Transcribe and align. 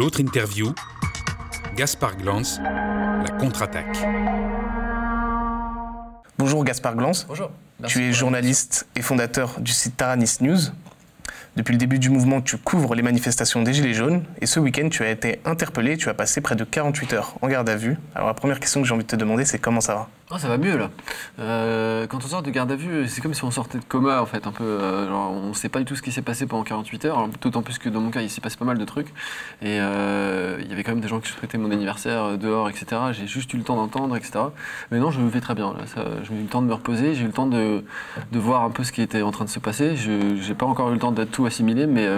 l'autre 0.00 0.18
interview, 0.18 0.72
Gaspard 1.76 2.16
Glance, 2.16 2.58
la 2.58 3.36
contre-attaque. 3.38 3.98
Bonjour 6.38 6.64
Gaspard 6.64 6.96
Glance. 6.96 7.26
Bonjour. 7.28 7.50
tu 7.86 8.04
es 8.04 8.10
journaliste 8.10 8.88
et 8.96 9.02
fondateur 9.02 9.60
du 9.60 9.72
site 9.72 9.98
Taranis 9.98 10.38
News. 10.40 10.56
Depuis 11.56 11.72
le 11.72 11.78
début 11.78 11.98
du 11.98 12.08
mouvement, 12.08 12.40
tu 12.40 12.56
couvres 12.56 12.94
les 12.94 13.02
manifestations 13.02 13.62
des 13.62 13.74
Gilets 13.74 13.92
jaunes 13.92 14.24
et 14.40 14.46
ce 14.46 14.58
week-end, 14.58 14.88
tu 14.88 15.02
as 15.02 15.10
été 15.10 15.38
interpellé, 15.44 15.98
tu 15.98 16.08
as 16.08 16.14
passé 16.14 16.40
près 16.40 16.56
de 16.56 16.64
48 16.64 17.12
heures 17.12 17.34
en 17.42 17.48
garde 17.48 17.68
à 17.68 17.76
vue. 17.76 17.98
Alors 18.14 18.28
la 18.28 18.34
première 18.34 18.58
question 18.58 18.80
que 18.80 18.88
j'ai 18.88 18.94
envie 18.94 19.04
de 19.04 19.08
te 19.08 19.16
demander, 19.16 19.44
c'est 19.44 19.58
comment 19.58 19.82
ça 19.82 19.94
va? 19.96 20.08
Oh, 20.32 20.38
ça 20.38 20.46
va 20.46 20.58
mieux 20.58 20.76
là. 20.76 20.90
Euh, 21.40 22.06
quand 22.06 22.18
on 22.24 22.28
sort 22.28 22.42
de 22.42 22.50
garde 22.50 22.70
à 22.70 22.76
vue, 22.76 23.08
c'est 23.08 23.20
comme 23.20 23.34
si 23.34 23.42
on 23.42 23.50
sortait 23.50 23.78
de 23.78 23.84
coma 23.84 24.22
en 24.22 24.26
fait, 24.26 24.46
un 24.46 24.52
peu. 24.52 24.62
euh, 24.62 25.10
on 25.10 25.48
ne 25.48 25.54
sait 25.54 25.68
pas 25.68 25.80
du 25.80 25.84
tout 25.84 25.96
ce 25.96 26.02
qui 26.02 26.12
s'est 26.12 26.22
passé 26.22 26.46
pendant 26.46 26.62
48 26.62 27.04
heures, 27.06 27.28
d'autant 27.40 27.62
plus 27.62 27.78
que 27.78 27.88
dans 27.88 28.00
mon 28.00 28.10
cas, 28.10 28.20
il 28.20 28.30
s'est 28.30 28.40
passé 28.40 28.56
pas 28.56 28.64
mal 28.64 28.78
de 28.78 28.84
trucs. 28.84 29.08
Et 29.60 29.80
euh, 29.80 30.58
il 30.60 30.68
y 30.68 30.72
avait 30.72 30.84
quand 30.84 30.92
même 30.92 31.00
des 31.00 31.08
gens 31.08 31.18
qui 31.18 31.32
souhaitaient 31.32 31.58
mon 31.58 31.72
anniversaire 31.72 32.38
dehors, 32.38 32.68
etc. 32.68 32.86
J'ai 33.10 33.26
juste 33.26 33.52
eu 33.54 33.56
le 33.56 33.64
temps 33.64 33.74
d'entendre, 33.74 34.16
etc. 34.16 34.38
Mais 34.92 35.00
non, 35.00 35.10
je 35.10 35.20
vais 35.20 35.40
très 35.40 35.56
bien. 35.56 35.74
J'ai 36.22 36.32
eu 36.32 36.42
le 36.42 36.48
temps 36.48 36.62
de 36.62 36.68
me 36.68 36.74
reposer, 36.74 37.16
j'ai 37.16 37.24
eu 37.24 37.26
le 37.26 37.32
temps 37.32 37.46
de, 37.46 37.82
voir 38.32 38.62
un 38.62 38.70
peu 38.70 38.84
ce 38.84 38.92
qui 38.92 39.02
était 39.02 39.22
en 39.22 39.32
train 39.32 39.46
de 39.46 39.50
se 39.50 39.58
passer. 39.58 39.96
Je 39.96 40.12
n'ai 40.12 40.54
pas 40.54 40.66
encore 40.66 40.90
eu 40.90 40.92
le 40.92 41.00
temps 41.00 41.10
de 41.10 41.24
tout 41.24 41.44
assimiler, 41.44 41.88
mais 41.88 42.08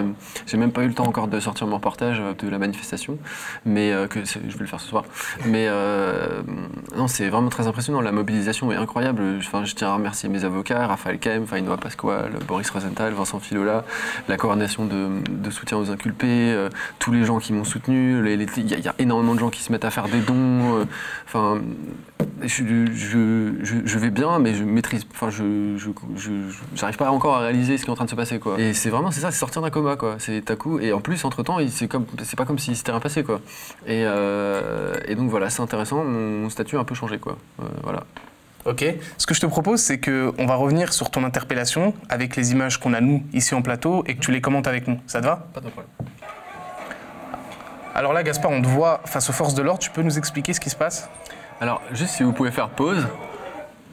j'ai 0.45 0.57
même 0.57 0.71
pas 0.71 0.83
eu 0.83 0.87
le 0.87 0.93
temps 0.93 1.07
encore 1.07 1.27
de 1.27 1.39
sortir 1.39 1.65
mon 1.65 1.77
reportage 1.77 2.21
de 2.37 2.47
la 2.47 2.59
manifestation. 2.59 3.17
Mais 3.65 3.91
que 4.07 4.23
je 4.23 4.37
vais 4.37 4.59
le 4.59 4.67
faire 4.67 4.79
ce 4.79 4.89
soir. 4.89 5.03
Mais 5.47 5.67
non, 6.95 7.07
c'est 7.07 7.29
vraiment 7.29 7.49
très 7.49 7.65
impressionnant. 7.65 8.02
La 8.03 8.11
mobilisation 8.11 8.71
est 8.71 8.75
incroyable. 8.75 9.21
Je 9.41 9.73
tiens 9.75 9.89
à 9.89 9.93
remercier 9.95 10.29
mes 10.29 10.43
avocats, 10.43 10.87
Raphaël 10.87 11.19
Kem, 11.19 11.47
Fainoa 11.47 11.77
Pasquale, 11.77 12.31
Boris 12.47 12.69
Rosenthal, 12.69 13.13
Vincent 13.13 13.39
Filola, 13.39 13.85
la 14.27 14.37
coordination 14.37 14.85
de, 14.85 15.49
soutien 15.49 15.77
aux 15.77 15.89
inculpés, 15.89 16.51
euh, 16.53 16.69
tous 16.99 17.11
les 17.11 17.23
gens 17.25 17.39
qui 17.39 17.53
m'ont 17.53 17.63
soutenu. 17.63 18.23
Il 18.31 18.69
y, 18.69 18.87
a- 18.87 18.95
énormément 18.99 19.33
de 19.35 19.39
gens 19.39 19.49
qui 19.49 19.61
se 19.61 19.71
mettent 19.71 19.85
à 19.85 19.91
faire 19.91 20.07
des 20.07 20.19
dons. 20.19 20.83
euh, 21.35 21.59
je, 22.43 22.85
je, 22.93 23.75
je 23.85 23.99
vais 23.99 24.09
bien, 24.09 24.39
mais 24.39 24.53
je 24.53 24.63
maîtrise. 24.63 25.05
Enfin, 25.13 25.29
je, 25.29 25.77
j'arrive 26.75 26.97
pas 26.97 27.09
encore 27.11 27.35
à 27.35 27.39
réaliser 27.39 27.77
ce 27.77 27.83
qui 27.83 27.89
est 27.89 27.91
en 27.91 27.95
train 27.95 28.05
de 28.05 28.09
se 28.09 28.15
passer, 28.15 28.39
quoi. 28.39 28.59
Et 28.59 28.73
c'est 28.73 28.89
vraiment, 28.89 29.11
c'est 29.11 29.21
ça, 29.21 29.31
c'est 29.31 29.39
sortir 29.39 29.61
d'un 29.61 29.69
coma, 29.69 29.95
quoi. 29.95 30.15
C'est 30.19 30.49
à 30.49 30.55
coup. 30.55 30.79
Et 30.79 30.93
en 30.93 31.01
plus, 31.01 31.23
entre 31.25 31.43
temps, 31.43 31.57
c'est 31.69 31.87
comme, 31.87 32.05
c'est 32.23 32.35
pas 32.37 32.45
comme 32.45 32.59
si 32.59 32.75
c'était 32.75 32.91
rien 32.91 32.99
passé, 32.99 33.23
quoi. 33.23 33.41
Et, 33.85 34.03
euh, 34.05 34.93
et 35.07 35.15
donc 35.15 35.29
voilà, 35.29 35.49
c'est 35.49 35.61
intéressant. 35.61 36.03
Mon, 36.03 36.41
mon 36.41 36.49
statut 36.49 36.77
a 36.77 36.79
un 36.79 36.83
peu 36.85 36.95
changé, 36.95 37.19
quoi. 37.19 37.37
Euh, 37.61 37.65
voilà. 37.83 38.03
Ok. 38.65 38.85
Ce 39.17 39.27
que 39.27 39.33
je 39.33 39.41
te 39.41 39.45
propose, 39.45 39.81
c'est 39.81 39.99
qu'on 39.99 40.45
va 40.45 40.55
revenir 40.55 40.93
sur 40.93 41.11
ton 41.11 41.23
interpellation 41.25 41.93
avec 42.07 42.35
les 42.35 42.53
images 42.53 42.79
qu'on 42.79 42.93
a 42.93 43.01
nous 43.01 43.23
ici 43.33 43.55
en 43.55 43.61
plateau 43.61 44.03
et 44.07 44.15
que 44.15 44.21
tu 44.21 44.31
les 44.31 44.39
commentes 44.39 44.67
avec 44.67 44.87
nous. 44.87 44.99
Ça 45.05 45.19
te 45.19 45.25
va? 45.25 45.47
Pas 45.53 45.59
de 45.59 45.67
problème. 45.67 45.91
Alors 47.95 48.13
là, 48.13 48.23
Gaspard, 48.23 48.51
on 48.51 48.61
te 48.61 48.67
voit 48.67 49.01
face 49.05 49.29
aux 49.29 49.33
forces 49.33 49.53
de 49.53 49.61
l'ordre. 49.61 49.79
Tu 49.79 49.91
peux 49.91 50.01
nous 50.01 50.17
expliquer 50.17 50.53
ce 50.53 50.59
qui 50.59 50.69
se 50.69 50.75
passe? 50.75 51.09
Alors, 51.63 51.81
juste 51.93 52.15
si 52.15 52.23
vous 52.23 52.33
pouvez 52.33 52.51
faire 52.51 52.67
pause. 52.67 53.07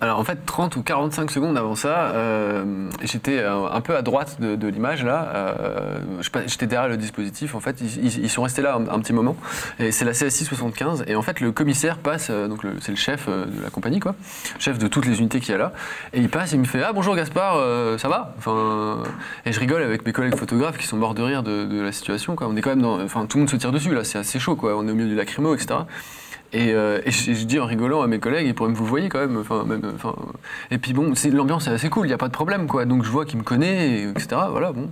Alors, 0.01 0.19
en 0.19 0.25
fait, 0.25 0.45
30 0.45 0.75
ou 0.75 0.83
45 0.83 1.31
secondes 1.31 1.57
avant 1.57 1.77
ça, 1.77 2.11
euh, 2.15 2.91
j'étais 3.01 3.39
euh, 3.39 3.71
un 3.71 3.81
peu 3.81 3.95
à 3.95 4.03
droite 4.03 4.41
de, 4.41 4.67
l'image, 4.67 5.05
là. 5.05 5.29
Euh, 5.37 6.01
j'étais 6.47 6.67
derrière 6.67 6.89
le 6.89 6.97
dispositif. 6.97 7.55
En 7.55 7.61
fait, 7.61 7.81
ils, 7.81 8.29
sont 8.29 8.43
restés 8.43 8.61
là 8.61 8.75
un, 8.75 8.99
petit 8.99 9.13
moment. 9.13 9.37
Et 9.79 9.93
c'est 9.93 10.05
la 10.05 10.11
CSI 10.11 10.47
75. 10.47 11.05
Et 11.07 11.15
en 11.15 11.23
fait, 11.23 11.39
le 11.39 11.53
commissaire 11.53 11.99
passe, 11.99 12.33
donc 12.33 12.63
c'est 12.81 12.91
le 12.91 12.97
chef 12.97 13.29
de 13.29 13.63
la 13.63 13.71
compagnie, 13.71 14.01
quoi. 14.01 14.17
Chef 14.59 14.77
de 14.77 14.89
toutes 14.89 15.07
les 15.07 15.21
unités 15.21 15.39
qu'il 15.39 15.53
y 15.53 15.55
a 15.55 15.59
là. 15.59 15.73
Et 16.13 16.19
il 16.19 16.29
passe, 16.29 16.51
il 16.51 16.59
me 16.59 16.65
fait 16.65 16.83
Ah, 16.83 16.93
bonjour 16.93 17.15
Gaspard, 17.15 17.55
ça 18.01 18.09
va? 18.09 18.35
Enfin, 18.37 19.05
Et 19.47 19.53
je 19.53 19.61
rigole 19.61 19.83
avec 19.83 20.05
mes 20.05 20.13
collègues 20.13 20.35
photographes 20.35 20.77
qui 20.77 20.89
sont 20.89 20.97
morts 20.97 21.15
de 21.15 21.23
rire 21.23 21.45
de, 21.45 21.67
de 21.67 21.81
la 21.81 21.93
situation, 21.93 22.35
quoi. 22.35 22.49
On 22.49 22.57
est 22.57 22.63
quand 22.63 22.71
même 22.71 22.83
dans. 22.83 23.01
Enfin, 23.01 23.27
tout 23.27 23.37
le 23.37 23.43
monde 23.43 23.51
se 23.51 23.57
tire 23.57 23.71
dessus, 23.71 23.95
là. 23.95 24.03
C'est 24.03 24.19
assez 24.19 24.41
chaud, 24.41 24.57
quoi. 24.57 24.77
On 24.77 24.89
est 24.89 24.91
au 24.91 24.97
milieu 24.97 25.09
du 25.09 25.15
lacrymo, 25.15 25.55
etc. 25.55 25.81
Et, 26.53 26.73
euh, 26.73 27.01
je, 27.07 27.45
dis 27.45 27.61
en 27.61 27.67
rigolant 27.67 28.03
à 28.03 28.07
mes 28.09 28.19
collègues, 28.19 28.47
ils 28.47 28.55
pourraient 28.55 28.71
me 28.71 28.75
vous 28.75 28.85
voyez 28.87 29.09
quand 29.09 29.21
même. 29.21 29.37
Enfin, 29.39 29.65
même, 29.65 29.83
enfin, 29.95 30.15
et 30.71 30.79
puis 30.79 30.93
bon, 30.93 31.15
c'est- 31.15 31.31
l'ambiance 31.31 31.69
est 31.69 31.71
assez 31.71 31.89
cool, 31.91 32.07
il 32.07 32.09
n'y 32.11 32.15
a 32.15 32.19
pas 32.19 32.29
de 32.29 32.33
problème 32.33 32.67
quoi. 32.67 32.85
Donc 32.85 33.05
je 33.05 33.11
vois 33.11 33.25
qu'ils 33.25 33.39
me 33.39 33.45
et- 33.63 34.09
etc. 34.11 34.41
Voilà, 34.51 34.73
bon. 34.73 34.91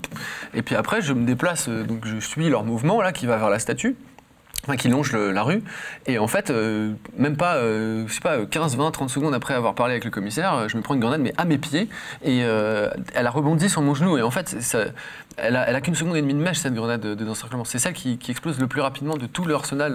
Et 0.54 0.62
puis 0.62 0.74
après, 0.76 1.02
je 1.02 1.12
me 1.12 1.24
déplace, 1.24 1.68
euh, 1.68 1.82
donc 1.84 2.06
je 2.06 2.18
suis 2.18 2.48
leur 2.48 2.64
mouvement 2.64 3.00
là 3.02 3.12
qui 3.12 3.26
va 3.26 3.36
vers 3.38 3.50
la 3.50 3.58
statue. 3.58 3.96
Enfin, 4.64 4.76
qui 4.76 4.88
longe 4.88 5.14
la 5.14 5.42
rue. 5.42 5.62
Et 6.06 6.18
en 6.18 6.26
fait, 6.26 6.50
euh, 6.50 6.92
même 7.16 7.36
pas, 7.36 7.56
euh, 7.56 8.04
je 8.06 8.12
sais 8.12 8.20
pas, 8.20 8.44
15, 8.44 8.76
20, 8.76 8.90
30 8.90 9.08
secondes 9.08 9.34
après 9.34 9.54
avoir 9.54 9.74
parlé 9.74 9.92
avec 9.92 10.04
le 10.04 10.10
commissaire, 10.10 10.54
euh, 10.54 10.68
je 10.68 10.76
me 10.76 10.82
prends 10.82 10.94
une 10.94 11.00
grenade, 11.00 11.20
mais 11.20 11.32
à 11.38 11.44
mes 11.44 11.58
pieds. 11.58 11.88
Et 12.24 12.38
elle 12.38 13.26
a 13.26 13.30
rebondi 13.30 13.68
sur 13.68 13.82
mon 13.82 13.94
genou. 13.94 14.18
Et 14.18 14.22
en 14.22 14.30
fait, 14.30 14.56
elle 15.36 15.56
a, 15.56 15.80
qu'une 15.80 15.94
seconde 15.94 16.16
et 16.16 16.22
demie 16.22 16.34
de 16.34 16.40
mèche, 16.40 16.58
cette 16.58 16.74
grenade 16.74 17.00
de, 17.00 17.14
de 17.14 17.24
d'encerclement. 17.24 17.64
C'est 17.64 17.78
celle 17.78 17.92
qui, 17.92 18.18
explose 18.28 18.58
le 18.58 18.66
plus 18.66 18.80
rapidement 18.80 19.16
de 19.16 19.26
tout 19.26 19.46
l'arsenal 19.46 19.92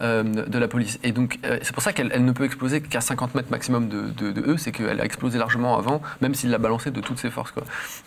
de 0.00 0.58
la 0.58 0.68
police. 0.68 0.98
Et 1.02 1.12
donc, 1.12 1.38
c'est 1.62 1.72
pour 1.72 1.82
ça 1.82 1.92
qu'elle 1.92 2.10
elle 2.14 2.24
ne 2.24 2.32
peut 2.32 2.44
exploser 2.44 2.80
qu'à 2.80 3.00
50 3.00 3.34
mètres 3.34 3.50
maximum 3.50 3.88
de, 3.88 4.40
eux. 4.46 4.56
C'est 4.56 4.72
qu'elle 4.72 5.00
a 5.00 5.04
explosé 5.04 5.38
largement 5.38 5.76
avant, 5.76 6.00
même 6.20 6.34
s'il 6.34 6.50
l'a 6.50 6.58
balancée 6.58 6.90
de 6.90 7.00
toutes 7.00 7.18
ses 7.18 7.30
forces. 7.30 7.50
Quoi. 7.50 7.64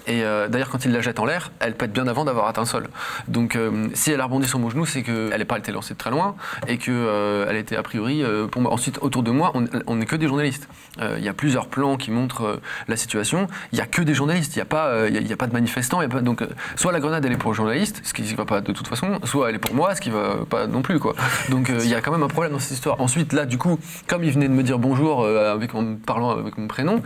Et 0.08 0.22
d'ailleurs, 0.50 0.70
quand 0.70 0.86
il 0.86 0.92
la 0.92 1.02
jette 1.02 1.20
en 1.20 1.26
l'air, 1.26 1.52
elle 1.60 1.76
pète 1.76 1.92
bien 1.92 2.08
avant 2.08 2.26
d'avoir 2.26 2.48
atteint 2.48 2.62
le 2.62 2.68
sol. 2.68 2.88
Donc, 3.28 3.58
si 3.94 4.12
elle 4.12 4.22
a 4.22 4.26
rebondi 4.26 4.48
sur 4.48 4.60
mon 4.60 4.70
genou, 4.70 4.86
c'est 4.86 5.04
qu'elle 5.04 5.38
n'est 5.38 5.46
pas 5.46 5.58
été 5.58 5.72
lancée 5.82 5.94
de 5.96 6.00
très 6.00 6.12
loin 6.12 6.36
et 6.68 6.78
qu'elle 6.78 7.56
était 7.56 7.76
a 7.76 7.82
priori 7.84 8.24
euh, 8.24 8.48
pour 8.48 8.62
moi. 8.62 8.72
Ensuite, 8.72 9.00
autour 9.02 9.24
de 9.24 9.32
moi, 9.32 9.52
on 9.88 9.96
n'est 9.96 10.06
que 10.06 10.16
des 10.16 10.28
journalistes. 10.28 10.68
Euh, 11.02 11.16
Il 11.18 11.24
y 11.26 11.30
a 11.30 11.34
plusieurs 11.34 11.68
plans 11.68 11.98
qui 11.98 12.12
montrent 12.12 12.44
euh, 12.46 12.62
la 12.88 12.96
situation. 12.98 13.48
Il 13.72 13.76
n'y 13.76 13.82
a 13.82 13.86
que 13.88 14.02
des 14.02 14.14
journalistes. 14.14 14.56
Il 14.56 14.60
n'y 14.60 14.64
a, 14.64 14.66
pas, 14.66 14.88
euh, 14.88 15.08
il 15.10 15.16
y 15.16 15.18
a- 15.18 15.22
y 15.22 15.36
pas 15.36 15.48
de 15.48 15.54
manifestants. 15.54 16.02
y 16.02 16.06
a 16.06 16.10
pas- 16.10 16.22
donc, 16.22 16.42
euh, 16.42 16.48
soit 16.76 16.92
la 16.92 17.00
grenade, 17.00 17.26
elle 17.26 17.32
est 17.32 17.38
pour 17.38 17.52
le 17.52 17.56
journaliste, 17.56 18.02
ce 18.04 18.14
qui 18.14 18.22
ne 18.22 18.36
va 18.36 18.46
pas 18.46 18.62
de 18.62 18.72
toute 18.72 18.88
façon, 18.88 19.20
soit 19.24 19.50
elle 19.50 19.56
est 19.56 19.60
pour 19.60 19.74
moi, 19.74 19.96
ce 19.96 20.02
qui 20.02 20.10
ne 20.10 20.16
va 20.16 20.46
pas 20.48 20.68
non 20.68 20.82
plus. 20.84 21.00
Quoi. 21.00 21.16
Donc, 21.50 21.70
euh, 21.70 21.80
il 21.84 21.90
y 21.90 21.96
a 21.96 22.02
quand 22.02 22.12
même 22.12 22.24
un 22.24 22.28
problème 22.28 22.52
dans 22.54 22.60
cette 22.60 22.74
histoire. 22.78 23.00
Ensuite, 23.02 23.34
là, 23.34 23.46
du 23.46 23.58
coup, 23.58 23.80
comme 24.08 24.24
il 24.24 24.32
venait 24.32 24.48
de 24.48 24.54
me 24.54 24.64
dire 24.64 24.78
bonjour 24.78 25.24
euh, 25.24 25.58
en 25.74 25.82
me 25.82 25.96
parlant 25.96 26.32
avec 26.32 26.58
mon 26.58 26.68
prénom, 26.68 27.02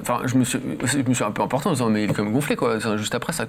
enfin, 0.00 0.20
je, 0.24 0.36
me 0.36 0.44
suis, 0.44 0.60
je 0.84 0.98
me 0.98 1.12
suis 1.14 1.24
un 1.24 1.30
peu 1.32 1.42
emporté 1.42 1.68
en 1.68 1.72
disant, 1.72 1.90
mais 1.90 2.04
il 2.04 2.10
est 2.10 2.14
quand 2.14 2.24
même 2.24 2.32
gonflé. 2.32 2.56
Quoi. 2.56 2.78
Juste 2.96 3.14
après, 3.14 3.32
ça, 3.32 3.46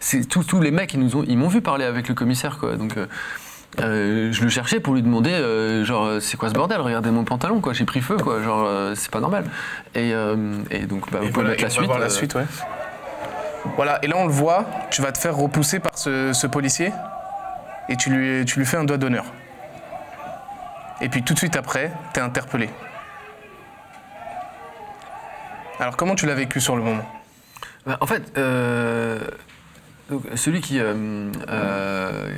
c'est, 0.00 0.24
tous, 0.28 0.60
les 0.60 0.70
mecs, 0.70 0.94
ils, 0.94 1.10
ils 1.28 1.36
m'ont 1.38 1.48
vu 1.48 1.60
parler 1.60 1.84
avec 1.84 2.08
le 2.08 2.14
commissaire. 2.14 2.58
Quoi. 2.58 2.76
Donc, 2.76 2.96
euh, 2.96 3.06
euh, 3.80 4.32
je 4.32 4.42
le 4.42 4.48
cherchais 4.48 4.80
pour 4.80 4.94
lui 4.94 5.02
demander, 5.02 5.32
euh, 5.32 5.84
genre, 5.84 6.04
euh, 6.04 6.20
c'est 6.20 6.36
quoi 6.36 6.48
ce 6.48 6.54
bordel 6.54 6.80
Regardez 6.80 7.10
mon 7.10 7.24
pantalon, 7.24 7.60
quoi. 7.60 7.72
J'ai 7.72 7.84
pris 7.84 8.00
feu, 8.00 8.16
quoi. 8.16 8.42
Genre, 8.42 8.64
euh, 8.66 8.94
c'est 8.94 9.10
pas 9.10 9.20
normal. 9.20 9.44
Et, 9.94 10.10
et 10.70 10.86
donc, 10.86 11.10
bah, 11.10 11.18
vous 11.20 11.26
Et 11.26 11.30
pouvez 11.30 11.44
voilà, 11.44 11.48
mettre 11.50 11.60
et 11.60 11.64
la 11.64 11.70
suite. 11.70 11.90
la 12.00 12.08
suite, 12.10 12.34
ouais. 12.34 12.44
Voilà, 13.74 13.98
et 14.02 14.06
là 14.06 14.14
on 14.16 14.26
le 14.26 14.32
voit, 14.32 14.64
tu 14.92 15.02
vas 15.02 15.10
te 15.10 15.18
faire 15.18 15.34
repousser 15.34 15.80
par 15.80 15.98
ce, 15.98 16.32
ce 16.32 16.46
policier 16.46 16.92
et 17.88 17.96
tu 17.96 18.10
lui, 18.10 18.44
tu 18.44 18.60
lui 18.60 18.64
fais 18.66 18.76
un 18.76 18.84
doigt 18.84 18.96
d'honneur. 18.96 19.24
Et 21.00 21.08
puis 21.08 21.24
tout 21.24 21.34
de 21.34 21.38
suite 21.38 21.56
après, 21.56 21.90
t'es 22.12 22.20
interpellé. 22.20 22.70
Alors 25.80 25.96
comment 25.96 26.14
tu 26.14 26.26
l'as 26.26 26.34
vécu 26.34 26.60
sur 26.60 26.76
le 26.76 26.82
moment? 26.82 27.04
Bah, 27.86 27.98
en 28.00 28.06
fait, 28.06 28.22
euh, 28.38 29.18
donc, 30.08 30.22
celui 30.36 30.60
qui, 30.60 30.78
euh, 30.78 31.32
euh, 31.48 32.28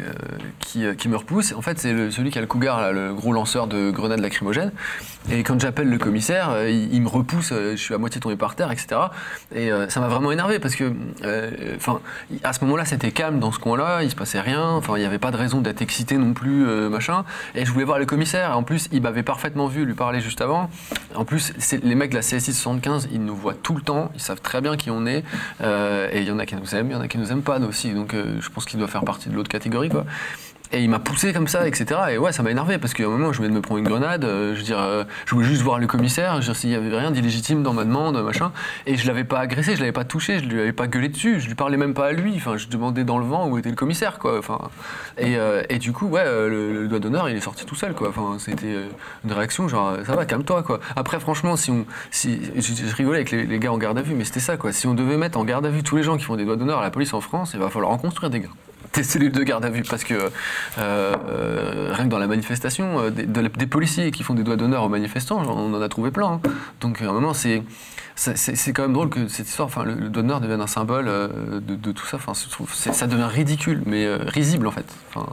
euh, 0.77 0.95
qui 0.95 1.09
me 1.09 1.17
repousse, 1.17 1.53
en 1.53 1.61
fait, 1.61 1.79
c'est 1.79 2.11
celui 2.11 2.31
qui 2.31 2.39
a 2.39 2.41
le 2.41 2.47
cougar, 2.47 2.81
là, 2.81 2.93
le 2.93 3.13
gros 3.13 3.33
lanceur 3.33 3.67
de 3.67 3.91
grenades 3.91 4.21
lacrymogènes. 4.21 4.73
Et 5.31 5.43
quand 5.43 5.61
j'appelle 5.61 5.91
le 5.91 5.99
commissaire, 5.99 6.67
il, 6.67 7.03
me 7.03 7.09
repousse, 7.09 7.53
je 7.53 7.77
suis 7.77 7.93
à 7.93 7.99
moitié 7.99 8.21
tombé 8.23 8.37
par 8.37 8.55
terre, 8.55 8.73
etc. 8.73 8.99
Et 9.55 9.71
ça 9.89 10.01
m'a 10.01 10.09
vraiment 10.09 10.33
énervé 10.33 10.59
parce 10.59 10.75
que, 10.75 10.91
enfin, 11.77 12.01
à 12.43 12.55
ce 12.55 12.65
moment-là, 12.65 12.87
c'était 12.87 13.11
calme 13.11 13.39
dans 13.39 13.53
ce 13.53 13.59
coin-là, 13.59 14.03
il 14.03 14.11
se 14.11 14.17
passait 14.17 14.41
rien, 14.41 14.65
enfin, 14.71 14.95
il 14.97 15.01
n'y 15.01 15.07
avait 15.07 15.19
pas 15.19 15.31
de 15.31 15.37
raison 15.37 15.61
d'être 15.61 15.83
excité 15.83 16.17
non 16.17 16.33
plus, 16.33 16.65
machin. 16.89 17.25
Et 17.55 17.67
je 17.67 17.73
voulais 17.73 17.85
voir 17.85 17.99
le 17.99 18.07
commissaire. 18.07 18.57
En 18.57 18.63
plus, 18.63 18.89
il 18.91 19.03
m'avait 19.03 19.23
parfaitement 19.23 19.67
vu 19.67 19.85
lui 19.85 19.93
parler 19.93 20.21
juste 20.21 20.41
avant. 20.41 20.71
En 21.15 21.27
plus, 21.27 21.53
les 21.83 21.95
mecs 21.95 22.11
de 22.11 22.17
la 22.17 22.23
CSI 22.23 22.55
75, 22.55 23.09
ils 23.13 23.23
nous 23.23 23.37
voient 23.37 23.55
tout 23.55 23.75
le 23.75 23.83
temps, 23.83 24.11
ils 24.15 24.23
savent 24.23 24.41
très 24.41 24.63
bien 24.63 24.79
qui 24.79 24.91
on 24.91 25.05
est. 25.05 25.25
Et 25.61 26.21
il 26.21 26.25
y 26.25 26.31
en 26.31 26.39
a 26.39 26.47
qui 26.47 26.57
nous 26.57 26.75
aiment, 26.75 26.89
il 26.89 26.93
y 26.95 26.97
en 26.97 27.03
a 27.03 27.09
qui 27.09 27.19
nous 27.19 27.31
aiment 27.31 27.43
pas 27.43 27.58
aussi. 27.65 27.93
Donc 27.93 28.15
euh, 28.15 28.41
je 28.41 28.49
pense 28.51 28.65
qu'il 28.65 28.79
doit 28.79 28.89
faire 28.89 29.05
partie 29.05 29.29
de 29.29 29.35
l'autre 29.35 29.49
catégorie, 29.49 29.89
quoi. 29.89 30.05
Et 30.71 30.83
il 30.83 30.91
m'a 30.91 30.99
poussé 30.99 31.33
comme 31.33 31.49
ça, 31.49 31.67
etc. 31.67 32.01
Et 32.11 32.19
ouais, 32.19 32.33
ça 32.33 32.43
m'a 32.43 32.51
énervé 32.51 32.77
parce 32.79 32.93
qu'à 32.93 33.05
un 33.05 33.09
moment, 33.09 33.33
je 33.33 33.39
venais 33.39 33.49
de 33.49 33.55
me 33.55 33.63
prendre 33.63 33.79
une 33.79 33.89
grenade. 33.89 34.25
euh, 34.25 34.53
je 34.53 34.59
veux 34.59 34.65
dire, 34.65 34.81
euh, 34.81 35.05
je 35.25 35.35
voulais 35.35 35.47
juste 35.47 35.63
voir 35.63 35.79
le 35.79 35.87
commissaire. 35.87 36.43
Je 36.43 36.53
s'il 36.53 36.71
y 36.71 36.75
avait 36.75 36.95
rien 36.95 37.11
d'illégitime 37.11 37.63
dans 37.63 37.73
ma 37.73 37.85
demande, 37.85 38.23
machin. 38.23 38.53
Et 38.87 38.97
je 38.97 39.07
l'avais 39.07 39.25
pas 39.25 39.39
agressé, 39.39 39.77
je 39.77 39.81
l'avais 39.81 39.93
pas 39.93 40.05
touché, 40.05 40.41
je 40.41 40.45
lui 40.45 40.61
avais 40.61 40.73
pas 40.73 40.87
gueulé 40.87 41.09
dessus, 41.09 41.41
je 41.41 41.47
lui 41.47 41.55
parlais 41.55 41.77
même 41.77 41.95
pas 41.95 42.09
à 42.09 42.13
lui. 42.13 42.35
Enfin, 42.37 42.57
je 42.57 42.69
demandais 42.69 43.05
dans 43.05 43.19
le 43.19 43.25
vent 43.25 43.49
où 43.49 43.57
était 43.57 43.71
le 43.71 43.77
commissaire, 43.77 44.19
quoi. 44.19 44.39
Enfin, 44.39 44.59
et, 45.17 45.37
euh, 45.37 45.63
du 45.79 45.93
coup, 45.93 46.07
ouais, 46.07 46.25
le, 46.25 46.87
doigt 46.89 46.99
d'honneur, 46.99 47.29
il 47.31 47.37
est 47.37 47.41
sorti 47.41 47.65
tout 47.65 47.77
seul, 47.77 47.95
quoi. 47.95 48.09
Enfin, 48.11 48.37
c'était 48.39 48.77
une 49.25 49.33
réaction 49.33 49.69
genre, 49.69 49.97
ça 50.05 50.17
va, 50.17 50.27
calme-toi, 50.27 50.63
quoi. 50.63 50.81
Après, 50.97 51.21
franchement, 51.21 51.57
si 51.57 51.71
on, 51.71 51.87
si, 52.11 52.41
je, 52.57 52.75
je 52.75 52.95
rigolais 52.95 53.19
avec 53.19 53.31
les, 53.31 53.47
les 53.47 53.59
gars 53.59 53.73
en 53.73 53.79
garde 53.79 53.97
à 53.99 54.03
vue, 54.03 54.15
mais 54.15 54.25
c'était 54.25 54.41
ça, 54.41 54.57
quoi. 54.57 54.73
Si 54.73 54.87
on 54.87 54.95
devait 54.95 55.17
mettre 55.17 55.39
en 55.39 55.45
garde 55.45 55.65
à 55.65 55.71
vue 55.71 55.83
tous 55.83 55.97
les 55.97 56.03
gens 56.03 56.17
qui 56.17 56.25
font 56.25 56.37
des 56.37 56.45
doigts 56.45 56.57
d'honneur 56.57 56.81
à 56.81 56.83
la 56.83 56.91
police 56.91 57.15
en 57.15 57.21
France, 57.21 57.53
il 57.55 57.61
va 57.61 57.71
falloir 57.71 57.93
en 57.93 57.99
construire 57.99 58.31
des 58.31 58.41
gars 58.41 58.49
des 58.95 59.03
cellules 59.03 59.33
de 59.33 59.43
garde 59.43 59.65
à 59.65 59.71
vue 59.71 59.83
parce 59.83 60.05
que 60.05 60.15
euh, 60.15 60.31
euh, 60.79 61.93
rien 61.93 62.05
que 62.05 62.11
dans 62.11 62.19
la 62.19 62.27
manifestation, 62.27 63.01
euh, 63.01 63.11
des, 63.11 63.67
policiers 63.67 64.11
qui 64.11 64.23
font 64.23 64.35
des 64.35 64.43
doigts 64.43 64.57
d'honneur 64.57 64.85
aux 64.85 64.89
manifestants, 64.89 65.43
on 65.43 65.75
en 65.75 65.81
a 65.81 65.89
trouvé 65.89 66.11
plein. 66.11 66.33
hein. 66.33 66.41
Donc 66.81 67.03
à 67.03 67.09
un 67.09 67.13
moment, 67.13 67.35
c'est 67.35 67.63
c'est- 68.17 68.73
quand 68.73 68.83
même 68.83 68.95
drôle 68.95 69.11
que 69.11 69.29
cette 69.29 69.49
histoire, 69.49 69.67
enfin 69.67 69.85
le, 69.85 69.95
doigt 69.95 70.11
d'honneur 70.11 70.41
devienne 70.41 70.61
un 70.61 70.67
symbole 70.67 71.07
de, 71.07 71.61
de 71.61 71.93
tout 71.93 72.07
ça. 72.07 72.17
Enfin, 72.17 72.35
ça 72.35 73.07
devient 73.07 73.29
ridicule, 73.31 73.83
mais 73.87 74.13
risible 74.13 74.67
en 74.67 74.73
fait, 74.73 74.87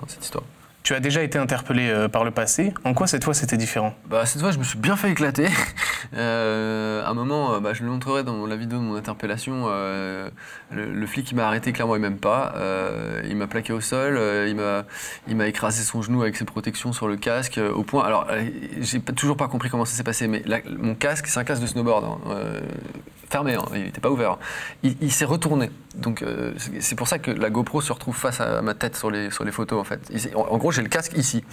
cette 0.07 0.23
histoire. 0.23 0.43
Tu 0.85 0.93
as 0.93 0.99
déjà 0.99 1.23
été 1.23 1.39
interpellé 1.39 1.89
euh, 1.89 2.07
par 2.07 2.23
le 2.23 2.29
passé. 2.29 2.71
En 2.83 2.93
quoi 2.93 3.07
cette 3.07 3.23
fois 3.23 3.33
c'était 3.33 3.57
différent? 3.57 3.95
Bah, 4.07 4.27
cette 4.27 4.39
fois, 4.39 4.51
je 4.51 4.59
me 4.59 4.63
suis 4.63 4.77
bien 4.77 4.95
fait 4.95 5.11
éclater. 5.11 5.47
Euh, 6.13 7.03
à 7.03 7.09
un 7.09 7.13
moment, 7.15 7.55
euh, 7.55 7.59
bah, 7.59 7.73
je 7.73 7.81
le 7.83 7.89
montrerai 7.89 8.23
dans 8.23 8.45
la 8.45 8.55
vidéo 8.55 8.77
de 8.77 8.83
mon 8.83 8.95
interpellation. 8.95 9.65
le, 9.67 11.05
flic, 11.07 11.31
il 11.31 11.35
m'a 11.35 11.47
arrêté, 11.47 11.73
clairement, 11.73 11.95
il 11.95 12.01
m'aime 12.01 12.19
pas. 12.19 12.53
Il 13.27 13.35
m'a 13.35 13.47
plaqué 13.47 13.73
au 13.73 13.81
sol. 13.81 14.19
il 14.47 14.55
m'a, 14.55 14.83
il 15.27 15.35
m'a 15.35 15.47
écrasé 15.47 15.83
son 15.83 16.03
genou 16.03 16.21
avec 16.21 16.37
ses 16.37 16.45
protections 16.45 16.93
sur 16.93 17.07
le 17.07 17.17
casque. 17.17 17.59
au 17.75 17.81
point. 17.81 18.05
Alors, 18.05 18.27
j'ai 18.79 19.01
toujours 19.01 19.35
pas 19.35 19.47
compris 19.47 19.69
comment 19.71 19.85
ça 19.85 19.95
s'est 19.95 20.03
passé, 20.03 20.27
mais 20.27 20.43
mon 20.77 20.93
casque, 20.93 21.25
c'est 21.25 21.39
un 21.39 21.43
casque 21.43 21.63
de 21.63 21.67
snowboard. 21.67 22.05
hein, 22.05 22.37
fermé, 23.27 23.55
hein, 23.55 23.65
il 23.73 23.85
n'était 23.85 24.01
pas 24.01 24.11
ouvert. 24.11 24.37
Il 24.83 25.11
s'est 25.11 25.25
retourné. 25.25 25.71
Donc, 25.97 26.21
euh, 26.21 26.53
c'est 26.79 26.95
pour 26.95 27.07
ça 27.07 27.19
que 27.19 27.31
la 27.31 27.49
GoPro 27.49 27.81
se 27.81 27.91
retrouve 27.93 28.15
face 28.15 28.41
à 28.41 28.61
ma 28.61 28.73
tête 28.73 28.95
sur 28.95 29.09
les, 29.11 29.31
sur 29.31 29.43
les 29.43 29.51
photos, 29.51 29.79
en 29.79 29.83
fait. 29.83 29.99
En, 30.35 30.57
gros, 30.57 30.71
j'ai 30.71 30.81
le 30.81 30.89
casque 30.89 31.13
ici. 31.17 31.43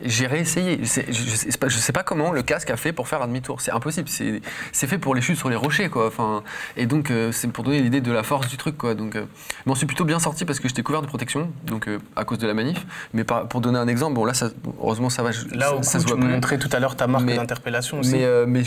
J'ai 0.00 0.26
réessayé. 0.26 0.78
Je 0.82 0.86
sais, 0.86 1.06
je, 1.10 1.22
sais 1.30 1.58
pas, 1.58 1.68
je 1.68 1.76
sais 1.78 1.92
pas 1.92 2.02
comment 2.02 2.32
le 2.32 2.42
casque 2.42 2.70
a 2.70 2.76
fait 2.76 2.92
pour 2.92 3.08
faire 3.08 3.22
un 3.22 3.26
demi-tour. 3.28 3.60
C'est 3.60 3.70
impossible. 3.72 4.08
C'est 4.08 4.86
fait 4.86 4.98
pour 4.98 5.14
les 5.14 5.20
chutes 5.20 5.36
sur 5.38 5.48
les 5.48 5.56
rochers, 5.56 5.88
quoi. 5.88 6.06
Enfin, 6.06 6.42
et 6.76 6.86
donc, 6.86 7.10
euh, 7.10 7.32
c'est 7.32 7.48
pour 7.48 7.64
donner 7.64 7.80
l'idée 7.80 8.00
de 8.00 8.12
la 8.12 8.22
force 8.22 8.48
du 8.48 8.56
truc, 8.56 8.76
quoi. 8.76 8.94
Donc, 8.94 9.16
euh, 9.16 9.24
je 9.64 9.68
m'en 9.68 9.74
suis 9.74 9.86
plutôt 9.86 10.04
bien 10.04 10.18
sorti 10.18 10.44
parce 10.44 10.60
que 10.60 10.68
j'étais 10.68 10.82
couvert 10.82 11.02
de 11.02 11.06
protection, 11.06 11.50
donc 11.64 11.88
euh, 11.88 11.98
à 12.16 12.24
cause 12.24 12.38
de 12.38 12.46
la 12.46 12.54
manif. 12.54 12.84
Mais 13.12 13.24
par- 13.24 13.46
pour 13.48 13.60
donner 13.60 13.78
un 13.78 13.88
exemple, 13.88 14.14
bon, 14.14 14.24
là, 14.24 14.34
ça, 14.34 14.48
heureusement, 14.80 15.10
ça 15.10 15.22
va. 15.22 15.30
Là, 15.52 15.66
ça, 15.68 15.74
au 15.76 15.82
ça 15.82 15.98
coup, 15.98 16.08
se 16.08 16.14
tu 16.14 16.20
me 16.20 16.26
montrais 16.28 16.58
tout 16.58 16.68
à 16.72 16.80
l'heure 16.80 16.96
ta 16.96 17.06
marque 17.06 17.26
d'interpellation 17.26 18.00
aussi. 18.00 18.14
Mais, 18.46 18.64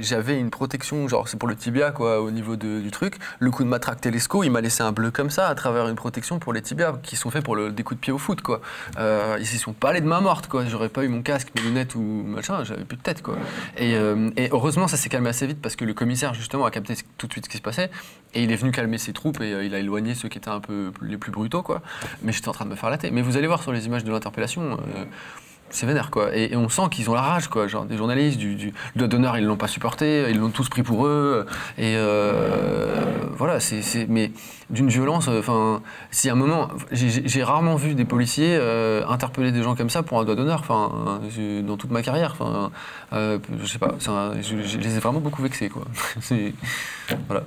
j'avais 0.00 0.38
une 0.38 0.50
protection, 0.50 1.08
genre 1.08 1.28
c'est 1.28 1.38
pour 1.38 1.48
le 1.48 1.56
tibia 1.56 1.90
quoi, 1.90 2.20
au 2.20 2.30
niveau 2.30 2.56
de- 2.56 2.80
du 2.80 2.90
truc. 2.90 3.16
Le 3.38 3.50
coup 3.50 3.64
de 3.64 3.68
matraque 3.68 4.00
Il 4.42 4.50
m'a 4.50 4.60
laissé 4.60 4.82
un 4.82 4.92
bleu 4.92 5.10
comme 5.10 5.30
ça 5.30 5.48
à 5.48 5.54
travers 5.54 5.88
une 5.88 5.94
protection 5.94 6.38
pour 6.38 6.52
les 6.52 6.62
tibias 6.62 6.94
qui 7.02 7.16
sont 7.16 7.30
faits 7.30 7.44
pour 7.44 7.56
le, 7.56 7.72
des 7.72 7.82
coups 7.82 7.98
de 7.98 8.02
pied 8.02 8.12
au 8.12 8.18
foot 8.18 8.40
quoi. 8.40 8.60
Euh, 8.98 9.36
ils 9.38 9.44
y 9.44 9.58
sont 9.58 9.72
pas 9.72 9.90
allés 9.90 10.00
de 10.00 10.06
main 10.06 10.20
morte 10.20 10.46
quoi. 10.48 10.64
J'aurais 10.66 10.88
pas 10.88 11.04
eu 11.04 11.08
mon 11.08 11.22
casque, 11.22 11.48
mes 11.54 11.62
lunettes 11.62 11.94
ou 11.94 12.00
machin, 12.00 12.64
j'avais 12.64 12.84
plus 12.84 12.96
de 12.96 13.02
tête 13.02 13.22
quoi. 13.22 13.36
Et, 13.76 13.94
euh, 13.94 14.30
et 14.36 14.48
heureusement 14.52 14.88
ça 14.88 14.96
s'est 14.96 15.08
calmé 15.08 15.28
assez 15.28 15.46
vite 15.46 15.60
parce 15.60 15.76
que 15.76 15.84
le 15.84 15.94
commissaire 15.94 16.34
justement 16.34 16.64
a 16.64 16.70
capté 16.70 16.94
tout 17.18 17.26
de 17.26 17.32
suite 17.32 17.46
ce 17.46 17.50
qui 17.50 17.56
se 17.56 17.62
passait 17.62 17.90
et 18.34 18.42
il 18.42 18.52
est 18.52 18.56
venu 18.56 18.72
calmer 18.72 18.98
ses 18.98 19.12
troupes 19.12 19.40
et 19.40 19.52
euh, 19.52 19.64
il 19.64 19.74
a 19.74 19.78
éloigné 19.78 20.14
ceux 20.14 20.28
qui 20.28 20.38
étaient 20.38 20.48
un 20.48 20.60
peu 20.60 20.92
les 21.02 21.18
plus 21.18 21.32
brutaux 21.32 21.62
quoi. 21.62 21.82
Mais 22.22 22.32
j'étais 22.32 22.48
en 22.48 22.52
train 22.52 22.64
de 22.64 22.70
me 22.70 22.76
faire 22.76 22.90
la 22.90 22.98
tête. 22.98 23.12
Mais 23.12 23.22
vous 23.22 23.36
allez 23.36 23.46
voir 23.46 23.62
sur 23.62 23.72
les 23.72 23.86
images 23.86 24.04
de 24.04 24.10
l'interpellation. 24.10 24.78
Euh, 25.66 25.70
c'est 25.70 25.86
vénère 25.86 26.10
quoi. 26.10 26.34
Et, 26.34 26.56
on 26.56 26.68
sent 26.68 26.82
qu'ils 26.90 27.10
ont 27.10 27.14
la 27.14 27.22
rage 27.22 27.48
quoi. 27.48 27.66
Genre 27.66 27.84
des 27.84 27.96
journalistes, 27.96 28.38
du, 28.38 28.54
du 28.54 28.66
le 28.94 28.98
doigt 28.98 29.08
d'honneur 29.08 29.36
ils 29.38 29.44
l'ont 29.44 29.56
pas 29.56 29.68
supporté, 29.68 30.26
ils 30.30 30.38
l'ont 30.38 30.50
tous 30.50 30.68
pris 30.68 30.82
pour 30.82 31.06
eux. 31.06 31.46
Et 31.78 31.94
euh, 31.96 33.02
voilà, 33.36 33.60
c'est, 33.60 34.06
mais 34.08 34.30
d'une 34.70 34.88
violence. 34.88 35.28
Enfin, 35.28 35.82
si 36.10 36.28
à 36.28 36.32
un 36.32 36.36
moment, 36.36 36.68
j'ai, 36.90 37.42
rarement 37.44 37.76
vu 37.76 37.94
des 37.94 38.04
policiers 38.04 38.56
euh, 38.58 39.06
interpeller 39.08 39.52
des 39.52 39.62
gens 39.62 39.74
comme 39.76 39.90
ça 39.90 40.02
pour 40.02 40.18
un 40.20 40.24
doigt 40.24 40.34
d'honneur. 40.34 40.60
Enfin, 40.60 41.20
euh, 41.38 41.62
dans 41.62 41.76
toute 41.76 41.90
ma 41.90 42.02
carrière. 42.02 42.36
Enfin, 42.38 42.70
euh, 43.12 43.38
je 43.60 43.66
sais 43.66 43.78
pas. 43.78 43.94
un- 44.08 44.40
je, 44.40 44.62
je 44.62 44.78
les 44.78 44.96
ai 44.96 45.00
vraiment 45.00 45.20
beaucoup 45.20 45.42
vexés 45.42 45.68
quoi. 45.68 45.84
Voilà. 47.28 47.44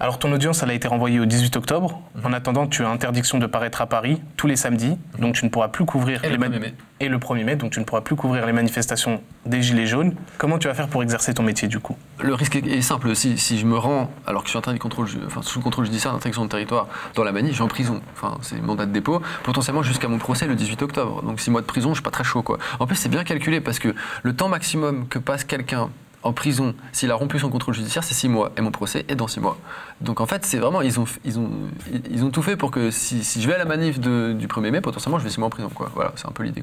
Alors 0.00 0.18
ton 0.18 0.32
audience, 0.32 0.62
elle 0.62 0.70
a 0.70 0.74
été 0.74 0.88
renvoyée 0.88 1.20
au 1.20 1.26
18 1.26 1.56
octobre. 1.56 2.00
Mhm. 2.16 2.26
En 2.26 2.32
attendant, 2.32 2.66
tu 2.66 2.84
as 2.84 2.88
interdiction 2.88 3.38
de 3.38 3.46
paraître 3.46 3.80
à 3.82 3.86
Paris 3.86 4.20
tous 4.36 4.46
les 4.48 4.56
samedis, 4.56 4.96
donc 5.18 5.34
tu 5.36 5.44
ne 5.44 5.50
pourras 5.50 5.68
plus 5.68 5.84
couvrir 5.84 6.24
Et 6.24 6.28
le 6.28 6.36
les 6.36 6.38
1er 6.48 6.58
mai. 6.58 6.74
et 7.00 7.08
le 7.08 7.18
1er 7.18 7.44
mai, 7.44 7.56
donc 7.56 7.70
tu 7.70 7.78
ne 7.78 7.84
pourras 7.84 8.00
plus 8.00 8.16
couvrir 8.16 8.44
les 8.46 8.52
manifestations 8.52 9.22
des 9.46 9.62
Gilets 9.62 9.86
jaunes. 9.86 10.14
Comment 10.38 10.58
tu 10.58 10.66
vas 10.66 10.74
faire 10.74 10.88
pour 10.88 11.02
exercer 11.04 11.34
ton 11.34 11.42
métier 11.44 11.68
du 11.68 11.78
coup? 11.78 11.96
Le 12.20 12.34
risque 12.34 12.56
est 12.56 12.82
simple. 12.82 13.14
Si, 13.14 13.38
si 13.38 13.58
je 13.58 13.66
me 13.66 13.76
rends, 13.78 14.10
alors 14.26 14.42
que 14.42 14.48
je 14.48 14.50
suis 14.52 14.58
en 14.58 14.62
train 14.62 14.74
de 14.74 14.78
contrôle, 14.78 15.06
ju- 15.06 15.18
enfin, 15.26 15.42
sous 15.42 15.60
contrôle 15.60 15.84
judiciaire 15.84 16.12
d'interdiction 16.12 16.44
de 16.44 16.50
territoire 16.50 16.88
dans 17.14 17.22
la 17.24 17.30
manif, 17.32 17.50
je 17.50 17.54
suis 17.56 17.62
en 17.62 17.68
prison. 17.68 18.00
Enfin, 18.14 18.38
c'est 18.42 18.60
mandat 18.60 18.86
de 18.86 18.92
dépôt, 18.92 19.22
potentiellement 19.44 19.82
jusqu'à 19.82 20.08
mon 20.08 20.18
procès 20.18 20.46
le 20.46 20.56
18 20.56 20.82
octobre. 20.82 21.22
Donc 21.22 21.38
six 21.40 21.50
mois 21.50 21.60
de 21.60 21.66
prison, 21.66 21.90
je 21.90 21.94
suis 21.96 22.02
pas 22.02 22.10
très 22.10 22.24
chaud, 22.24 22.42
quoi. 22.42 22.58
En 22.80 22.86
plus, 22.86 22.96
c'est 22.96 23.08
bien 23.08 23.22
calculé 23.24 23.60
parce 23.60 23.78
que 23.78 23.94
le 24.24 24.32
temps 24.34 24.48
maximum 24.48 25.06
que 25.06 25.18
passe 25.20 25.44
quelqu'un 25.44 25.90
en 26.22 26.32
prison, 26.32 26.74
s'il 26.92 27.10
a 27.10 27.14
rompu 27.14 27.38
son 27.38 27.48
contrôle 27.50 27.74
judiciaire, 27.74 28.04
c'est 28.04 28.14
six 28.14 28.28
mois. 28.28 28.52
Et 28.56 28.60
mon 28.60 28.70
procès 28.70 29.04
est 29.08 29.14
dans 29.16 29.26
six 29.28 29.40
mois. 29.40 29.58
Donc 30.00 30.20
en 30.20 30.26
fait, 30.26 30.44
c'est 30.44 30.58
vraiment, 30.58 30.80
ils 30.82 31.00
ont, 31.00 31.04
ils, 31.24 31.38
ont, 31.38 31.50
ils 32.10 32.24
ont 32.24 32.30
tout 32.30 32.42
fait 32.42 32.56
pour 32.56 32.70
que 32.70 32.90
si, 32.90 33.22
je 33.40 33.46
vais 33.46 33.54
à 33.54 33.58
la 33.58 33.64
manif 33.64 33.98
de- 34.00 34.32
du 34.32 34.46
1er 34.46 34.70
mai, 34.70 34.80
potentiellement, 34.80 35.18
je 35.18 35.24
vais 35.24 35.30
six 35.30 35.38
mois 35.40 35.48
en 35.48 35.50
prison. 35.50 35.70
Quoi. 35.74 35.90
Voilà, 35.94 36.12
c'est 36.16 36.26
un 36.28 36.32
peu 36.32 36.42
l'idée. 36.44 36.62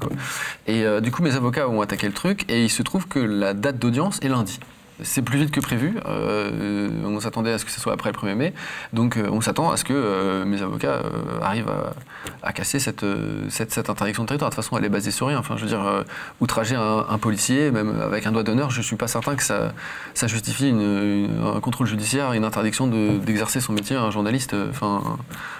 Et 0.67 0.83
euh, 0.85 1.01
du 1.01 1.11
coup, 1.11 1.21
mes 1.23 1.35
avocats 1.35 1.67
ont 1.67 1.81
attaqué 1.81 2.07
le 2.07 2.13
truc 2.13 2.45
et 2.49 2.63
il 2.63 2.69
se 2.69 2.83
trouve 2.83 3.07
que 3.07 3.19
la 3.19 3.53
date 3.53 3.79
d'audience 3.79 4.19
est 4.21 4.29
lundi. 4.29 4.59
C'est 5.03 5.21
plus 5.21 5.39
vite 5.39 5.51
que 5.51 5.59
prévu. 5.59 5.95
Euh, 6.05 6.89
on 7.05 7.19
s'attendait 7.19 7.53
à 7.53 7.57
ce 7.57 7.65
que 7.65 7.71
ce 7.71 7.79
soit 7.79 7.93
après 7.93 8.11
le 8.11 8.17
1er 8.17 8.35
mai. 8.35 8.53
Donc 8.93 9.17
euh, 9.17 9.29
on 9.31 9.41
s'attend 9.41 9.71
à 9.71 9.77
ce 9.77 9.83
que 9.83 9.93
euh, 9.93 10.45
mes 10.45 10.61
avocats 10.61 11.01
arrivent 11.41 11.71
à, 12.43 12.53
casser 12.53 12.79
cette, 12.79 13.05
cette, 13.49 13.89
interdiction 13.89 14.23
de 14.23 14.27
territoire. 14.27 14.49
De 14.49 14.55
toute 14.55 14.63
façon, 14.63 14.77
elle 14.77 14.85
est 14.85 14.89
basée 14.89 15.11
sur 15.11 15.27
rien. 15.27 15.39
Enfin, 15.39 15.55
je 15.57 15.63
veux 15.63 15.69
dire, 15.69 16.03
outrager 16.41 16.75
un, 16.75 17.17
policier, 17.17 17.71
même 17.71 17.99
avec 18.01 18.25
un 18.25 18.31
doigt 18.31 18.43
d'honneur, 18.43 18.71
je 18.71 18.79
ne 18.79 18.83
suis 18.83 18.95
pas 18.95 19.07
certain 19.07 19.35
que 19.35 19.43
ça, 19.43 19.71
justifie 20.27 20.73
un 20.73 21.59
contrôle 21.59 21.87
judiciaire, 21.87 22.33
une 22.33 22.43
interdiction 22.43 22.87
de- 22.87 23.17
d'exercer 23.17 23.61
son 23.61 23.73
métier 23.73 23.95
à 23.95 24.01
un 24.01 24.11
journaliste. 24.11 24.55
Enfin, 24.69 25.01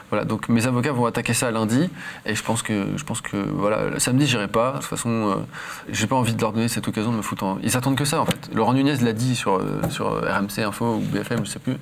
voilà. 0.10 0.26
Donc 0.26 0.50
mes 0.50 0.68
avocats 0.68 0.92
vont 0.92 1.06
attaquer 1.06 1.34
ça 1.34 1.52
lundi. 1.52 1.90
Et 2.26 2.36
je 2.36 2.44
pense 2.44 2.62
que, 2.62 2.88
je 2.96 3.04
pense 3.04 3.22
que 3.22 3.38
voilà, 3.38 3.90
le 3.90 4.00
samedi, 4.00 4.28
j'irai 4.28 4.48
pas. 4.48 4.74
De 4.74 4.78
toute 4.78 4.86
façon, 4.86 5.46
j'ai 5.90 6.08
pas 6.08 6.16
envie 6.16 6.34
de 6.34 6.42
leur 6.42 6.52
donner 6.52 6.68
cette 6.68 6.88
occasion 6.88 7.12
de 7.12 7.18
me 7.18 7.22
foutre 7.22 7.44
en... 7.44 7.58
Ils 7.64 7.78
attendent 7.78 7.98
que 7.98 8.06
ça, 8.06 8.22
en 8.22 8.26
fait. 8.26 8.50
Laurent 8.54 8.74
Nunez 8.74 8.98
l'a 8.98 9.14
dit 9.14 9.29
sur, 9.36 9.56
euh, 9.58 9.82
sur 9.90 10.08
RMC 10.22 10.64
Info 10.64 10.96
ou 10.96 11.00
BFM, 11.00 11.46
je 11.46 11.50
sais 11.52 11.60
plus. 11.60 11.78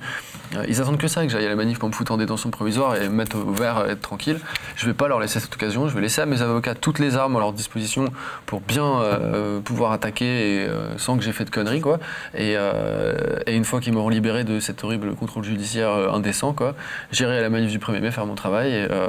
Euh, 0.56 0.64
Ils 0.68 0.80
attendent 0.80 0.98
que 0.98 1.08
ça, 1.08 1.22
que 1.24 1.28
j'aille 1.30 1.46
à 1.46 1.48
la 1.48 1.56
manif 1.56 1.78
pour 1.78 1.88
me 1.88 1.94
foutre 1.94 2.12
en 2.12 2.16
détention 2.16 2.50
provisoire 2.50 2.96
et 2.96 3.08
me 3.08 3.14
mettre 3.14 3.36
au 3.36 3.52
vert, 3.52 3.84
être 3.88 4.00
tranquille. 4.00 4.38
Je 4.76 4.86
vais 4.86 4.94
pas 4.94 5.08
leur 5.08 5.20
laisser 5.20 5.40
cette 5.40 5.54
occasion. 5.54 5.88
Je 5.88 5.94
vais 5.94 6.00
laisser 6.00 6.20
à 6.20 6.26
mes 6.26 6.42
avocats 6.42 6.74
toutes 6.74 6.98
les 6.98 7.16
armes 7.16 7.36
à 7.36 7.40
leur 7.40 7.52
disposition 7.52 8.06
pour 8.46 8.60
bien 8.60 8.84
euh, 9.00 9.60
pouvoir 9.60 9.92
attaquer 9.92 10.66
euh, 10.68 10.96
sans 10.98 11.16
que 11.16 11.22
j'ai 11.24 11.32
fait 11.32 11.44
de 11.44 11.50
conneries, 11.50 11.80
quoi. 11.80 11.98
Et, 12.34 12.54
euh, 12.56 13.14
une 13.46 13.64
fois 13.64 13.80
qu'ils 13.80 13.92
m'auront 13.92 14.08
libéré 14.08 14.44
de 14.44 14.60
cet 14.60 14.84
horrible 14.84 15.14
contrôle 15.14 15.44
judiciaire 15.44 15.90
euh, 15.90 16.12
indécent, 16.12 16.54
j'irai 17.12 17.38
à 17.38 17.42
la 17.42 17.50
manif 17.50 17.70
du 17.70 17.78
1er 17.78 18.00
mai 18.00 18.10
faire 18.10 18.26
mon 18.26 18.34
travail 18.34 18.72
et 18.72 18.86
euh, 18.90 19.08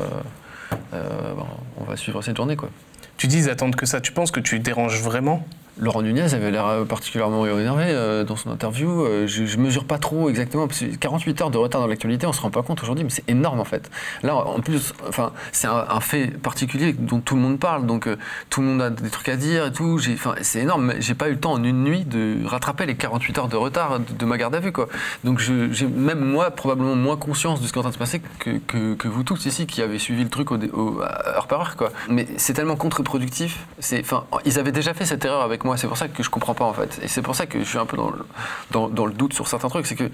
euh, 0.93 1.33
bon, 1.35 1.45
on 1.77 1.83
va 1.83 1.95
suivre 1.95 2.21
cette 2.21 2.35
journée, 2.37 2.55
quoi. 2.55 2.69
Tu 3.17 3.27
dis 3.27 3.37
ils 3.37 3.49
attendent 3.49 3.75
que 3.75 3.85
ça. 3.85 3.99
Tu 4.01 4.11
penses 4.11 4.31
que 4.31 4.39
tu 4.39 4.59
déranges 4.59 5.01
vraiment? 5.01 5.45
Laurent 5.79 6.01
Nunez 6.01 6.33
avait 6.33 6.51
l'air 6.51 6.65
euh, 6.67 6.85
particulièrement 6.85 7.45
énervé 7.45 7.85
euh, 7.87 8.23
dans 8.23 8.35
son 8.35 8.51
interview. 8.51 9.03
Euh, 9.05 9.27
je, 9.27 9.45
je 9.45 9.57
mesure 9.57 9.85
pas 9.85 9.97
trop 9.97 10.29
exactement, 10.29 10.67
parce 10.67 10.79
que 10.81 10.85
48 10.95 11.41
heures 11.41 11.51
de 11.51 11.57
retard 11.57 11.81
dans 11.81 11.87
l'actualité, 11.87 12.27
on 12.27 12.33
se 12.33 12.41
rend 12.41 12.51
pas 12.51 12.63
compte 12.63 12.81
aujourd'hui, 12.83 13.03
mais 13.03 13.09
c'est 13.09 13.27
énorme 13.29 13.59
en 13.59 13.65
fait. 13.65 13.89
Là, 14.23 14.35
en 14.35 14.59
plus, 14.59 14.93
enfin, 15.07 15.31
c'est 15.51 15.67
un, 15.67 15.99
fait 15.99 16.27
particulier 16.27 16.93
dont 16.93 17.19
tout 17.19 17.35
le 17.35 17.41
monde 17.41 17.59
parle, 17.59 17.85
donc 17.85 18.07
tout 18.49 18.61
le 18.61 18.67
monde 18.67 18.81
a 18.81 18.89
des 18.89 19.09
trucs 19.09 19.29
à 19.29 19.35
dire 19.35 19.65
et 19.67 19.71
tout. 19.71 19.99
C'est 20.41 20.59
énorme. 20.59 20.85
mais 20.87 21.01
J'ai 21.01 21.13
pas 21.13 21.27
eu 21.29 21.33
le 21.33 21.39
temps 21.39 21.53
en 21.53 21.63
une 21.63 21.83
nuit 21.83 22.05
de 22.05 22.37
rattraper 22.45 22.85
les 22.85 22.95
48 22.95 23.37
heures 23.37 23.47
de 23.47 23.55
retard 23.57 23.99
de, 23.99 24.25
ma 24.25 24.37
garde 24.37 24.55
à 24.55 24.59
vue, 24.59 24.71
quoi. 24.71 24.87
Donc, 25.23 25.39
j'ai 25.39 25.87
même 25.87 26.19
moi 26.23 26.51
probablement 26.51 26.95
moins 26.95 27.17
conscience 27.17 27.61
de 27.61 27.67
ce 27.67 27.73
qui 27.73 27.77
est 27.77 27.79
en 27.79 27.83
train 27.83 27.89
de 27.89 27.95
se 27.95 27.99
passer 27.99 28.21
que, 28.39 29.07
vous 29.07 29.23
tous 29.23 29.45
ici 29.45 29.65
qui 29.67 29.81
avez 29.81 29.99
suivi 29.99 30.23
le 30.23 30.29
truc 30.29 30.51
au, 30.51 30.57
au- 30.73 31.01
heure 31.01 31.47
par 31.47 31.61
heure, 31.61 31.75
quoi. 31.75 31.91
Mais 32.09 32.27
c'est 32.37 32.53
tellement 32.53 32.75
contre-productif. 32.75 33.65
Ils 34.45 34.59
avaient 34.59 34.71
déjà 34.71 34.93
fait 34.93 35.05
cette 35.05 35.25
erreur 35.25 35.41
avec 35.41 35.63
moi. 35.65 35.68
C'est 35.77 35.87
pour 35.87 35.97
ça 35.97 36.07
que 36.07 36.23
je 36.23 36.29
comprends 36.29 36.53
pas 36.53 36.65
en 36.65 36.73
fait. 36.73 36.99
Et 37.03 37.07
c'est 37.07 37.21
pour 37.21 37.35
ça 37.35 37.45
que 37.45 37.59
je 37.59 37.63
suis 37.63 37.77
un 37.77 37.85
peu 37.85 37.97
dans 37.97 39.05
le, 39.05 39.13
doute 39.13 39.33
sur 39.33 39.47
certains 39.47 39.69
trucs. 39.69 39.85
C'est 39.85 39.95
que 39.95 40.09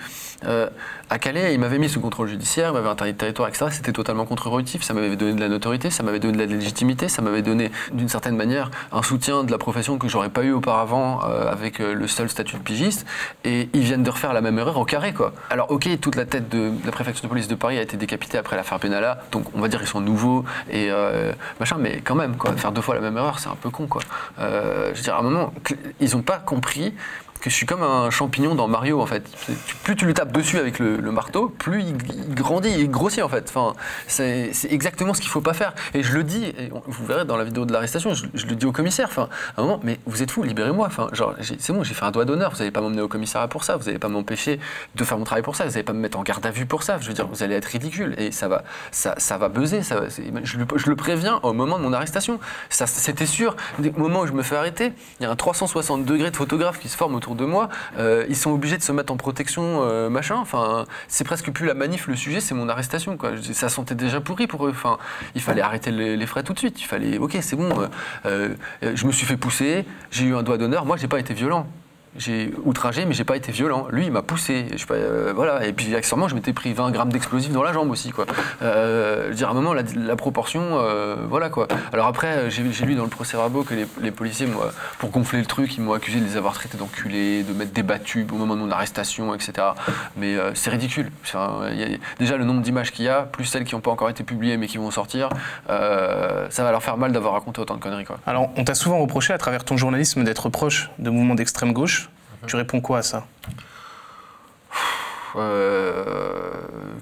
euh, 0.46 0.70
à 1.10 1.20
Calais, 1.20 1.54
ils 1.54 1.60
m'avaient 1.60 1.78
mis 1.78 1.90
sous 1.90 2.00
contrôle 2.00 2.28
judiciaire, 2.28 2.70
ils 2.70 2.74
m'avaient 2.74 2.90
interdit 2.90 3.14
de 3.14 3.18
territoire, 3.18 3.48
etc. 3.50 3.68
C'était 3.72 3.92
totalement 3.92 4.26
contre-productif. 4.26 4.84
Ça 4.84 4.94
m'avait 4.94 5.16
donné 5.16 5.34
de 5.34 5.40
la 5.40 5.50
notoriété, 5.50 5.90
ça 5.90 6.04
m'avait 6.04 6.20
donné 6.20 6.34
de 6.34 6.40
la 6.40 6.46
légitimité, 6.46 7.10
ça 7.10 7.22
m'avait 7.22 7.42
donné 7.42 7.72
d'une 7.92 8.10
certaine 8.10 8.36
manière 8.36 8.72
un 8.92 9.04
soutien 9.04 9.44
de 9.44 9.52
la 9.52 9.58
profession 9.58 9.98
que 9.98 10.08
j'aurais 10.08 10.30
pas 10.30 10.44
eu 10.44 10.52
auparavant 10.52 11.22
euh, 11.24 11.52
avec 11.52 11.80
euh, 11.80 11.94
le 11.94 12.08
seul 12.08 12.30
statut 12.30 12.58
de 12.58 12.62
pigiste. 12.62 13.06
Et 13.44 13.70
ils 13.74 13.82
viennent 13.82 14.04
de 14.04 14.10
refaire 14.10 14.34
la 14.34 14.42
même 14.42 14.58
erreur 14.60 14.78
au 14.78 14.86
carré, 14.86 15.14
quoi. 15.14 15.34
Alors, 15.50 15.72
ok, 15.72 15.88
toute 16.00 16.16
la 16.16 16.26
tête 16.26 16.50
de 16.50 16.72
la 16.86 16.92
préfecture 16.92 17.24
de 17.24 17.30
police 17.30 17.48
de 17.48 17.56
Paris 17.56 17.78
a 17.78 17.82
été 17.82 17.98
décapitée 17.98 18.38
après 18.38 18.56
l'affaire 18.56 18.80
Benalla, 18.80 19.20
donc 19.32 19.46
on 19.56 19.62
va 19.62 19.68
dire 19.68 19.80
qu'ils 19.80 19.88
sont 19.88 20.02
nouveaux 20.02 20.46
et 20.70 20.90
machin, 21.60 21.78
mais 21.80 22.02
quand 22.04 22.16
même, 22.16 22.36
quoi, 22.36 22.54
faire 22.54 22.72
deux 22.72 22.82
fois 22.82 22.96
la 22.96 23.02
même 23.02 23.18
erreur, 23.18 23.40
c'est 23.40 23.50
un 23.50 23.56
peu 23.56 23.70
con, 23.70 23.88
quoi. 23.88 24.02
Je 24.38 24.96
veux 24.96 25.02
dire, 25.02 25.16
à 25.16 25.20
un 25.20 25.24
moment, 25.24 25.45
ils 26.00 26.16
n'ont 26.16 26.22
pas 26.24 26.40
compris 26.40 26.94
que 27.46 27.52
je 27.52 27.56
suis 27.56 27.68
comme 27.68 27.84
un 27.84 28.10
champignon 28.10 28.56
dans 28.56 28.68
Mario 28.68 29.00
en 29.00 29.06
fait. 29.06 29.24
Plus 29.84 29.96
tu 29.96 30.08
lui 30.08 30.16
tapes 30.16 30.32
dessus 30.32 30.58
avec 30.58 30.80
le, 30.80 30.98
le 30.98 31.12
marteau, 31.12 31.50
plus 31.50 31.84
il, 31.84 32.34
grandit, 32.34 32.72
il 32.72 32.90
grossit 32.90 33.22
en 33.22 33.30
fait. 33.30 33.46
Enfin, 33.48 33.74
c'est 34.08 34.52
exactement 34.72 35.14
ce 35.14 35.22
qu'il 35.22 35.30
faut 35.30 35.42
pas 35.42 35.54
faire. 35.54 35.76
Et 35.94 36.02
je 36.02 36.12
le 36.14 36.24
dis, 36.24 36.44
et 36.44 36.72
vous 36.88 37.06
verrez 37.06 37.24
dans 37.24 37.38
la 37.38 37.44
vidéo 37.44 37.66
de 37.66 37.72
l'arrestation, 37.72 38.16
je, 38.16 38.48
le 38.48 38.56
dis 38.56 38.66
au 38.66 38.72
commissaire. 38.72 39.10
Enfin, 39.12 39.30
à 39.56 39.62
un 39.62 39.64
moment, 39.64 39.80
mais 39.84 40.00
vous 40.08 40.24
êtes 40.24 40.32
fou, 40.32 40.42
libérez-moi. 40.42 40.88
Enfin, 40.88 41.08
c'est 41.40 41.72
bon, 41.72 41.84
j'ai 41.84 41.94
fait 41.94 42.06
un 42.06 42.10
doigt 42.10 42.26
d'honneur. 42.26 42.50
Vous 42.50 42.58
n'allez 42.58 42.72
pas 42.72 42.82
m'emmener 42.82 43.04
au 43.04 43.08
commissariat 43.08 43.48
pour 43.48 43.64
ça. 43.64 43.78
Vous 43.78 43.86
n'allez 43.86 44.00
pas 44.00 44.10
m'empêcher 44.10 44.60
de 44.96 45.04
faire 45.04 45.20
mon 45.20 45.24
travail 45.24 45.44
pour 45.44 45.56
ça. 45.56 45.66
Vous 45.66 45.72
n'allez 45.72 45.84
pas 45.84 45.94
me 45.94 46.00
mettre 46.00 46.18
en 46.18 46.24
garde 46.24 46.44
à 46.48 46.52
vue 46.52 46.66
pour 46.66 46.82
ça. 46.82 46.98
Je 47.00 47.08
veux 47.08 47.14
dire, 47.14 47.28
vous 47.28 47.44
allez 47.44 47.54
être 47.54 47.66
ridicule 47.66 48.16
et 48.18 48.32
ça 48.32 48.48
va, 48.48 48.64
ça, 48.92 49.38
va 49.38 49.50
buzzer. 49.50 49.82
Je, 49.84 50.58
le, 50.58 50.66
le 50.84 50.96
préviens 50.96 51.40
au 51.44 51.54
moment 51.54 51.78
de 51.78 51.84
mon 51.84 51.94
arrestation. 51.94 52.40
C'était 52.70 53.28
sûr. 53.28 53.56
Le 53.80 53.92
moment 53.92 54.22
où 54.22 54.28
je 54.28 54.34
me 54.34 54.42
fais 54.42 54.56
arrêter, 54.56 54.94
il 55.20 55.24
y 55.24 55.26
a 55.28 55.30
un 55.30 55.36
360 55.36 56.06
degrés 56.06 56.32
de 56.32 56.36
photographes 56.36 56.80
qui 56.80 56.90
se 56.90 56.98
forment 56.98 57.14
autour 57.14 57.35
autour 57.36 57.46
de 57.48 57.52
moi, 57.52 57.70
euh, 57.98 58.26
ils 58.30 58.36
sont 58.36 58.52
obligés 58.52 58.78
de 58.78 58.84
se 58.84 58.92
mettre 58.92 59.14
en 59.14 59.18
protection, 59.18 59.82
euh, 59.84 60.10
machin. 60.10 60.38
Enfin, 60.38 60.86
c'est 61.08 61.24
presque 61.24 61.52
plus 61.52 61.66
la 61.68 61.74
manif, 61.74 62.08
le 62.08 62.16
sujet, 62.16 62.40
c'est 62.40 62.56
mon 62.56 62.70
arrestation. 62.70 63.18
Quoi. 63.18 63.32
Ça 63.54 63.70
sentait 63.70 63.96
déjà 63.96 64.22
pourri 64.22 64.48
pour 64.48 64.66
eux. 64.66 64.72
Enfin, 64.72 64.98
il 65.36 65.42
fallait 65.42 65.62
arrêter 65.62 65.92
les, 65.92 66.18
les 66.18 66.26
frais 66.26 66.44
tout 66.44 66.54
de 66.54 66.60
suite. 66.60 66.82
Il 66.82 66.86
fallait, 66.86 67.18
ok, 67.18 67.38
c'est 67.42 67.56
bon. 67.56 67.70
euh, 68.26 68.56
je 68.82 69.06
me 69.06 69.12
suis 69.12 69.26
fait 69.26 69.38
pousser, 69.38 69.86
j'ai 70.12 70.26
eu 70.26 70.36
un 70.36 70.44
doigt 70.44 70.58
d'honneur. 70.58 70.86
Moi, 70.86 70.98
j'ai 70.98 71.08
pas 71.08 71.20
été 71.20 71.34
violent. 71.34 71.68
J'ai 72.18 72.54
outragé, 72.64 73.06
mais 73.06 73.14
j'ai 73.14 73.26
pas 73.26 73.36
été 73.36 73.52
violent. 73.52 73.88
Lui, 73.92 74.06
il 74.06 74.12
m'a 74.12 74.22
poussé. 74.22 74.68
Euh, 74.92 75.34
voilà. 75.36 75.66
Et 75.66 75.74
puis, 75.74 75.94
accessoirement, 75.96 76.30
je 76.30 76.36
m'étais 76.36 76.54
pris 76.54 76.74
20 76.74 76.92
grammes 76.92 77.12
d'explosifs 77.12 77.52
dans 77.52 77.64
la 77.64 77.74
jambe 77.74 77.92
aussi, 77.92 78.12
quoi. 78.12 78.26
Euh, 78.62 79.26
je 79.26 79.30
veux 79.30 79.36
dire, 79.36 79.50
à 79.50 79.52
un 79.52 79.54
moment, 79.54 79.74
la, 79.74 80.16
proportion, 80.16 80.62
euh, 80.80 81.18
voilà, 81.28 81.50
quoi. 81.50 81.68
Alors 81.92 82.08
après, 82.08 82.50
j'ai 82.50 82.86
lu 82.86 82.96
dans 82.96 83.04
le 83.04 83.10
procès 83.10 83.36
Rabot 83.36 83.64
que 83.64 83.74
les, 84.02 84.12
policiers, 84.12 84.46
moi, 84.46 84.72
pour 84.98 85.10
gonfler 85.10 85.40
le 85.40 85.46
truc, 85.46 85.76
ils 85.76 85.82
m'ont 85.82 85.94
accusé 85.94 86.20
de 86.20 86.26
les 86.26 86.38
avoir 86.38 86.54
traités 86.54 86.78
d'enculés, 86.78 87.44
de 87.44 87.54
m'être 87.54 87.74
débattus 87.74 88.26
au 88.32 88.36
moment 88.36 88.56
de 88.56 88.62
mon 88.62 88.72
arrestation, 88.72 89.36
etc. 89.36 89.68
Mais 90.16 90.38
c'est 90.54 90.70
ridicule. 90.70 91.12
Déjà, 92.20 92.38
le 92.38 92.46
nombre 92.46 92.62
d'images 92.62 92.92
qu'il 92.92 93.06
y 93.06 93.10
a, 93.10 93.24
plus 93.24 93.46
celles 93.46 93.66
qui 93.66 93.76
n'ont 93.76 93.82
pas 93.82 93.92
encore 93.92 94.10
été 94.10 94.24
publiées, 94.24 94.56
mais 94.56 94.68
qui 94.68 94.78
vont 94.78 94.92
sortir, 94.92 95.30
ça 95.68 96.64
va 96.64 96.72
leur 96.72 96.82
faire 96.82 96.98
mal 96.98 97.12
d'avoir 97.12 97.34
raconté 97.34 97.60
autant 97.60 97.76
de 97.76 97.82
conneries, 97.82 98.06
quoi. 98.06 98.20
Alors, 98.26 98.50
on 98.56 98.64
t'a 98.64 98.76
souvent 98.76 99.00
reproché 99.00 99.34
à 99.34 99.38
travers 99.38 99.66
ton 99.66 99.76
journalisme 99.76 100.24
d'être 100.24 100.48
proche 100.50 100.90
de 101.00 101.10
mouvements 101.10 101.36
d'extrême 101.36 101.74
gauche. 101.74 102.05
Tu 102.46 102.56
réponds 102.56 102.82
quoi 102.82 103.00
à 103.00 103.02
ça? 103.02 103.26
Euh, 105.38 106.52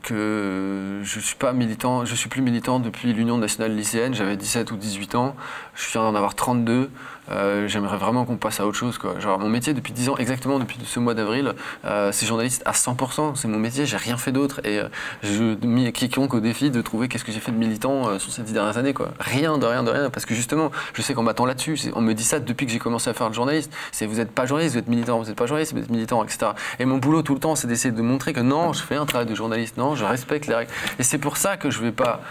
que 0.02 1.02
je 1.04 1.20
suis 1.20 1.36
pas 1.36 1.54
militant, 1.54 2.04
je 2.04 2.16
suis 2.16 2.30
plus 2.30 2.42
militant 2.42 2.80
depuis 2.80 3.14
l'Union 3.14 3.38
nationale 3.38 3.76
lycéenne, 3.76 4.16
j'avais 4.16 4.36
17 4.36 4.72
ou 4.72 4.78
18 4.78 5.14
ans, 5.16 5.36
je 5.76 5.92
viens 5.92 6.02
d'en 6.02 6.16
avoir 6.16 6.34
32, 6.34 6.90
euh, 7.32 7.68
j'aimerais 7.68 7.98
vraiment 7.98 8.26
qu'on 8.26 8.38
passe 8.38 8.60
à 8.60 8.66
autre 8.66 8.78
chose 8.78 8.98
mon 9.40 9.50
métier 9.50 9.74
depuis 9.74 9.94
10 9.94 10.10
ans, 10.10 10.18
exactement 10.18 10.60
depuis 10.60 10.78
ce 10.86 11.00
mois 11.00 11.14
d'avril, 11.14 11.54
euh, 11.86 12.12
c'est 12.12 12.26
journaliste 12.26 12.64
à 12.66 12.72
100%, 12.72 13.36
c'est 13.36 13.48
mon 13.48 13.60
métier, 13.60 13.86
j'ai 13.86 13.98
rien 13.98 14.18
fait 14.18 14.32
d'autre 14.32 14.62
et 14.64 14.80
euh, 14.80 14.88
je 15.22 15.56
mis 15.66 15.92
quiconque 15.92 16.34
au 16.34 16.40
défi 16.40 16.72
de 16.72 16.82
trouver 16.82 17.08
qu'est-ce 17.08 17.24
que 17.24 17.32
j'ai 17.32 17.40
fait 17.40 17.52
de 17.52 17.58
militant 17.58 18.08
euh, 18.08 18.20
sur 18.20 18.32
ces 18.32 18.42
10 18.42 18.54
dernières 18.54 18.78
années. 18.78 18.94
Rien 19.20 19.58
de 19.58 19.66
rien 19.66 19.84
de 19.84 19.92
rien 19.92 20.10
parce 20.10 20.26
que 20.26 20.34
justement, 20.34 20.72
je 20.94 21.02
sais 21.02 21.14
qu'on 21.14 21.24
m'attend 21.24 21.46
là-dessus, 21.46 21.78
on 21.96 22.02
me 22.02 22.14
dit 22.14 22.24
ça 22.24 22.40
depuis 22.40 22.66
que 22.66 22.72
j'ai 22.72 22.80
commencé 22.80 23.10
à 23.10 23.14
faire 23.14 23.28
le 23.28 23.34
journaliste, 23.34 23.72
c'est 23.92 24.06
vous 24.06 24.16
n'êtes 24.16 24.32
pas 24.32 24.46
journaliste, 24.46 24.76
vous 24.76 24.80
êtes 24.80 24.88
militant, 24.88 25.20
vous 25.20 25.26
n'êtes 25.26 25.36
pas 25.36 25.46
journaliste, 25.46 25.74
vous 25.74 25.80
êtes 25.80 25.90
militant, 25.90 26.24
etc. 26.24 26.52
Et 26.80 26.86
mon 26.86 26.98
boulot 26.98 27.22
tout 27.22 27.34
le 27.34 27.40
temps, 27.40 27.56
c'est 27.56 27.68
d'essayer 27.68 27.94
de 27.94 28.02
montrer 28.02 28.34
que 28.34 28.40
non, 28.40 28.74
je 28.74 28.82
fais 28.82 28.96
un 28.96 29.06
travail 29.06 29.28
de 29.28 29.36
journaliste, 29.36 29.78
non, 29.78 29.96
je 29.96 30.06
respecte 30.06 30.48
les 30.48 30.56
règles. 30.56 30.72
Et 31.00 31.04
c'est 31.04 31.18
pour 31.18 31.38
ça 31.38 31.58
que 31.58 31.70
je 31.70 31.82
vais 31.82 31.92
pas 31.92 32.22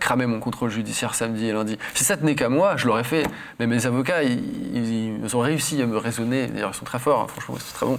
cramer 0.00 0.26
mon 0.26 0.40
contrôle 0.40 0.70
judiciaire 0.70 1.14
samedi 1.14 1.46
et 1.46 1.52
lundi. 1.52 1.78
Si 1.94 2.04
ça 2.04 2.16
tenait 2.16 2.34
qu'à 2.34 2.48
moi, 2.48 2.76
je 2.76 2.86
l'aurais 2.86 3.04
fait. 3.04 3.26
Mais 3.58 3.66
mes 3.66 3.86
avocats, 3.86 4.22
ils, 4.22 4.35
ils- 4.74 5.36
ont 5.36 5.40
réussi 5.40 5.80
à 5.82 5.86
me 5.86 5.96
raisonner. 5.98 6.46
D'ailleurs, 6.46 6.70
ils 6.72 6.76
sont 6.78 6.84
très 6.84 6.98
forts, 6.98 7.22
hein, 7.22 7.26
franchement, 7.28 7.56
c'est 7.58 7.74
très 7.74 7.86
bon. 7.86 7.98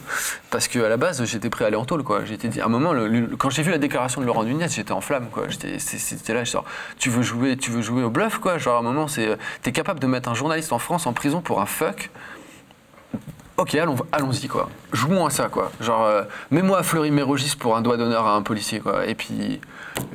Parce 0.50 0.68
qu'à 0.68 0.88
la 0.88 0.98
base, 0.98 1.24
j'étais 1.26 1.50
prêt 1.50 1.66
à 1.66 1.68
aller 1.68 1.76
en 1.76 1.86
tôle, 1.86 2.04
quoi. 2.04 2.24
J'étais 2.26 2.60
à 2.62 2.66
un 2.66 2.70
moment, 2.70 2.94
quand 3.38 3.50
j'ai 3.50 3.64
vu 3.64 3.72
la 3.72 3.78
déclaration 3.78 4.22
de 4.22 4.26
Laurent 4.26 4.44
Nunez, 4.44 4.68
j'étais 4.70 4.92
en 4.94 5.02
flamme, 5.02 5.28
quoi. 5.32 5.44
C'était 5.80 6.34
là, 6.34 6.44
genre, 6.44 6.66
tu 6.98 7.10
veux 7.10 7.24
jouer, 7.24 7.58
tu 7.58 7.72
veux 7.72 7.82
jouer 7.82 8.04
au 8.04 8.10
bluff, 8.10 8.40
quoi. 8.40 8.58
Genre, 8.58 8.78
à 8.78 8.80
un 8.80 8.84
moment, 8.84 9.08
t'es 9.62 9.72
capable 9.72 10.00
de 10.00 10.08
mettre 10.08 10.30
un 10.30 10.34
journaliste 10.34 10.72
en 10.72 10.80
France 10.80 11.06
en 11.08 11.14
prison 11.14 11.42
pour 11.42 11.60
un 11.62 11.66
fuck. 11.66 12.10
Ok, 13.58 13.74
allons, 13.74 13.96
allons-y 14.12 14.48
quoi. 14.48 14.70
Jouons 14.94 15.26
à 15.26 15.32
ça 15.32 15.48
quoi. 15.50 15.72
Genre, 15.82 16.04
euh, 16.04 16.22
mets-moi 16.52 16.78
à 16.78 16.84
Fleury-Mérogis 16.84 17.56
pour 17.58 17.76
un 17.76 17.82
doigt 17.82 17.98
d'honneur 17.98 18.28
à 18.28 18.36
un 18.36 18.44
policier 18.44 18.80
quoi. 18.80 19.08
Et 19.08 19.16
puis, 19.16 19.60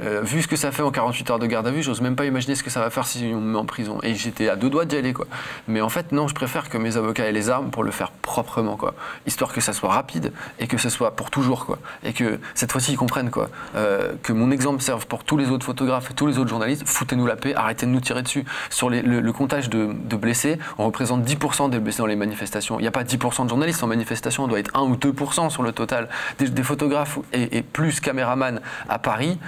euh, 0.03 0.21
vu 0.23 0.43
ce 0.43 0.49
que 0.49 0.57
ça 0.57 0.73
fait 0.73 0.83
en 0.83 0.91
48 0.91 1.31
heures 1.31 1.39
de 1.39 1.47
garde 1.47 1.67
à 1.67 1.71
vue, 1.71 1.83
j'ose 1.83 2.01
même 2.01 2.17
pas 2.17 2.25
imaginer 2.25 2.55
ce 2.55 2.62
que 2.62 2.71
ça 2.71 2.81
va 2.81 2.91
faire 2.91 3.07
si 3.07 3.31
on 3.35 3.41
me 3.41 3.53
met 3.53 3.59
en 3.59 3.65
prison. 3.65 3.99
Et 4.03 4.15
j'étais 4.15 4.49
à 4.49 4.57
deux 4.57 4.71
doigts 4.71 4.85
d'y 4.85 4.97
aller 4.97 5.12
quoi. 5.12 5.27
Mais 5.69 5.81
en 5.81 5.89
fait, 5.89 6.12
non, 6.12 6.29
je 6.29 6.35
préfère 6.35 6.69
que 6.69 6.79
mes 6.79 6.97
avocats 6.97 7.25
aient 7.25 7.33
les 7.33 7.51
armes 7.51 7.71
pour 7.71 7.85
le 7.85 7.91
faire 7.91 8.11
proprement 8.11 8.77
quoi. 8.77 8.95
Histoire 9.27 9.53
que 9.53 9.61
ça 9.61 9.73
soit 9.73 9.91
rapide 9.91 10.33
et 10.59 10.67
que 10.67 10.79
ce 10.79 10.89
soit 10.89 11.17
pour 11.17 11.31
toujours 11.31 11.67
quoi. 11.67 11.79
Et 12.05 12.12
que 12.12 12.39
cette 12.55 12.73
fois-ci 12.73 12.93
ils 12.93 12.97
comprennent 12.97 13.31
quoi. 13.31 13.49
Euh, 13.77 14.12
que 14.23 14.33
mon 14.33 14.51
exemple 14.51 14.83
serve 14.83 15.07
pour 15.07 15.25
tous 15.25 15.37
les 15.37 15.51
autres 15.51 15.67
photographes 15.67 16.11
et 16.11 16.15
tous 16.15 16.27
les 16.27 16.39
autres 16.39 16.51
journalistes. 16.51 16.83
Foutez-nous 16.87 17.27
la 17.27 17.37
paix, 17.37 17.55
arrêtez 17.55 17.87
de 17.87 17.91
nous 17.91 18.01
tirer 18.01 18.23
dessus. 18.23 18.45
Sur 18.71 18.91
le, 18.91 19.33
comptage 19.33 19.71
de, 19.71 20.17
blessés, 20.17 20.59
on 20.79 20.87
représente 20.87 21.25
10% 21.25 21.71
des 21.71 21.79
blessés 21.79 21.99
dans 21.99 22.07
les 22.07 22.17
manifestations. 22.17 22.79
Il 22.79 22.83
n'y 22.83 22.89
a 22.89 22.93
pas 22.93 23.05
10% 23.05 23.45
de 23.45 23.49
journalistes 23.49 23.83
en 23.83 23.87
manifestation, 23.87 24.45
on 24.45 24.49
doit 24.49 24.59
être 24.59 24.77
1 24.77 24.83
ou 24.83 24.97
2% 24.97 25.51
sur 25.51 25.62
le 25.62 25.73
total. 25.73 26.09
Des, 26.39 26.49
des 26.49 26.62
photographes 26.62 27.19
et, 27.33 27.59
et 27.59 27.62
plus 27.62 28.01
caméramans 28.01 28.61
à 28.89 28.99
Paris, 28.99 29.39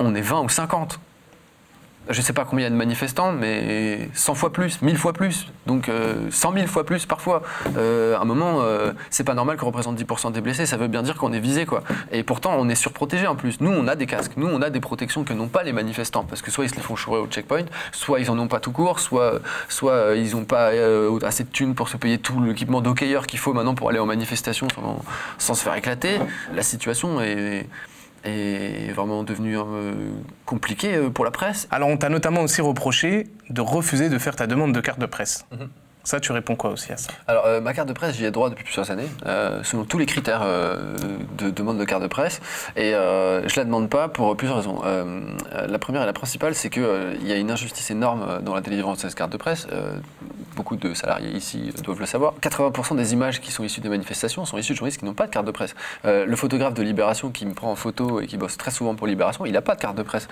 on 0.00 0.14
est 0.14 0.20
20 0.20 0.42
ou 0.42 0.48
50. 0.48 0.98
Je 2.10 2.18
ne 2.18 2.22
sais 2.22 2.34
pas 2.34 2.44
combien 2.44 2.64
il 2.64 2.64
y 2.64 2.66
a 2.66 2.70
de 2.70 2.76
manifestants, 2.76 3.32
mais 3.32 4.10
100 4.12 4.34
fois 4.34 4.52
plus, 4.52 4.82
1000 4.82 4.98
fois 4.98 5.14
plus, 5.14 5.46
donc 5.66 5.88
euh, 5.88 6.30
100 6.30 6.52
000 6.52 6.66
fois 6.66 6.84
plus 6.84 7.06
parfois. 7.06 7.42
Euh, 7.78 8.14
à 8.16 8.20
un 8.20 8.24
moment, 8.26 8.60
euh, 8.60 8.92
c'est 9.08 9.24
pas 9.24 9.32
normal 9.32 9.56
qu'on 9.56 9.66
représente 9.66 9.98
10% 9.98 10.32
des 10.32 10.42
blessés, 10.42 10.66
ça 10.66 10.76
veut 10.76 10.88
bien 10.88 11.02
dire 11.02 11.16
qu'on 11.16 11.32
est 11.32 11.40
visé, 11.40 11.64
quoi. 11.64 11.82
Et 12.12 12.22
pourtant, 12.22 12.56
on 12.58 12.68
est 12.68 12.74
surprotégé 12.74 13.26
en 13.26 13.36
plus. 13.36 13.58
Nous, 13.62 13.70
on 13.70 13.88
a 13.88 13.96
des 13.96 14.04
casques, 14.04 14.32
nous, 14.36 14.46
on 14.46 14.60
a 14.60 14.68
des 14.68 14.80
protections 14.80 15.24
que 15.24 15.32
n'ont 15.32 15.48
pas 15.48 15.62
les 15.62 15.72
manifestants, 15.72 16.24
parce 16.24 16.42
que 16.42 16.50
soit 16.50 16.66
ils 16.66 16.70
se 16.70 16.76
les 16.76 16.82
font 16.82 16.94
chourer 16.94 17.20
au 17.20 17.26
checkpoint, 17.26 17.64
soit 17.90 18.20
ils 18.20 18.30
en 18.30 18.38
ont 18.38 18.48
pas 18.48 18.60
tout 18.60 18.72
court, 18.72 19.00
soit, 19.00 19.40
euh, 19.84 20.16
ils 20.16 20.32
n'ont 20.32 20.44
pas 20.44 20.72
assez 21.26 21.44
de 21.44 21.48
thunes 21.50 21.74
pour 21.74 21.88
se 21.88 21.96
payer 21.96 22.18
tout 22.18 22.42
l'équipement 22.42 22.82
d'hockeyeur 22.82 23.26
qu'il 23.26 23.38
faut 23.38 23.54
maintenant 23.54 23.74
pour 23.74 23.88
aller 23.88 23.98
en 23.98 24.06
manifestation 24.06 24.68
sans 25.38 25.54
se 25.54 25.62
faire 25.62 25.74
éclater. 25.74 26.18
La 26.54 26.62
situation 26.62 27.22
est 27.22 27.66
est 28.24 28.92
vraiment 28.92 29.22
devenue 29.22 29.58
euh, 29.58 29.94
compliquée 30.46 30.94
euh, 30.94 31.10
pour 31.10 31.24
la 31.24 31.30
presse. 31.30 31.68
Alors, 31.70 31.88
on 31.88 31.96
t'a 31.96 32.08
notamment 32.08 32.42
aussi 32.42 32.60
reproché 32.60 33.28
de 33.50 33.60
refuser 33.60 34.08
de 34.08 34.18
faire 34.18 34.36
ta 34.36 34.46
demande 34.46 34.72
de 34.72 34.80
carte 34.80 34.98
de 34.98 35.06
presse. 35.06 35.46
Mhm. 35.52 35.68
Ça, 36.04 36.20
tu 36.20 36.32
réponds 36.32 36.54
quoi 36.54 36.70
aussi 36.70 36.92
à 36.92 36.98
ça 36.98 37.10
Alors, 37.26 37.46
euh, 37.46 37.62
ma 37.62 37.72
carte 37.72 37.88
de 37.88 37.94
presse, 37.94 38.16
j'y 38.16 38.26
ai 38.26 38.30
droit 38.30 38.50
depuis 38.50 38.62
plusieurs 38.64 38.90
années, 38.90 39.08
euh, 39.24 39.62
selon 39.64 39.84
tous 39.84 39.96
les 39.96 40.04
critères 40.04 40.42
euh, 40.44 40.96
de 41.38 41.48
demande 41.48 41.78
de 41.78 41.84
carte 41.84 42.02
de 42.02 42.08
presse. 42.08 42.42
Et 42.76 42.92
je 42.92 43.56
la 43.56 43.64
demande 43.64 43.88
pas 43.88 44.08
pour 44.08 44.36
plusieurs 44.36 44.58
raisons. 44.58 44.82
La 45.52 45.78
première 45.78 46.02
et 46.02 46.06
la 46.06 46.12
principale, 46.12 46.54
c'est 46.54 46.68
qu'il 46.68 46.82
y 47.22 47.32
a 47.32 47.36
une 47.36 47.50
injustice 47.50 47.90
énorme 47.90 48.40
dans 48.42 48.54
la 48.54 48.60
délivrance 48.60 48.98
de 48.98 49.08
cette 49.08 49.14
carte 49.14 49.32
de 49.32 49.36
presse. 49.36 49.66
Beaucoup 50.56 50.76
de 50.76 50.94
salariés 50.94 51.30
ici 51.30 51.72
doivent 51.82 52.00
le 52.00 52.06
savoir. 52.06 52.34
80% 52.40 52.96
des 52.96 53.12
images 53.12 53.40
qui 53.40 53.50
sont 53.50 53.64
issues 53.64 53.80
des 53.80 53.88
manifestations 53.88 54.44
sont 54.44 54.58
issues 54.58 54.72
de 54.72 54.78
journalistes 54.78 55.00
qui 55.00 55.06
n'ont 55.06 55.14
pas 55.14 55.26
de 55.26 55.32
carte 55.32 55.46
de 55.46 55.50
presse. 55.50 55.74
Le 56.04 56.36
photographe 56.36 56.74
de 56.74 56.82
Libération 56.82 57.30
qui 57.30 57.46
me 57.46 57.54
prend 57.54 57.70
en 57.70 57.76
photo 57.76 58.20
et 58.20 58.26
qui 58.26 58.36
bosse 58.36 58.58
très 58.58 58.70
souvent 58.70 58.94
pour 58.94 59.06
Libération, 59.06 59.46
il 59.46 59.52
n'a 59.52 59.62
pas 59.62 59.74
de 59.74 59.80
carte 59.80 59.96
de 59.96 60.02
presse. 60.02 60.28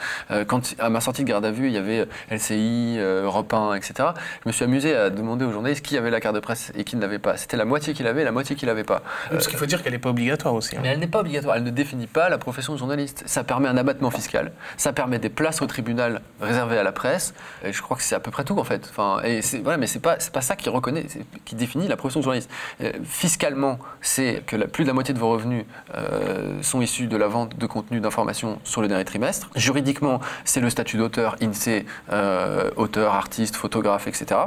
Quand 0.47 0.75
à 0.79 0.91
ma 0.91 1.01
sortie 1.01 1.25
de 1.25 1.29
garde 1.29 1.45
à 1.45 1.51
vue, 1.51 1.69
il 1.69 1.73
y 1.73 1.79
avait 1.79 2.07
LCI, 2.31 2.99
Europe 2.99 3.53
1, 3.53 3.75
etc. 3.75 4.11
Je 4.45 4.49
me 4.49 4.53
suis 4.53 4.65
amusé 4.65 4.95
à 4.95 5.11
demander 5.11 5.45
aux 5.45 5.53
qui 5.83 5.97
avait 5.97 6.11
la 6.11 6.21
carte 6.21 6.35
de 6.35 6.41
presse 6.41 6.73
et 6.77 6.85
qui 6.85 6.97
ne 6.97 7.01
l'avait 7.01 7.19
pas. 7.19 7.37
C'était 7.37 7.57
la 7.57 7.65
moitié 7.65 7.95
qui 7.95 8.03
l'avait 8.03 8.23
et 8.23 8.25
la 8.25 8.33
moitié 8.33 8.57
qui 8.57 8.67
l'avait 8.67 8.85
pas. 8.85 9.03
Parce 9.31 9.47
qu'il 9.49 9.59
faut 9.59 9.67
dire 9.67 9.83
qu'elle 9.83 9.93
n'est 9.93 9.99
pas 9.99 10.11
obligatoire 10.11 10.55
aussi. 10.55 10.77
hein. 10.77 10.81
Mais 10.83 10.89
elle 10.89 10.99
n'est 10.99 11.07
pas 11.07 11.21
obligatoire, 11.21 11.57
elle 11.57 11.65
ne 11.65 11.71
définit 11.71 12.07
pas 12.07 12.29
la 12.29 12.39
profession 12.39 12.73
de 12.75 12.79
journaliste. 12.79 13.23
Ça 13.27 13.45
permet 13.45 13.69
un 13.69 13.77
abattement 13.77 14.11
fiscal, 14.11 14.53
ça 14.77 14.93
permet 14.93 15.19
des 15.19 15.29
places 15.29 15.63
au 15.63 15.67
tribunal 15.67 16.21
réservées 16.41 16.79
à 16.79 16.83
la 16.83 16.93
presse, 16.93 17.35
et 17.65 17.73
je 17.73 17.81
crois 17.83 17.97
que 17.97 18.03
c'est 18.03 18.15
à 18.15 18.21
peu 18.21 18.31
près 18.31 18.45
tout 18.45 18.59
en 18.59 18.65
fait. 18.65 18.87
Enfin, 18.91 19.21
et 19.25 19.41
voilà, 19.63 19.77
mais 19.79 19.87
c'est 19.87 20.01
pas, 20.01 20.17
c'est 20.19 20.33
pas 20.33 20.41
ça 20.41 20.57
qui 20.57 20.69
reconnaît, 20.69 21.07
qui 21.45 21.55
définit 21.55 21.89
la 21.89 21.97
profession 21.97 22.21
de 22.21 22.25
journaliste. 22.25 22.51
Euh, 22.83 22.93
fiscalement, 23.05 23.79
c'est 24.01 24.43
que 24.47 24.57
la- 24.57 24.67
plus 24.67 24.85
de 24.85 24.89
la 24.89 24.95
moitié 24.95 25.15
de 25.15 25.19
vos 25.19 25.31
revenus 25.31 25.65
euh, 25.95 26.61
sont 26.63 26.81
issus 26.81 27.07
de 27.07 27.17
la 27.17 27.29
vente 27.29 27.57
de 27.57 27.67
contenu 27.67 28.01
d'information 28.01 28.59
sur 28.65 28.83
le 28.83 28.89
dernier 28.89 29.05
trimestre. 29.05 29.49
Juridiquement, 29.55 30.21
c'est 30.45 30.61
le 30.61 30.71
statut 30.71 30.97
d'auteur, 30.97 31.37
INSEE, 31.43 31.85
euh, 32.13 32.71
auteur, 32.77 33.15
artiste, 33.15 33.57
photographe, 33.57 34.07
etc. 34.09 34.41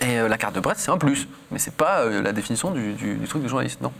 Et 0.00 0.18
euh, 0.18 0.28
la 0.28 0.38
carte 0.38 0.54
de 0.54 0.60
presse, 0.60 0.78
c'est 0.78 0.90
un 0.90 0.98
plus, 0.98 1.26
mais 1.50 1.58
c'est 1.58 1.74
pas 1.74 2.00
euh, 2.02 2.22
la 2.22 2.32
définition 2.32 2.70
du, 2.70 2.92
du- 2.92 3.16
du 3.16 3.26
truc 3.26 3.42
de 3.42 3.48
journaliste, 3.48 3.80
non. 3.80 3.92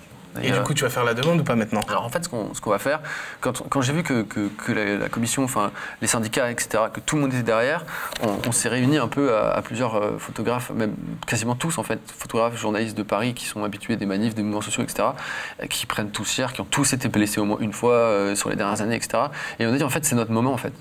Et 0.42 0.52
euh, 0.52 0.58
du 0.58 0.62
coup, 0.62 0.74
tu 0.74 0.84
vas 0.84 0.90
faire 0.90 1.02
la 1.04 1.14
demande 1.14 1.40
ou 1.40 1.42
pas 1.42 1.56
maintenant? 1.56 1.80
Alors 1.88 2.04
en 2.04 2.10
fait, 2.10 2.22
ce 2.22 2.28
qu'on 2.28 2.52
qu'on 2.60 2.70
va 2.70 2.78
faire, 2.78 3.00
quand, 3.40 3.66
quand 3.68 3.80
j'ai 3.80 3.92
vu 3.94 4.04
que, 4.04 4.22
que- 4.22 4.48
que 4.48 4.70
la, 4.72 4.96
la 4.96 5.08
commission, 5.08 5.42
enfin 5.42 5.72
les 6.00 6.06
syndicats, 6.06 6.48
etc., 6.50 6.84
que 6.92 7.00
tout 7.00 7.16
le 7.16 7.22
monde 7.22 7.32
était 7.34 7.42
derrière, 7.42 7.84
on, 8.22 8.36
on 8.46 8.52
s'est 8.52 8.68
réunis 8.68 8.98
un 8.98 9.08
peu 9.08 9.34
à, 9.34 9.50
à 9.54 9.62
plusieurs 9.62 9.96
euh, 9.96 10.18
photographes, 10.18 10.70
même 10.70 10.94
quasiment 11.26 11.56
tous 11.56 11.78
en 11.78 11.82
fait, 11.82 11.98
photographes, 12.16 12.56
journalistes 12.56 12.96
de 12.96 13.02
Paris 13.02 13.34
qui 13.34 13.46
sont 13.46 13.64
habitués 13.64 13.96
des 13.96 14.06
manifs, 14.06 14.34
des 14.36 14.42
mouvements 14.44 14.60
sociaux, 14.60 14.84
etc., 14.84 15.08
euh, 15.62 15.66
qui 15.66 15.86
prennent 15.86 16.10
tous 16.10 16.30
cher, 16.30 16.52
qui 16.52 16.60
ont 16.60 16.66
tous 16.70 16.92
été 16.92 17.08
blessés 17.08 17.40
au 17.40 17.44
moins 17.44 17.58
une 17.60 17.72
fois 17.72 17.94
euh, 17.94 18.36
sur 18.36 18.50
les 18.50 18.56
dernières 18.56 18.82
années, 18.82 18.96
etc. 18.96 19.24
Et 19.58 19.66
on 19.66 19.72
a 19.72 19.76
dit 19.76 19.82
en 19.82 19.90
fait 19.90 20.04
c'est 20.04 20.14
notre 20.14 20.30
moment 20.30 20.52
en 20.52 20.58
fait. 20.58 20.74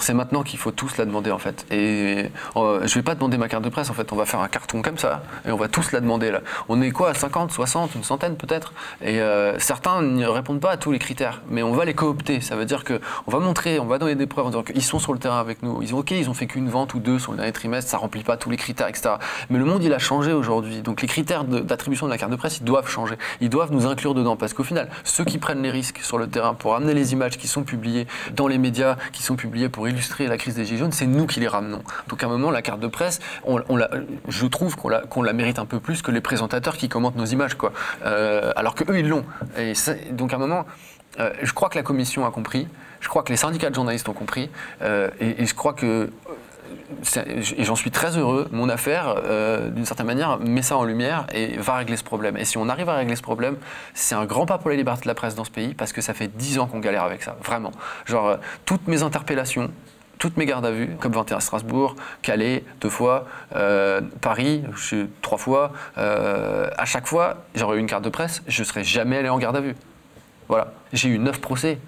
C'est 0.00 0.14
maintenant 0.14 0.42
qu'il 0.42 0.58
faut 0.58 0.70
tous 0.70 0.96
la 0.96 1.04
demander 1.04 1.30
en 1.30 1.38
fait. 1.38 1.66
Et 1.70 2.30
euh, 2.56 2.80
je 2.86 2.94
vais 2.94 3.02
pas 3.02 3.14
demander 3.14 3.36
ma 3.36 3.48
carte 3.48 3.62
de 3.64 3.68
presse 3.68 3.90
en 3.90 3.94
fait, 3.94 4.12
on 4.12 4.16
va 4.16 4.24
faire 4.24 4.40
un 4.40 4.48
carton 4.48 4.80
comme 4.82 4.98
ça 4.98 5.22
et 5.46 5.52
on 5.52 5.56
va 5.56 5.68
tous 5.68 5.92
la 5.92 6.00
demander 6.00 6.30
là. 6.30 6.40
On 6.68 6.80
est 6.80 6.90
quoi, 6.90 7.12
50, 7.14 7.52
60, 7.52 7.94
une 7.94 8.02
centaine 8.04 8.36
peut-être? 8.36 8.72
Et 9.02 9.20
euh, 9.20 9.58
certains 9.58 10.02
ne 10.02 10.26
répondent 10.26 10.60
pas 10.60 10.70
à 10.72 10.76
tous 10.76 10.92
les 10.92 10.98
critères, 10.98 11.42
mais 11.48 11.62
on 11.62 11.72
va 11.72 11.84
les 11.84 11.94
coopter. 11.94 12.40
Ça 12.40 12.56
veut 12.56 12.64
dire 12.64 12.84
que 12.84 13.00
on 13.26 13.30
va 13.30 13.38
montrer, 13.38 13.78
on 13.80 13.86
va 13.86 13.98
donner 13.98 14.14
des 14.14 14.26
preuves 14.26 14.46
en 14.46 14.50
disant 14.50 14.62
qu'ils 14.62 14.82
sont 14.82 14.98
sur 14.98 15.12
le 15.12 15.18
terrain 15.18 15.40
avec 15.40 15.62
nous. 15.62 15.82
Ils 15.82 15.94
ont 15.94 15.98
ok, 15.98 16.10
ils 16.12 16.30
ont 16.30 16.34
fait 16.34 16.46
qu'une 16.46 16.68
vente 16.68 16.94
ou 16.94 16.98
deux 17.00 17.18
sur 17.18 17.32
le 17.32 17.38
dernier 17.38 17.52
trimestre, 17.52 17.90
ça 17.90 17.98
remplit 17.98 18.22
pas 18.22 18.36
tous 18.36 18.50
les 18.50 18.56
critères, 18.56 18.88
etc. 18.88 19.14
Mais 19.50 19.58
le 19.58 19.64
monde 19.64 19.82
il 19.84 19.92
a 19.92 19.98
changé 19.98 20.32
aujourd'hui, 20.32 20.80
donc 20.82 21.02
les 21.02 21.08
critères 21.08 21.44
de- 21.44 21.60
d'attribution 21.60 22.06
de 22.06 22.10
la 22.12 22.18
carte 22.18 22.30
de 22.32 22.36
presse 22.36 22.58
ils 22.58 22.64
doivent 22.64 22.88
changer. 22.88 23.16
Ils 23.40 23.50
doivent 23.50 23.72
nous 23.72 23.86
inclure 23.86 24.14
dedans 24.14 24.36
parce 24.36 24.54
qu'au 24.54 24.64
final, 24.64 24.88
ceux 25.04 25.24
qui 25.24 25.38
prennent 25.38 25.62
les 25.62 25.70
risques 25.70 26.00
sur 26.02 26.18
le 26.18 26.26
terrain 26.28 26.54
pour 26.54 26.74
amener 26.74 26.94
les 26.94 27.12
images 27.12 27.38
qui 27.38 27.48
sont 27.48 27.62
publiées 27.62 28.06
dans 28.34 28.46
les 28.48 28.58
médias, 28.58 28.96
qui 29.12 29.22
sont 29.22 29.36
publiées 29.36 29.68
pour 29.68 29.81
illustrer 29.86 30.26
la 30.26 30.36
crise 30.36 30.54
des 30.54 30.64
Gilets 30.64 30.78
jaunes, 30.78 30.92
c'est 30.92 31.06
nous 31.06 31.26
qui 31.26 31.40
les 31.40 31.48
ramenons. 31.48 31.82
Donc 32.08 32.22
à 32.22 32.26
un 32.26 32.28
moment, 32.28 32.50
la 32.50 32.62
carte 32.62 32.80
de 32.80 32.86
presse, 32.86 33.20
je 34.28 34.46
trouve 34.46 34.76
qu'on 34.76 35.22
la, 35.22 35.32
mérite 35.32 35.58
un 35.58 35.66
peu 35.66 35.80
plus 35.80 36.02
que 36.02 36.10
les 36.10 36.20
présentateurs 36.20 36.76
qui 36.76 36.88
commentent 36.88 37.16
nos 37.16 37.24
images, 37.24 37.54
quoi. 37.54 37.72
Euh, 38.04 38.52
alors 38.56 38.74
que 38.74 38.90
eux, 38.90 38.98
ils 38.98 39.08
l'ont. 39.08 39.24
Et 39.58 39.72
donc 40.12 40.32
à 40.32 40.36
un 40.36 40.38
moment, 40.38 40.66
euh, 41.20 41.32
je 41.42 41.52
crois 41.52 41.68
que 41.68 41.76
la 41.76 41.82
commission 41.82 42.26
a 42.26 42.30
compris. 42.30 42.66
Je 43.00 43.08
crois 43.08 43.22
que 43.22 43.30
les 43.30 43.36
syndicats 43.36 43.70
de 43.70 43.74
journalistes 43.74 44.08
ont 44.08 44.14
compris. 44.14 44.48
euh, 44.82 45.10
et, 45.20 45.44
je 45.44 45.54
crois 45.54 45.72
que 45.72 46.10
et 47.26 47.64
j'en 47.64 47.76
suis 47.76 47.90
très 47.90 48.16
heureux. 48.16 48.48
Mon 48.52 48.68
affaire, 48.68 49.16
euh, 49.24 49.70
d'une 49.70 49.84
certaine 49.84 50.06
manière, 50.06 50.38
met 50.38 50.62
ça 50.62 50.76
en 50.76 50.84
lumière 50.84 51.26
et 51.32 51.56
va 51.56 51.76
régler 51.76 51.96
ce 51.96 52.04
problème. 52.04 52.36
Et 52.36 52.44
si 52.44 52.58
on 52.58 52.68
arrive 52.68 52.88
à 52.88 52.94
régler 52.94 53.16
ce 53.16 53.22
problème, 53.22 53.56
c'est 53.94 54.14
un 54.14 54.24
grand 54.24 54.46
pas 54.46 54.58
pour 54.58 54.70
les 54.70 54.76
libertés 54.76 55.02
de 55.02 55.08
la 55.08 55.14
presse 55.14 55.34
dans 55.34 55.44
ce 55.44 55.50
pays 55.50 55.74
parce 55.74 55.92
que 55.92 56.00
ça 56.00 56.14
fait 56.14 56.28
dix 56.28 56.58
ans 56.58 56.66
qu'on 56.66 56.80
galère 56.80 57.04
avec 57.04 57.22
ça, 57.22 57.36
vraiment. 57.42 57.72
Genre, 58.06 58.26
euh, 58.26 58.36
toutes 58.64 58.88
mes 58.88 59.02
interpellations, 59.02 59.70
toutes 60.18 60.36
mes 60.36 60.46
gardes 60.46 60.66
à 60.66 60.70
vue, 60.70 60.96
comme 61.00 61.12
21 61.12 61.38
à 61.38 61.40
Strasbourg, 61.40 61.96
Calais, 62.22 62.64
deux 62.80 62.90
fois, 62.90 63.26
euh, 63.56 64.00
Paris, 64.20 64.62
trois 65.20 65.38
fois, 65.38 65.72
à 65.96 66.84
chaque 66.84 67.08
fois, 67.08 67.38
j'aurais 67.56 67.76
eu 67.76 67.80
une 67.80 67.88
carte 67.88 68.04
de 68.04 68.08
presse, 68.08 68.42
je 68.46 68.62
ne 68.62 68.64
serais 68.64 68.84
jamais 68.84 69.16
allé 69.16 69.28
en 69.28 69.38
garde 69.38 69.56
à 69.56 69.60
vue. 69.60 69.74
Voilà. 70.48 70.72
J'ai 70.92 71.08
eu 71.08 71.18
neuf 71.18 71.40
procès. 71.40 71.78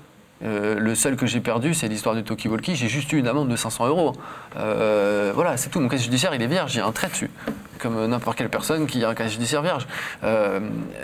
Euh, 0.42 0.78
le 0.78 0.94
seul 0.94 1.16
que 1.16 1.26
j'ai 1.26 1.40
perdu, 1.40 1.74
c'est 1.74 1.88
l'histoire 1.88 2.14
du 2.14 2.22
Talkie-Walkie. 2.24 2.74
J'ai 2.76 2.88
juste 2.88 3.12
eu 3.12 3.18
une 3.18 3.28
amende 3.28 3.48
de 3.48 3.56
500 3.56 3.86
euros. 3.86 4.12
Euh, 4.56 5.32
voilà, 5.34 5.56
c'est 5.56 5.70
tout. 5.70 5.80
Mon 5.80 5.88
casier 5.88 6.04
judiciaire, 6.06 6.34
il 6.34 6.42
est 6.42 6.46
vierge. 6.46 6.72
J'ai 6.72 6.80
un 6.80 6.92
trait 6.92 7.08
dessus. 7.08 7.30
Comme 7.78 8.04
n'importe 8.06 8.36
quelle 8.38 8.50
personne 8.50 8.86
qui 8.86 9.04
a 9.04 9.08
un 9.10 9.14
casier 9.14 9.34
judiciaire 9.34 9.62
vierge. 9.62 9.86
Euh, 10.24 10.60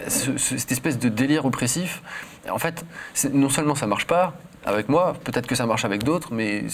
ce- 0.08 0.36
ce- 0.36 0.56
cette 0.58 0.72
espèce 0.72 0.98
de 0.98 1.08
délire 1.08 1.44
oppressif, 1.46 2.02
en 2.50 2.58
fait, 2.58 2.84
non 3.32 3.48
seulement 3.48 3.74
ça 3.74 3.86
marche 3.86 4.06
pas 4.06 4.34
avec 4.66 4.88
moi, 4.88 5.14
peut-être 5.24 5.46
que 5.46 5.54
ça 5.54 5.64
marche 5.64 5.84
avec 5.84 6.02
d'autres, 6.02 6.34
mais, 6.34 6.64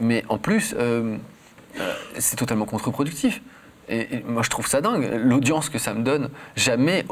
mais 0.00 0.24
en 0.28 0.38
plus, 0.38 0.74
c'est 2.18 2.36
totalement 2.36 2.64
contre-productif. 2.64 3.40
Et 3.88 4.22
moi, 4.26 4.42
je 4.42 4.50
trouve 4.50 4.66
ça 4.68 4.80
dingue. 4.80 5.08
L'audience 5.16 5.68
que 5.68 5.78
ça 5.78 5.94
me 5.94 6.02
donne, 6.02 6.30
jamais 6.56 7.04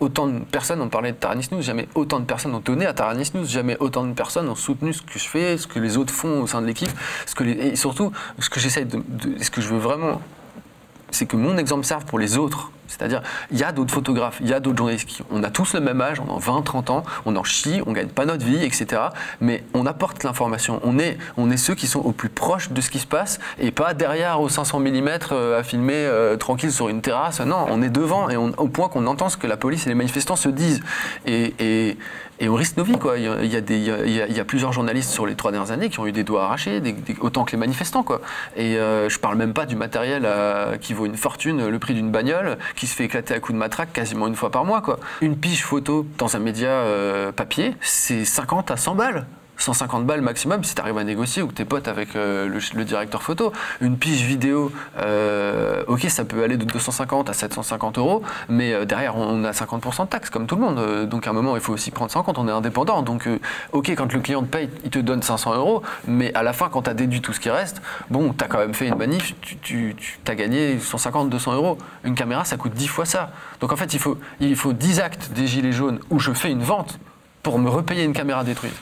autant 0.00 0.26
de 0.26 0.40
personnes 0.40 0.80
ont 0.80 0.88
parlé 0.88 1.12
de 1.12 1.16
Taranis 1.16 1.48
News, 1.52 1.62
jamais 1.62 1.88
autant 1.94 2.18
de 2.20 2.24
personnes 2.24 2.54
ont 2.54 2.60
donné 2.60 2.86
à 2.86 2.92
Taranis 2.94 3.30
News, 3.34 3.44
jamais 3.46 3.76
autant 3.78 4.04
de 4.04 4.12
personnes 4.12 4.48
ont 4.48 4.54
soutenu 4.54 4.92
ce 4.92 5.02
que 5.02 5.18
je 5.18 5.28
fais, 5.28 5.56
ce 5.56 5.66
que 5.66 5.78
les 5.78 5.96
autres 5.96 6.12
font 6.12 6.42
au 6.42 6.46
sein 6.46 6.60
de 6.62 6.66
l'équipe, 6.66 6.90
ce 7.26 7.34
que 7.34 7.44
et 7.44 7.76
surtout, 7.76 8.12
ce 8.38 8.50
que 8.50 8.60
j'essaie 8.60 8.84
de- 8.84 9.02
ce 9.40 9.50
que 9.50 9.60
je 9.60 9.68
veux 9.68 9.78
vraiment 9.78 10.20
c'est 11.10 11.26
que 11.26 11.36
mon 11.36 11.56
exemple 11.58 11.84
serve 11.84 12.04
pour 12.06 12.18
les 12.18 12.36
autres. 12.36 12.72
C'est-à-dire, 12.88 13.22
il 13.50 13.58
y 13.58 13.64
a 13.64 13.72
d'autres 13.72 13.92
photographes, 13.92 14.38
il 14.40 14.48
y 14.48 14.54
a 14.54 14.60
d'autres 14.60 14.78
journalistes 14.78 14.94
on 15.30 15.42
a 15.42 15.50
tous 15.50 15.74
le 15.74 15.80
même 15.80 16.00
âge, 16.00 16.20
on 16.20 16.36
a 16.36 16.38
20, 16.38 16.62
30 16.62 16.90
ans, 16.90 17.02
on 17.26 17.36
en 17.36 17.44
chie, 17.44 17.80
on 17.86 17.92
gagne 17.92 18.08
pas 18.08 18.24
notre 18.24 18.44
vie, 18.44 18.62
etc. 18.64 19.02
Mais 19.40 19.64
on 19.74 19.86
apporte 19.86 20.22
l'information. 20.24 20.80
On 20.84 20.98
est, 20.98 21.16
ceux 21.56 21.74
qui 21.74 21.86
sont 21.86 22.00
au 22.00 22.12
plus 22.12 22.28
proche 22.28 22.70
de 22.70 22.80
ce 22.80 22.90
qui 22.90 22.98
se 22.98 23.06
passe 23.06 23.38
et 23.58 23.70
pas 23.70 23.94
derrière 23.94 24.40
au 24.40 24.48
500 24.48 24.80
mm 24.80 25.08
à 25.58 25.62
filmer 25.62 25.94
euh, 25.94 26.36
tranquille 26.36 26.72
sur 26.72 26.88
une 26.88 27.00
terrasse. 27.00 27.40
Non, 27.40 27.66
on 27.68 27.82
est 27.82 27.90
devant 27.90 28.28
et 28.28 28.36
on- 28.36 28.52
au 28.58 28.68
point 28.68 28.88
qu'on 28.88 29.06
entend 29.06 29.28
ce 29.28 29.36
que 29.36 29.46
la 29.46 29.56
police 29.56 29.86
et 29.86 29.88
les 29.88 29.94
manifestants 29.94 30.36
se 30.36 30.48
disent. 30.48 30.80
Et, 31.26 31.96
on 32.46 32.54
risque 32.54 32.76
nos 32.76 32.84
vies, 32.84 32.98
quoi. 32.98 33.16
Il 33.16 33.46
y 33.46 34.40
a, 34.40 34.44
plusieurs 34.44 34.72
journalistes 34.72 35.10
sur 35.10 35.24
les 35.24 35.34
trois 35.34 35.50
dernières 35.50 35.70
années 35.70 35.88
qui 35.88 35.98
ont 36.00 36.06
eu 36.06 36.12
des 36.12 36.24
doigts 36.24 36.44
arrachés, 36.44 36.82
autant 37.20 37.44
que 37.44 37.52
les 37.52 37.58
manifestants, 37.58 38.02
quoi. 38.02 38.20
Et 38.56 38.76
euh, 38.76 39.08
je 39.08 39.18
parle 39.18 39.36
même 39.36 39.54
pas 39.54 39.66
du 39.66 39.76
matériel 39.76 40.24
euh, 40.26 40.76
qui 40.76 40.92
vaut 40.92 41.06
une 41.06 41.16
fortune, 41.16 41.66
le 41.68 41.78
prix 41.78 41.94
d'une 41.94 42.10
bagnole, 42.10 42.58
qui 42.74 42.86
se 42.86 42.94
fait 42.94 43.04
éclater 43.04 43.34
à 43.34 43.40
coups 43.40 43.54
de 43.54 43.58
matraque 43.58 43.92
quasiment 43.92 44.26
une 44.26 44.36
fois 44.36 44.50
par 44.50 44.64
mois. 44.64 44.82
Une 45.20 45.36
pige 45.36 45.64
photo 45.64 46.06
dans 46.18 46.36
un 46.36 46.40
média 46.40 46.68
euh, 46.68 47.32
papier, 47.32 47.74
c'est 47.80 48.24
50 48.24 48.70
à 48.70 48.76
100 48.76 48.94
balles. 48.94 49.26
150 49.56 50.06
balles 50.06 50.20
maximum 50.20 50.64
si 50.64 50.74
tu 50.74 50.82
à 50.82 51.04
négocier 51.04 51.42
ou 51.42 51.48
que 51.48 51.54
t'es 51.54 51.64
pote 51.64 51.88
avec 51.88 52.16
euh, 52.16 52.48
le, 52.74 52.84
directeur 52.84 53.22
photo. 53.22 53.52
Une 53.80 53.96
pige 53.96 54.22
vidéo, 54.22 54.70
euh, 54.98 55.82
ok, 55.86 56.02
ça 56.08 56.24
peut 56.24 56.42
aller 56.42 56.56
de 56.56 56.64
250 56.64 57.30
à 57.30 57.32
750 57.32 57.98
euros, 57.98 58.22
mais 58.48 58.72
euh, 58.72 58.84
derrière, 58.84 59.16
on 59.16 59.44
a 59.44 59.52
50% 59.52 60.04
de 60.04 60.08
taxes, 60.08 60.30
comme 60.30 60.46
tout 60.46 60.56
le 60.56 60.62
monde. 60.62 61.08
Donc 61.08 61.26
à 61.26 61.30
un 61.30 61.32
moment, 61.32 61.56
il 61.56 61.62
faut 61.62 61.72
aussi 61.72 61.90
prendre 61.90 62.10
ça 62.10 62.18
en 62.18 62.22
compte. 62.22 62.38
On 62.38 62.48
est 62.48 62.52
indépendant. 62.52 63.02
Donc, 63.02 63.28
ok, 63.72 63.90
quand 63.90 64.12
le 64.12 64.20
client 64.20 64.42
te 64.42 64.48
paye, 64.48 64.68
il 64.84 64.90
te 64.90 64.98
donne 64.98 65.22
500 65.22 65.54
euros, 65.54 65.82
mais 66.06 66.32
à 66.34 66.42
la 66.42 66.52
fin, 66.52 66.68
quand 66.68 66.82
tu 66.82 66.90
as 66.90 66.94
déduit 66.94 67.20
tout 67.20 67.32
ce 67.32 67.40
qui 67.40 67.50
reste, 67.50 67.82
bon, 68.10 68.32
tu 68.32 68.44
as 68.44 68.48
quand 68.48 68.58
même 68.58 68.74
fait 68.74 68.88
une 68.88 68.96
manif, 68.96 69.34
tu, 69.40 69.56
tu, 69.56 69.96
as 70.26 70.34
gagné 70.34 70.78
150, 70.78 71.30
200 71.30 71.54
euros. 71.54 71.78
Une 72.04 72.14
caméra, 72.14 72.44
ça 72.44 72.56
coûte 72.56 72.74
10 72.74 72.88
fois 72.88 73.04
ça. 73.04 73.30
Donc 73.60 73.72
en 73.72 73.76
fait, 73.76 73.92
il 73.94 73.98
faut, 73.98 74.18
il 74.40 74.56
faut 74.56 74.72
10 74.72 75.00
actes 75.00 75.30
des 75.32 75.46
Gilets 75.46 75.72
jaunes 75.72 76.00
où 76.10 76.18
je 76.18 76.32
fais 76.32 76.50
une 76.50 76.62
vente 76.62 76.98
pour 77.42 77.58
me 77.58 77.68
repayer 77.68 78.04
une 78.04 78.12
caméra 78.12 78.44
détruite. 78.44 78.74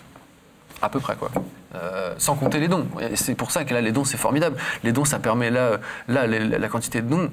À 0.82 0.88
peu 0.88 0.98
près, 1.00 1.14
quoi. 1.16 1.30
Euh, 1.74 2.14
sans 2.18 2.34
compter 2.34 2.60
les 2.60 2.68
dons. 2.68 2.86
C'est 3.14 3.34
pour 3.34 3.50
ça 3.50 3.64
que 3.64 3.72
là, 3.72 3.80
les 3.80 3.92
dons, 3.92 4.04
c'est 4.04 4.16
formidable. 4.18 4.56
Les 4.84 4.92
dons, 4.92 5.04
ça 5.06 5.18
permet 5.18 5.50
là, 5.50 5.78
là 6.08 6.26
la, 6.26 6.38
la 6.58 6.68
quantité 6.68 7.00
de 7.00 7.08
dons. 7.08 7.30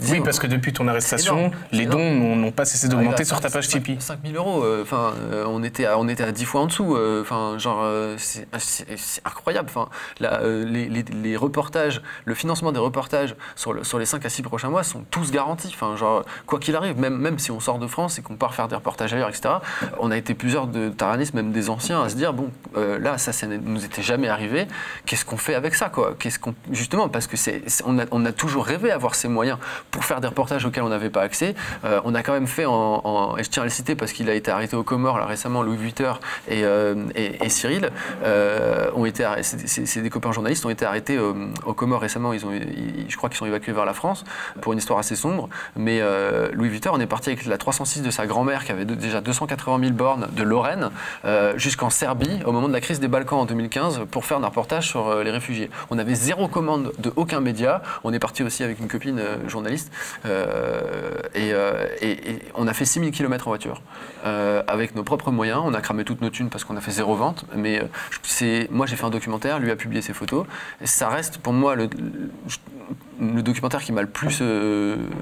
dis, 0.00 0.12
Oui, 0.12 0.20
parce 0.20 0.38
que 0.40 0.46
depuis 0.48 0.72
ton 0.72 0.84
C'est 0.84 0.90
arrestation, 0.90 1.38
énorme, 1.38 1.52
les 1.72 1.78
c'est 1.84 1.86
dons 1.86 2.36
n'ont 2.36 2.50
pas 2.50 2.64
cessé 2.64 2.88
d'augmenter 2.88 3.24
sur 3.24 3.40
ta 3.40 3.50
page 3.50 3.68
Tipeee. 3.68 3.96
5 4.00 4.18
000 4.26 4.34
euros. 4.36 4.64
euh, 4.64 4.82
Enfin, 4.82 5.12
euh, 5.32 5.44
on 5.46 5.62
était 5.62 5.86
à, 5.86 5.98
on 5.98 6.08
était 6.08 6.24
à 6.24 6.32
10 6.32 6.44
fois 6.44 6.62
en 6.62 6.66
dessous. 6.66 6.96
euh, 6.96 7.22
Enfin, 7.22 7.56
genre, 7.58 7.80
euh, 7.82 8.16
c'est 8.18 8.48
c'est- 8.58 8.86
c'est 8.96 9.22
incroyable. 9.24 9.68
Enfin, 9.70 9.88
euh, 10.22 10.64
les, 10.64 10.88
les- 10.88 11.04
les 11.22 11.36
reportages, 11.36 12.02
le 12.24 12.34
financement 12.34 12.72
des 12.72 12.80
reportages 12.80 13.36
sur, 13.54 13.72
le- 13.72 13.84
sur 13.84 13.98
les 13.98 14.06
5 14.06 14.24
à 14.24 14.28
6 14.28 14.42
prochains 14.42 14.70
mois 14.70 14.82
sont 14.82 15.04
tous 15.10 15.30
garantis. 15.30 15.70
Enfin, 15.74 15.94
genre, 15.96 16.24
quoi 16.46 16.58
qu'il 16.58 16.74
arrive, 16.76 16.98
même, 16.98 17.16
même 17.16 17.38
si 17.38 17.50
on 17.52 17.60
sort 17.60 17.78
de 17.78 17.86
France 17.86 18.18
et 18.18 18.22
qu'on 18.22 18.34
part 18.36 18.54
faire 18.54 18.68
des 18.68 18.74
reportages 18.76 19.12
ailleurs, 19.14 19.28
etc. 19.28 19.54
On 20.00 20.10
a 20.10 20.16
été 20.16 20.34
plusieurs 20.34 20.66
de 20.66 20.88
Taranis, 20.88 21.30
même 21.34 21.52
des 21.52 21.70
anciens, 21.70 22.02
à 22.02 22.08
se 22.08 22.16
dire 22.16 22.32
bon, 22.32 22.50
euh, 22.76 22.98
là, 22.98 23.18
ça, 23.18 23.32
ne 23.46 23.56
nous 23.68 23.84
était 23.84 24.02
jamais 24.02 24.28
arrivé. 24.28 24.66
Qu'est-ce 25.06 25.24
qu'on 25.24 25.36
fait 25.36 25.54
avec 25.54 25.74
ça, 25.74 25.88
quoi? 25.88 26.14
Qu'est-ce 26.18 26.38
qu'on 26.38 26.54
justement 26.70 27.08
parce 27.08 27.26
que 27.26 27.36
c'est, 27.36 27.62
on, 27.84 27.98
a, 27.98 28.04
on 28.10 28.24
a 28.24 28.32
toujours 28.32 28.66
rêvé 28.66 28.90
avoir 28.90 29.14
ces 29.14 29.28
moyens 29.28 29.58
pour 29.90 30.04
faire 30.04 30.20
des 30.20 30.28
reportages 30.28 30.64
auxquels 30.64 30.82
on 30.82 30.88
n'avait 30.88 31.10
pas 31.10 31.22
accès. 31.22 31.54
Euh, 31.84 32.00
on 32.04 32.14
a 32.14 32.22
quand 32.22 32.32
même 32.32 32.46
fait 32.46 32.62
et 32.62 33.44
je 33.44 33.50
tiens 33.50 33.62
à 33.62 33.64
le 33.64 33.70
citer 33.70 33.94
parce 33.94 34.12
qu'il 34.12 34.28
a 34.30 34.34
été 34.34 34.50
arrêté 34.50 34.76
aux 34.76 34.82
Comores 34.82 35.16
récemment, 35.26 35.62
Louis 35.62 35.76
Vuitteur 35.76 36.20
et, 36.48 36.64
euh, 36.64 36.94
et, 37.14 37.44
et 37.44 37.48
Cyril 37.48 37.90
euh, 38.22 38.90
ont 38.94 39.04
été. 39.04 39.26
C'est, 39.42 40.02
des 40.02 40.10
copains 40.10 40.32
journalistes 40.32 40.64
ont 40.64 40.70
été 40.70 40.84
arrêtés 40.84 41.18
aux 41.18 41.74
Comores 41.74 42.00
récemment. 42.00 42.32
Ils 42.32 42.44
ont, 42.46 42.50
je 43.08 43.16
crois 43.16 43.28
qu'ils 43.28 43.38
sont 43.38 43.46
évacués 43.46 43.72
vers 43.72 43.84
la 43.84 43.94
France 43.94 44.24
pour 44.60 44.72
une 44.72 44.78
histoire 44.78 44.98
assez 44.98 45.16
sombre. 45.16 45.48
Mais 45.76 46.00
Louis 46.52 46.68
Vuitteur, 46.68 46.94
on 46.94 47.00
est 47.00 47.06
parti 47.06 47.30
avec 47.30 47.44
la 47.46 47.58
306 47.58 48.02
de 48.02 48.10
sa 48.10 48.26
grand-mère 48.26 48.64
qui 48.64 48.72
avait 48.72 48.84
déjà 48.84 49.20
280 49.20 49.80
000 49.80 49.92
bornes 49.92 50.28
de 50.32 50.42
Lorraine 50.42 50.90
jusqu'en 51.56 51.90
Serbie 51.90 52.40
au 52.44 52.52
moment 52.52 52.68
de 52.68 52.72
la 52.72 52.80
crise 52.80 53.00
des 53.00 53.08
Balkans 53.08 53.40
en 53.40 53.46
2015 53.58 54.06
pour 54.10 54.24
faire 54.24 54.38
un 54.38 54.46
reportage 54.46 54.88
sur 54.88 55.08
euh, 55.08 55.24
les 55.24 55.30
réfugiés. 55.30 55.70
On 55.90 55.98
avait 55.98 56.14
zéro 56.14 56.48
commande 56.48 56.92
de 56.98 57.12
aucun 57.16 57.40
média. 57.40 57.82
On 58.04 58.12
est 58.12 58.18
parti 58.18 58.42
aussi 58.42 58.62
avec 58.62 58.78
une 58.78 58.88
copine 58.88 59.18
euh, 59.18 59.48
journaliste 59.48 59.92
euh, 60.26 61.10
et, 61.34 61.52
on 62.54 62.66
a 62.66 62.72
fait 62.72 62.84
6000 62.84 63.10
km 63.10 63.48
en 63.48 63.50
voiture 63.50 63.82
avec 64.66 64.94
nos 64.94 65.02
propres 65.02 65.30
moyens. 65.30 65.60
On 65.64 65.74
a 65.74 65.80
cramé 65.80 66.04
toutes 66.04 66.20
nos 66.20 66.30
thunes 66.30 66.50
parce 66.50 66.64
qu'on 66.64 66.76
a 66.76 66.80
fait 66.80 66.90
zéro 66.90 67.14
vente. 67.14 67.44
Mais 67.54 67.82
moi 68.70 68.86
j'ai 68.86 68.96
fait 68.96 69.04
un 69.04 69.10
documentaire, 69.10 69.58
lui 69.58 69.70
a 69.70 69.76
publié 69.76 70.02
ses 70.02 70.12
photos. 70.12 70.46
Ça 70.84 71.08
reste 71.08 71.38
pour 71.38 71.52
moi 71.52 71.74
le, 71.74 71.88
documentaire 73.42 73.82
qui 73.82 73.92
m'a 73.92 74.02
le 74.02 74.08
plus 74.08 74.42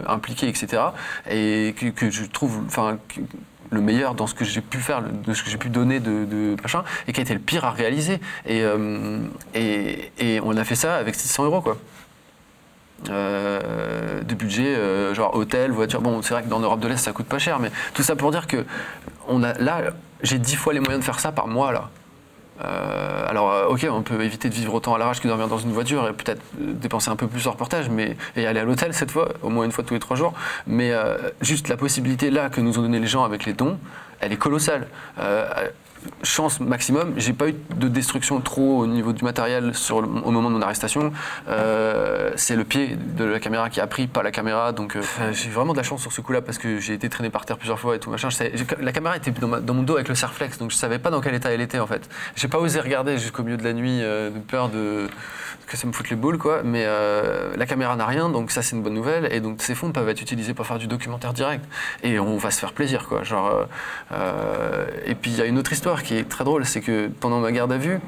impliqué, 0.07 0.49
etc. 0.49 0.83
Et 1.31 1.75
que, 1.79 1.87
que 1.87 2.11
je 2.11 2.25
trouve, 2.25 2.61
enfin, 2.67 2.99
le 3.71 3.81
meilleur 3.81 4.15
dans 4.15 4.27
ce 4.27 4.35
que 4.35 4.45
j'ai 4.45 4.61
pu 4.61 4.79
faire, 4.79 5.03
de 5.03 5.35
ce 5.35 5.43
que 5.43 5.51
j'ai 5.51 5.59
pu 5.59 5.69
donner 5.69 6.01
de, 6.01 6.57
machin, 6.63 6.85
et 7.07 7.13
qui 7.13 7.21
a 7.21 7.23
été 7.23 7.35
le 7.35 7.41
pire 7.41 7.65
à 7.65 7.71
réaliser. 7.71 8.21
Et, 8.47 8.63
euh, 8.63 9.21
et, 9.55 10.41
on 10.43 10.57
a 10.57 10.65
fait 10.65 10.75
ça 10.75 10.97
avec 10.97 11.15
600 11.15 11.45
euros, 11.45 11.61
quoi. 11.61 11.77
Euh, 13.11 14.23
de 14.23 14.35
budget, 14.35 14.75
euh, 14.75 15.15
genre 15.15 15.35
hôtel, 15.37 15.71
voiture. 15.71 16.01
Bon, 16.01 16.23
c'est 16.23 16.33
vrai 16.33 16.43
que 16.43 16.49
dans 16.49 16.59
l'Europe 16.59 16.81
de 16.81 16.89
l'Est, 16.89 16.97
ça 16.97 17.13
coûte 17.13 17.27
pas 17.27 17.39
cher, 17.39 17.59
mais 17.59 17.71
tout 17.95 18.03
ça 18.03 18.17
pour 18.17 18.31
dire 18.31 18.47
que 18.47 18.65
on 19.29 19.43
a, 19.43 19.53
là, 19.55 19.83
j'ai 20.23 20.39
dix 20.39 20.57
fois 20.57 20.73
les 20.73 20.81
moyens 20.81 21.01
de 21.01 21.05
faire 21.05 21.21
ça 21.21 21.33
par 21.33 21.47
mois, 21.47 21.73
là. 21.73 21.91
Euh, 22.65 23.27
alors, 23.29 23.53
euh, 23.53 23.67
ok, 23.67 23.87
on 23.91 24.03
peut 24.03 24.23
éviter 24.23 24.49
de 24.49 24.55
vivre 24.55 24.75
autant 24.75 24.95
à 24.95 24.99
l'arrache 24.99 25.21
que 25.21 25.29
dormir 25.29 25.49
dans 25.49 25.59
une 25.59 25.73
voiture 25.73 26.09
et 26.09 26.13
peut-être 26.13 26.41
euh, 26.61 26.73
dépenser 26.73 27.11
un 27.11 27.17
peu 27.17 27.27
plus 27.27 27.47
en 27.47 27.53
reportage, 27.53 27.89
mais 27.91 28.17
et 28.37 28.47
aller 28.47 28.61
à 28.61 28.65
l'hôtel 28.65 28.95
cette 28.95 29.11
fois, 29.11 29.29
au 29.43 29.51
moins 29.51 29.65
une 29.65 29.73
fois 29.73 29.85
tous 29.85 29.95
les 29.95 30.01
trois 30.01 30.17
jours. 30.17 30.33
Mais 30.67 30.93
juste 31.41 31.69
la 31.69 31.77
possibilité 31.77 32.31
là 32.31 32.49
que 32.49 32.61
nous 32.61 32.79
ont 32.79 32.83
donné 32.83 32.99
les 32.99 33.07
gens 33.07 33.25
avec 33.25 33.45
les 33.45 33.53
dons, 33.53 33.79
elle 34.21 34.33
est 34.33 34.37
colossale. 34.37 34.87
Chance 36.23 36.61
maximum, 36.61 37.15
j'ai 37.17 37.33
pas 37.33 37.49
eu 37.49 37.55
de 37.77 37.89
destruction 37.89 38.41
trop 38.41 38.79
au 38.81 38.87
niveau 38.87 39.13
du 39.13 39.25
matériel 39.25 39.73
au 39.91 40.31
moment 40.31 40.51
de 40.51 40.55
mon 40.55 40.63
arrestation. 40.63 41.13
Euh, 41.49 42.33
c'est 42.37 42.57
le 42.57 42.65
pied 42.65 42.97
de 42.97 43.25
la 43.25 43.41
caméra 43.41 43.71
qui 43.71 43.81
a 43.81 43.87
pris, 43.87 44.07
pas 44.07 44.23
la 44.23 44.31
caméra. 44.31 44.73
Donc 44.73 44.97
euh, 44.97 45.03
j'ai 45.33 45.51
vraiment 45.51 45.73
de 45.73 45.79
la 45.79 45.83
chance 45.83 46.03
sur 46.03 46.13
ce 46.13 46.21
coup-là 46.21 46.43
parce 46.43 46.59
que 46.59 46.79
j'ai 46.79 46.95
été 46.95 47.09
traîné 47.09 47.31
par 47.31 47.45
terre 47.45 47.59
plusieurs 47.59 47.79
fois 47.79 47.97
et 47.97 47.99
tout 47.99 48.11
machin. 48.11 48.29
La 48.81 48.93
caméra 48.93 49.17
était 49.17 49.31
dans, 49.31 49.75
mon 49.75 49.83
dos 49.83 49.95
avec 49.95 50.09
le 50.09 50.15
serflex, 50.15 50.59
donc 50.59 50.71
je 50.71 50.77
savais 50.77 50.99
pas 50.99 51.11
dans 51.11 51.21
quel 51.21 51.35
état 51.35 51.51
elle 51.51 51.61
était 51.61 51.79
en 51.79 51.87
fait. 51.87 52.09
J'ai 52.35 52.49
pas 52.49 52.59
osé 52.59 52.81
regarder 52.81 53.19
jusqu'au 53.19 53.43
milieu 53.43 53.57
de 53.57 53.65
la 53.65 53.73
nuit 53.73 54.01
euh, 54.03 54.31
de 54.31 54.39
peur 54.39 54.69
de 54.69 55.09
que 55.67 55.77
ça 55.77 55.87
me 55.89 55.93
foute 55.93 56.11
les 56.11 56.17
boules 56.17 56.39
quoi. 56.39 56.63
Mais 56.63 56.87
la 57.57 57.67
caméra 57.67 57.97
n'a 57.97 58.07
rien, 58.07 58.29
donc 58.29 58.53
ça 58.53 58.63
c'est 58.63 58.77
une 58.77 58.83
bonne 58.83 58.95
nouvelle. 58.95 59.29
Et 59.33 59.41
donc 59.41 59.63
ces 59.63 59.75
fonds 59.75 59.91
peuvent 59.91 60.09
être 60.09 60.21
utilisés 60.21 60.55
pour 60.55 60.65
faire 60.65 60.79
du 60.79 60.87
documentaire 60.87 61.33
direct. 61.33 61.65
Et 62.05 62.21
on 62.21 62.37
va 62.37 62.53
se 62.53 62.61
faire 62.61 62.73
plaisir 62.73 63.07
quoi. 63.09 63.25
Genre, 63.25 63.67
et 65.05 65.15
puis 65.17 65.33
il 65.33 65.37
y 65.37 65.43
a 65.43 65.47
une 65.47 65.59
autre 65.59 65.73
histoire 65.73 65.96
qui 66.03 66.17
est 66.17 66.29
très 66.29 66.45
drôle, 66.45 66.65
c'est 66.65 66.81
que 66.81 67.09
pendant 67.09 67.41
ma 67.41 67.53
garde 67.53 67.73
à 67.73 67.79
vue, 67.79 67.99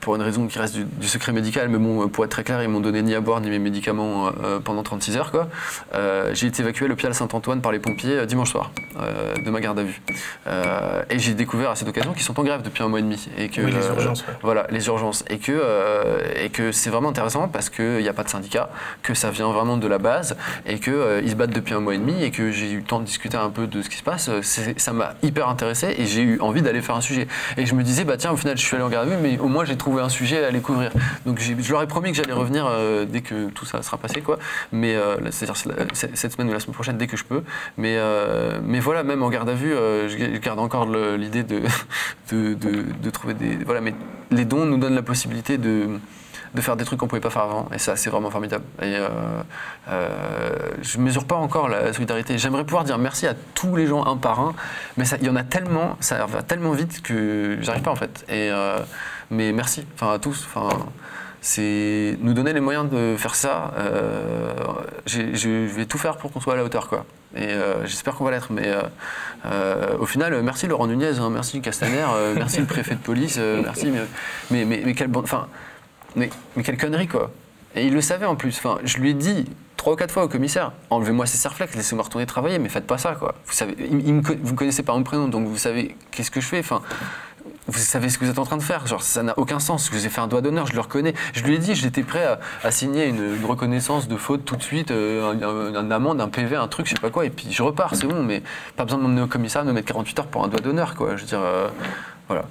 pour 0.00 0.16
une 0.16 0.22
raison 0.22 0.46
qui 0.46 0.58
reste 0.58 0.74
du, 0.74 0.84
du 0.84 1.08
secret 1.08 1.32
médical, 1.32 1.68
mais 1.68 1.78
bon, 1.78 2.08
pour 2.08 2.24
être 2.24 2.30
très 2.30 2.44
clair, 2.44 2.62
ils 2.62 2.68
m'ont 2.68 2.80
donné 2.80 3.02
ni 3.02 3.14
à 3.14 3.20
boire 3.20 3.40
ni 3.40 3.50
mes 3.50 3.58
médicaments 3.58 4.30
euh, 4.42 4.58
pendant 4.60 4.82
36 4.82 5.16
heures. 5.16 5.30
Quoi. 5.30 5.48
Euh, 5.94 6.30
j'ai 6.34 6.46
été 6.46 6.62
évacué 6.62 6.86
à 6.86 6.88
l'hôpital 6.88 7.14
Saint-Antoine 7.14 7.60
par 7.60 7.72
les 7.72 7.78
pompiers 7.78 8.18
euh, 8.18 8.26
dimanche 8.26 8.50
soir 8.52 8.70
euh, 9.00 9.34
de 9.44 9.50
ma 9.50 9.60
garde 9.60 9.78
à 9.78 9.82
vue. 9.82 10.00
Euh, 10.46 11.02
et 11.10 11.18
j'ai 11.18 11.34
découvert 11.34 11.70
à 11.70 11.76
cette 11.76 11.88
occasion 11.88 12.12
qu'ils 12.12 12.22
sont 12.22 12.38
en 12.38 12.44
grève 12.44 12.62
depuis 12.62 12.82
un 12.82 12.88
mois 12.88 12.98
et 12.98 13.02
demi. 13.02 13.28
Et 13.38 13.48
que, 13.48 13.60
Oui, 13.60 13.72
les 13.72 13.86
euh, 13.86 13.94
urgences, 13.94 14.22
ouais. 14.22 14.34
Voilà, 14.42 14.66
les 14.70 14.86
urgences. 14.86 15.24
Et 15.28 15.38
que, 15.38 15.52
euh, 15.52 16.20
et 16.36 16.50
que 16.50 16.72
c'est 16.72 16.90
vraiment 16.90 17.10
intéressant 17.10 17.48
parce 17.48 17.70
qu'il 17.70 17.98
n'y 17.98 18.08
a 18.08 18.12
pas 18.12 18.24
de 18.24 18.28
syndicat, 18.28 18.70
que 19.02 19.14
ça 19.14 19.30
vient 19.30 19.50
vraiment 19.52 19.76
de 19.76 19.86
la 19.86 19.98
base 19.98 20.36
et 20.66 20.78
qu'ils 20.78 21.30
se 21.30 21.34
battent 21.34 21.54
depuis 21.54 21.74
un 21.74 21.80
mois 21.80 21.94
et 21.94 21.98
demi 21.98 22.22
et 22.22 22.30
que 22.30 22.50
j'ai 22.50 22.70
eu 22.72 22.78
le 22.78 22.82
temps 22.82 23.00
de 23.00 23.04
discuter 23.04 23.36
un 23.36 23.50
peu 23.50 23.66
de 23.66 23.82
ce 23.82 23.88
qui 23.88 23.96
se 23.96 24.02
passe. 24.02 24.30
Ça 24.76 24.92
m'a 24.92 25.14
hyper 25.22 25.48
intéressé 25.48 25.94
et 25.98 26.06
j'ai 26.06 26.22
eu 26.22 26.40
envie 26.40 26.62
d'aller 26.62 26.82
faire 26.82 26.96
un 26.96 27.00
sujet. 27.00 27.26
Et 27.56 27.66
je 27.66 27.74
me 27.74 27.82
disais, 27.82 28.04
bah 28.04 28.16
tiens, 28.16 28.32
au 28.32 28.36
final, 28.36 28.56
je 28.56 28.62
suis 28.62 28.74
allé 28.76 28.84
en 28.84 28.88
garde 28.88 29.08
à 29.08 29.10
vue, 29.16 29.20
mais 29.22 29.38
au 29.38 29.48
moins 29.48 29.64
j'ai 29.64 29.76
trouvé 29.76 30.02
un 30.02 30.08
sujet 30.08 30.44
à 30.44 30.48
aller 30.48 30.60
couvrir. 30.60 30.90
Donc 31.26 31.40
je 31.40 31.72
leur 31.72 31.82
ai 31.82 31.86
promis 31.86 32.10
que 32.10 32.16
j'allais 32.16 32.32
revenir 32.32 32.66
euh, 32.66 33.04
dès 33.04 33.20
que 33.20 33.48
tout 33.50 33.64
ça 33.64 33.82
sera 33.82 33.96
passé, 33.96 34.20
quoi. 34.20 34.38
Mais 34.72 34.94
euh, 34.94 35.16
c'est-à-dire 35.30 35.56
cette 35.94 36.32
semaine 36.32 36.48
ou 36.48 36.52
la 36.52 36.60
semaine 36.60 36.74
prochaine, 36.74 36.96
dès 36.98 37.06
que 37.06 37.16
je 37.16 37.24
peux. 37.24 37.42
Mais, 37.76 37.96
euh, 37.98 38.60
mais 38.64 38.80
voilà, 38.80 39.02
même 39.02 39.22
en 39.22 39.30
garde 39.30 39.48
à 39.48 39.54
vue, 39.54 39.72
je 39.72 40.38
garde 40.38 40.58
encore 40.58 40.86
l'idée 40.86 41.42
de, 41.42 41.60
de- 42.32 42.54
de 42.54 43.10
trouver 43.10 43.34
des. 43.34 43.56
Voilà, 43.64 43.80
mais 43.80 43.94
les 44.30 44.44
dons 44.44 44.64
nous 44.64 44.78
donnent 44.78 44.94
la 44.94 45.02
possibilité 45.02 45.58
de 45.58 45.88
de 46.54 46.60
faire 46.60 46.76
des 46.76 46.84
trucs 46.84 46.98
qu'on 47.00 47.08
pouvait 47.08 47.20
pas 47.20 47.30
faire 47.30 47.42
avant 47.42 47.68
et 47.74 47.78
ça 47.78 47.96
c'est 47.96 48.10
vraiment 48.10 48.30
formidable 48.30 48.64
et 48.82 48.94
euh, 48.96 49.08
euh, 49.88 50.50
je 50.82 50.98
mesure 50.98 51.24
pas 51.24 51.36
encore 51.36 51.68
la 51.68 51.92
solidarité 51.92 52.36
j'aimerais 52.38 52.64
pouvoir 52.64 52.84
dire 52.84 52.98
merci 52.98 53.26
à 53.26 53.34
tous 53.54 53.74
les 53.76 53.86
gens 53.86 54.04
un 54.06 54.16
par 54.16 54.38
un 54.40 54.54
mais 54.96 55.04
il 55.20 55.26
y 55.26 55.30
en 55.30 55.36
a 55.36 55.44
tellement 55.44 55.96
ça 56.00 56.26
va 56.26 56.42
tellement 56.42 56.72
vite 56.72 57.02
que 57.02 57.56
j'arrive 57.62 57.82
pas 57.82 57.90
en 57.90 57.96
fait 57.96 58.24
et 58.28 58.50
euh, 58.50 58.78
mais 59.30 59.52
merci 59.52 59.86
enfin 59.94 60.12
à 60.14 60.18
tous 60.18 60.46
enfin 60.46 60.68
c'est 61.40 62.16
nous 62.20 62.34
donner 62.34 62.52
les 62.52 62.60
moyens 62.60 62.88
de 62.88 63.16
faire 63.18 63.34
ça. 63.34 63.72
euh, 63.76 64.52
je 65.06 65.48
vais 65.74 65.86
tout 65.86 65.98
faire 65.98 66.16
pour 66.16 66.30
qu'on 66.30 66.38
soit 66.38 66.52
à 66.52 66.56
la 66.56 66.62
hauteur, 66.62 66.86
quoi. 66.88 67.04
Et 67.34 67.48
j'espère 67.84 68.14
qu'on 68.14 68.22
va 68.24 68.30
l'être. 68.30 68.52
Mais 68.52 68.70
au 69.98 70.06
final, 70.06 70.40
merci 70.42 70.68
Laurent 70.68 70.86
Nunez, 70.86 71.18
hein, 71.18 71.30
merci 71.30 71.60
Castaner, 71.60 72.04
merci 72.36 72.60
le 72.60 72.66
préfet 72.66 72.94
de 72.94 73.00
police, 73.00 73.40
merci. 73.64 73.90
Mais, 73.90 74.02
mais, 74.52 74.64
mais, 74.64 74.82
mais 74.86 75.06
bande- 75.08 75.24
enfin, 75.24 75.48
mais, 76.16 76.30
quelle 76.62 76.76
connerie, 76.76 77.08
quoi. 77.08 77.30
Et 77.74 77.86
il 77.86 77.94
le 77.94 78.00
savait 78.00 78.26
en 78.26 78.36
plus. 78.36 78.56
Enfin, 78.58 78.78
je 78.84 78.98
lui 78.98 79.10
ai 79.10 79.14
dit 79.14 79.46
trois 79.76 79.94
ou 79.94 79.96
quatre 79.96 80.12
fois 80.12 80.24
au 80.24 80.28
commissaire 80.28 80.72
enlevez-moi 80.90 81.26
ces 81.26 81.38
serflex, 81.38 81.74
laissez-moi 81.74 82.04
retourner 82.04 82.26
travailler, 82.26 82.58
mais 82.58 82.68
faites 82.68 82.86
pas 82.86 82.98
ça, 82.98 83.14
quoi. 83.14 83.34
Vous 83.46 83.52
savez, 83.52 83.74
vous 84.42 84.54
connaissez 84.54 84.82
par 84.82 84.96
mon 84.96 85.02
prénom, 85.02 85.28
donc 85.28 85.46
vous 85.46 85.58
savez 85.58 85.96
qu'est-ce 86.10 86.30
que 86.30 86.40
je 86.40 86.46
fais. 86.46 86.60
Enfin, 86.60 86.82
vous 87.68 87.78
savez 87.78 88.08
ce 88.08 88.18
que 88.18 88.24
vous 88.24 88.30
êtes 88.30 88.38
en 88.38 88.44
train 88.44 88.56
de 88.56 88.62
faire. 88.62 88.86
Genre, 88.86 89.02
ça 89.02 89.22
n'a 89.22 89.38
aucun 89.38 89.58
sens. 89.58 89.86
Je 89.86 89.92
vous 89.92 90.04
ai 90.06 90.08
fait 90.08 90.20
un 90.20 90.26
doigt 90.26 90.40
d'honneur, 90.40 90.66
je 90.66 90.74
le 90.74 90.80
reconnais. 90.80 91.14
Je 91.32 91.42
lui 91.42 91.54
ai 91.54 91.58
dit, 91.58 91.74
j'étais 91.74 92.02
prêt 92.02 92.38
à, 92.62 92.70
signer 92.70 93.06
une, 93.06 93.38
reconnaissance 93.44 94.08
de 94.08 94.16
faute 94.16 94.44
tout 94.44 94.56
de 94.56 94.62
suite, 94.62 94.90
euh, 94.90 95.74
un, 95.74 95.90
amende, 95.90 96.20
un 96.20 96.28
PV, 96.28 96.56
un 96.56 96.68
truc, 96.68 96.86
je 96.86 96.94
sais 96.94 97.00
pas 97.00 97.10
quoi, 97.10 97.26
et 97.26 97.30
puis 97.30 97.48
je 97.50 97.62
repars, 97.62 97.94
c'est 97.94 98.06
bon, 98.06 98.22
mais 98.22 98.42
pas 98.76 98.84
besoin 98.84 98.98
de 98.98 99.04
m'emmener 99.04 99.22
au 99.22 99.26
commissariat, 99.26 99.64
de 99.64 99.70
me 99.70 99.74
mettre 99.74 99.88
48 99.88 100.18
heures 100.20 100.26
pour 100.26 100.44
un 100.44 100.48
doigt 100.48 100.60
d'honneur, 100.60 100.94
quoi. 100.94 101.16
Je 101.16 101.22
veux 101.22 101.28
dire, 101.28 101.40
euh, 101.40 101.68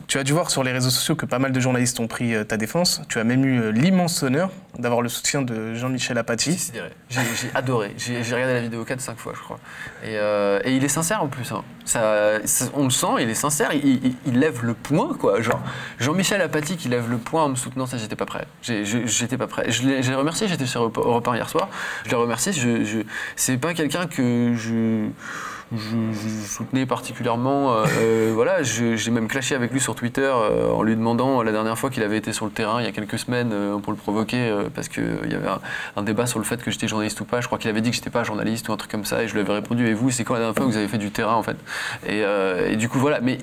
Tu 0.07 0.19
as 0.19 0.23
dû 0.23 0.33
voir 0.33 0.51
sur 0.51 0.63
les 0.63 0.71
réseaux 0.71 0.89
sociaux 0.89 1.15
que 1.15 1.25
pas 1.25 1.39
mal 1.39 1.51
de 1.51 1.59
journalistes 1.59 1.99
ont 1.99 2.07
pris 2.07 2.35
euh, 2.35 2.43
ta 2.43 2.57
défense. 2.57 3.01
Tu 3.09 3.19
as 3.19 3.23
même 3.23 3.43
eu 3.45 3.59
euh, 3.59 3.71
l'immense 3.71 4.21
honneur 4.21 4.51
d'avoir 4.77 5.01
le 5.01 5.09
soutien 5.09 5.41
de 5.41 5.73
Jean-Michel 5.73 6.17
Apathy. 6.17 6.71
J'ai 7.09 7.21
adoré. 7.55 7.93
J'ai 7.97 8.19
regardé 8.19 8.53
la 8.53 8.61
vidéo 8.61 8.83
4-5 8.85 9.15
fois, 9.15 9.33
je 9.35 9.41
crois. 9.41 9.59
Et, 10.03 10.17
euh, 10.17 10.59
et 10.63 10.75
il 10.75 10.83
est 10.83 10.89
sincère 10.89 11.23
en 11.23 11.27
plus. 11.27 11.51
hein. 11.51 11.63
On 12.75 12.83
le 12.83 12.89
sent, 12.89 13.07
il 13.21 13.29
est 13.29 13.33
sincère. 13.33 13.71
Il, 13.73 14.39
lève 14.39 14.63
le 14.63 14.73
point, 14.73 15.15
quoi. 15.19 15.39
Jean-Michel 15.99 16.41
Apathy 16.41 16.77
qui 16.77 16.87
lève 16.87 17.09
le 17.09 17.17
point 17.17 17.43
en 17.43 17.49
me 17.49 17.55
soutenant, 17.55 17.85
ça, 17.85 17.97
j'étais 17.97 18.15
pas 18.15 18.25
prêt. 18.25 18.45
J'étais 18.61 19.37
pas 19.37 19.47
prêt. 19.47 19.71
Je 19.71 19.83
l'ai 19.83 20.15
remercié, 20.15 20.47
j'étais 20.47 20.65
sur 20.67 20.81
Europe 20.81 20.97
Europe 20.97 21.27
1 21.27 21.35
hier 21.35 21.49
soir. 21.49 21.69
Je 22.05 22.09
l'ai 22.11 22.15
remercié. 22.15 22.53
Je, 22.53 22.83
je, 22.83 22.99
C'est 23.35 23.57
pas 23.57 23.73
quelqu'un 23.73 24.05
que 24.05 24.53
je. 24.55 25.07
Je, 25.73 26.11
je 26.11 26.47
soutenais 26.47 26.85
particulièrement. 26.85 27.73
euh, 27.73 27.85
euh, 27.99 28.31
voilà, 28.35 28.61
j'ai 28.63 29.11
même 29.11 29.27
clashé 29.27 29.55
avec 29.55 29.71
lui 29.71 29.79
sur 29.79 29.95
Twitter 29.95 30.21
euh, 30.21 30.69
en 30.69 30.83
lui 30.83 30.95
demandant 30.95 31.41
la 31.43 31.51
dernière 31.51 31.77
fois 31.77 31.89
qu'il 31.89 32.03
avait 32.03 32.17
été 32.17 32.33
sur 32.33 32.45
le 32.45 32.51
terrain 32.51 32.81
il 32.81 32.85
y 32.85 32.87
a 32.87 32.91
quelques 32.91 33.19
semaines 33.19 33.53
pour 33.81 33.93
le 33.93 33.97
provoquer 33.97 34.53
parce 34.75 34.89
qu'il 34.89 35.29
y 35.29 35.33
avait 35.33 35.47
un, 35.95 36.03
débat 36.03 36.25
sur 36.25 36.39
le 36.39 36.45
fait 36.45 36.61
que 36.61 36.71
j'étais 36.71 36.87
journaliste 36.87 37.21
ou 37.21 37.25
pas. 37.25 37.41
Je 37.41 37.47
crois 37.47 37.57
qu'il 37.57 37.69
avait 37.69 37.81
dit 37.81 37.89
que 37.89 37.95
j'étais 37.95 38.09
pas 38.09 38.23
journaliste 38.23 38.67
ou 38.69 38.73
un 38.73 38.77
truc 38.77 38.91
comme 38.91 39.05
ça 39.05 39.23
et 39.23 39.27
je 39.27 39.33
lui 39.33 39.41
avais 39.41 39.53
répondu 39.53 39.87
et 39.87 39.93
vous, 39.93 40.11
c'est 40.11 40.23
quand 40.23 40.33
la 40.33 40.39
dernière 40.39 40.55
fois 40.55 40.65
que 40.65 40.71
vous 40.71 40.77
avez 40.77 40.87
fait 40.87 40.97
du 40.97 41.11
terrain 41.11 41.35
en 41.35 41.43
fait? 41.43 41.57
Et, 42.07 42.75
du 42.75 42.89
coup, 42.89 42.99
voilà. 42.99 43.21
Mais 43.21 43.37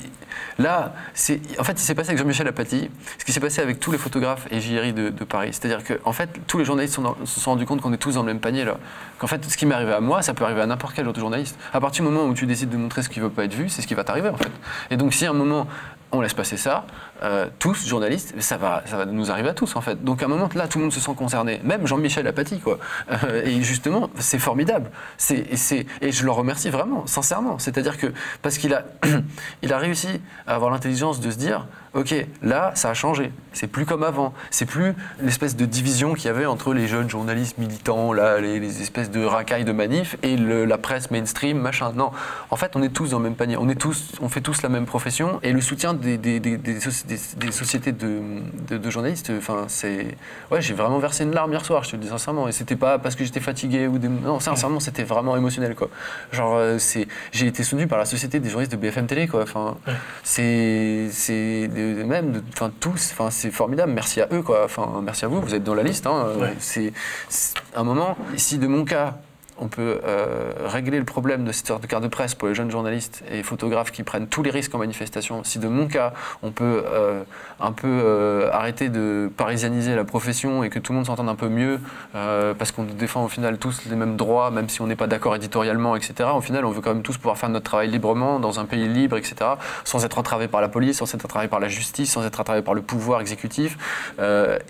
là, 0.59 0.95
c'est 1.15 1.41
en 1.59 1.65
fait, 1.65 1.73
il 1.73 1.85
s'est 1.85 1.95
passé 1.95 2.11
avec 2.11 2.19
Jean-Michel 2.19 2.49
Apathy 2.49 2.91
ce 3.19 3.25
qui 3.25 3.33
s'est 3.33 3.41
passé 3.41 3.63
avec 3.63 3.81
tous 3.81 3.93
les 3.93 3.99
photographes 3.99 4.47
et 4.51 4.61
JRI 4.61 4.93
de, 4.93 5.11
Paris. 5.25 5.51
C'est-à-dire 5.53 5.85
que 5.85 5.95
en 6.05 6.13
fait, 6.13 6.31
tous 6.47 6.59
les 6.59 6.65
journalistes 6.65 6.99
se 7.25 7.41
sont 7.41 7.51
rendus 7.51 7.67
compte 7.67 7.81
qu'on 7.81 7.93
est 7.93 7.99
tous 7.99 8.15
dans 8.15 8.23
le 8.23 8.27
même 8.27 8.41
panier 8.41 8.65
là. 8.65 8.79
Qu'en 9.19 9.27
fait, 9.27 9.45
ce 9.45 9.57
qui 9.57 9.67
m'est 9.67 9.75
arrivé 9.75 9.93
à 9.93 10.01
moi, 10.01 10.23
ça 10.23 10.35
peut 10.35 10.45
arriver 10.45 10.61
à 10.61 10.67
n'importe 10.67 10.95
quel 10.95 11.09
autre 11.09 11.21
journaliste. 11.21 11.59
À 11.73 11.81
partir 11.81 12.05
du 12.05 12.11
moment 12.11 12.18
où 12.27 12.35
tu 12.35 12.47
décides 12.47 12.71
de 12.71 12.77
montrer 12.77 13.03
ce 13.03 13.09
qui 13.09 13.21
ne 13.21 13.25
veut 13.25 13.31
pas 13.31 13.45
être 13.45 13.55
vu, 13.55 13.69
c'est 13.69 13.83
ce 13.83 13.87
qui 13.87 13.95
va 13.95 14.05
t'arriver 14.05 14.29
en 14.29 14.37
fait. 14.37 14.51
Et 14.91 14.97
donc, 14.97 15.15
si 15.15 15.27
à 15.27 15.31
un 15.31 15.35
moment 15.35 15.67
on 16.11 16.21
laisse 16.21 16.35
passer 16.35 16.57
ça, 16.57 16.87
euh, 17.23 17.47
tous 17.59 17.87
journalistes, 17.87 18.35
ça 18.41 18.57
va, 18.57 18.83
ça 18.87 18.97
va 18.97 19.07
nous 19.07 19.31
arriver 19.31 19.49
à 19.51 19.55
tous 19.55 19.77
en 19.77 19.81
fait. 19.81 20.03
Donc 20.05 20.23
à 20.23 20.27
un 20.27 20.29
moment 20.29 20.49
là, 20.55 20.69
tout 20.69 20.79
le 20.79 20.85
monde 20.85 20.93
se 20.93 21.01
sent 21.01 21.15
concerné, 21.17 21.61
même 21.65 21.87
Jean-Michel 21.87 22.27
Apathy 22.27 22.61
quoi. 22.61 22.79
Euh, 23.11 23.43
et 23.45 23.63
justement, 23.63 24.11
c'est 24.19 24.39
formidable. 24.39 24.91
C'est, 25.17 25.37
et, 25.39 25.87
et 26.01 26.13
je 26.13 26.25
le 26.25 26.31
remercie 26.31 26.71
vraiment, 26.71 27.07
sincèrement. 27.07 27.59
C'est-à-dire 27.59 27.97
que 27.99 28.09
parce 28.43 28.59
qu'il 28.59 28.75
a, 28.75 28.85
il 29.63 29.73
a 29.73 29.79
réussi 29.79 30.21
à 30.47 30.55
avoir 30.55 30.71
l'intelligence 30.71 31.21
de 31.21 31.31
se 31.31 31.37
dire, 31.37 31.67
ok, 31.95 32.15
là, 32.43 32.73
ça 32.75 32.91
a 32.91 32.95
changé. 32.95 33.33
C'est 33.53 33.67
plus 33.67 33.87
comme 33.87 34.03
avant. 34.05 34.33
C'est 34.51 34.67
plus 34.67 34.95
l'espèce 35.21 35.57
de 35.57 35.65
division 35.65 36.15
qu'il 36.15 36.27
y 36.27 36.29
avait 36.29 36.47
entre 36.47 36.73
les 36.75 36.87
jeunes 36.87 37.09
journalistes 37.11 37.59
militants, 37.59 38.13
là, 38.13 38.39
les, 38.41 38.83
espèces 38.83 39.11
de 39.11 39.25
racailles 39.25 39.65
de 39.65 39.73
manif 39.73 40.17
et 40.23 40.37
la 40.37 40.79
presse 40.79 41.11
mainstream, 41.11 41.59
machin. 41.59 41.93
Non, 41.95 42.11
en 42.51 42.57
fait, 42.57 42.77
on 42.77 42.83
est 42.83 42.91
tous 42.91 43.11
dans 43.11 43.19
le 43.19 43.25
même 43.25 43.35
panier. 43.35 43.57
On 43.57 43.69
est 43.69 43.75
tous, 43.81 44.13
on 44.21 44.29
fait 44.29 44.41
tous 44.43 44.63
la 44.63 44.69
même 44.69 44.87
profession 44.87 45.41
et 45.43 45.53
le 45.53 45.61
soutien 45.61 45.95
des, 45.95 46.19
des, 46.19 46.39
des- 46.41 46.57
des 46.59 46.79
soci- 46.79 47.07
des- 47.09 47.47
des 47.47 47.53
sociétés 47.53 47.93
de, 47.93 48.21
de- 48.69 48.79
de 48.79 48.91
journalistes, 48.91 49.33
enfin, 49.37 49.65
c'est, 49.69 50.07
ouais, 50.51 50.61
j'ai 50.61 50.75
vraiment 50.75 50.99
versé 50.99 51.25
une 51.25 51.33
larme 51.33 51.51
hier 51.53 51.65
soir. 51.65 51.83
Je 51.85 51.91
te 51.91 51.97
le 51.97 52.03
dis 52.03 52.09
sincèrement. 52.09 52.47
Et 52.49 52.53
c'était 52.53 52.77
pas 52.77 52.99
parce 52.99 53.15
que 53.17 53.25
j'étais 53.25 53.41
fatigué 53.41 53.87
ou 53.89 53.99
des... 53.99 54.09
non, 54.09 54.39
sincèrement, 54.41 54.79
c'était 54.81 55.03
vraiment 55.03 55.37
émotionnel, 55.37 55.75
quoi. 55.75 55.89
Genre, 56.33 56.55
euh, 56.57 56.79
c'est, 56.79 57.09
j'ai 57.33 57.47
été 57.47 57.65
soutenu 57.65 57.87
par 57.87 57.99
la 57.99 58.05
société 58.05 58.39
des 58.41 58.49
journalistes 58.51 58.73
de 58.73 58.77
BFM 58.77 59.07
Télé, 59.07 59.27
quoi. 59.27 59.43
Enfin, 59.43 59.77
c'est, 60.23 61.09
c'est 61.11 61.69
même, 61.75 62.43
enfin, 62.53 62.71
tous. 62.79 63.11
Enfin, 63.13 63.31
c'est 63.31 63.51
formidable. 63.51 63.93
Merci 63.93 64.21
à 64.21 64.29
eux, 64.33 64.43
quoi. 64.43 64.65
Enfin, 64.65 65.01
merci 65.03 65.25
à 65.25 65.29
vous. 65.29 65.41
Vous 65.41 65.55
êtes 65.55 65.65
dans 65.65 65.75
la 65.75 65.83
liste. 65.83 66.07
Hein. 66.07 66.27
Ouais. 66.39 66.55
C'est, 66.59 66.93
c'est 67.29 67.55
un 67.75 67.85
moment. 67.85 68.17
Si 68.37 68.59
de 68.59 68.67
mon 68.67 68.85
cas 68.85 69.19
on 69.61 69.69
peut 69.69 70.01
euh, 70.05 70.53
régler 70.67 70.99
le 70.99 71.05
problème 71.05 71.45
de 71.45 71.53
cette 71.53 71.67
sorte 71.67 71.83
de 71.83 71.87
carte 71.87 72.03
de 72.03 72.09
presse 72.09 72.35
pour 72.35 72.49
les 72.49 72.55
jeunes 72.55 72.71
journalistes 72.71 73.23
et 73.31 73.43
photographes 73.43 73.91
qui 73.91 74.03
prennent 74.03 74.29
tous 74.29 74.43
les 74.43 74.51
risques 74.51 74.75
en 74.75 74.79
manifestation. 74.79 75.45
Si 75.45 75.59
de 75.59 75.69
mon 75.69 75.87
cas, 75.87 76.13
on 76.43 76.51
peut 76.51 76.85
euh, 76.87 77.23
un 77.61 77.73
peu 77.73 77.89
euh, 77.89 78.51
arrêter 78.53 78.89
de 78.89 79.31
parisianiser 79.37 79.95
la 79.95 80.05
profession 80.05 80.63
et 80.63 80.71
que 80.71 80.79
tout 80.79 80.93
le 80.93 80.97
monde 80.97 81.07
s'entende 81.07 81.29
un 81.29 81.35
peu 81.35 81.49
mieux, 81.49 81.81
parce 82.13 82.73
qu'on 82.73 82.85
défend 82.85 83.25
au 83.25 83.29
final 83.29 83.59
tous 83.59 83.85
les 83.89 83.97
mêmes 83.97 84.17
droits, 84.17 84.51
même 84.51 84.69
si 84.69 84.81
on 84.81 84.87
n'est 84.87 84.97
pas 84.97 85.07
d'accord 85.07 85.35
éditorialement, 85.37 85.97
etc. 85.97 86.31
Au 86.35 86.41
final, 86.41 86.65
on 86.65 86.71
veut 86.71 86.81
quand 86.81 86.95
même 86.95 87.03
tous 87.03 87.17
pouvoir 87.17 87.39
faire 87.39 87.49
notre 87.49 87.65
travail 87.65 87.89
librement, 87.89 88.39
dans 88.39 88.61
un 88.61 88.65
pays 88.65 88.89
libre, 88.89 89.17
etc., 89.17 89.51
sans 89.85 90.05
être 90.05 90.19
entravé 90.19 90.49
par 90.49 90.61
la 90.61 90.69
police, 90.69 90.99
sans 90.99 91.15
être 91.15 91.25
entravé 91.25 91.49
par 91.49 91.61
la 91.61 91.69
justice, 91.69 92.13
sans 92.13 92.25
être 92.25 92.41
entravé 92.41 92.63
par 92.63 92.75
le 92.75 92.83
pouvoir 92.83 93.21
exécutif. 93.21 93.79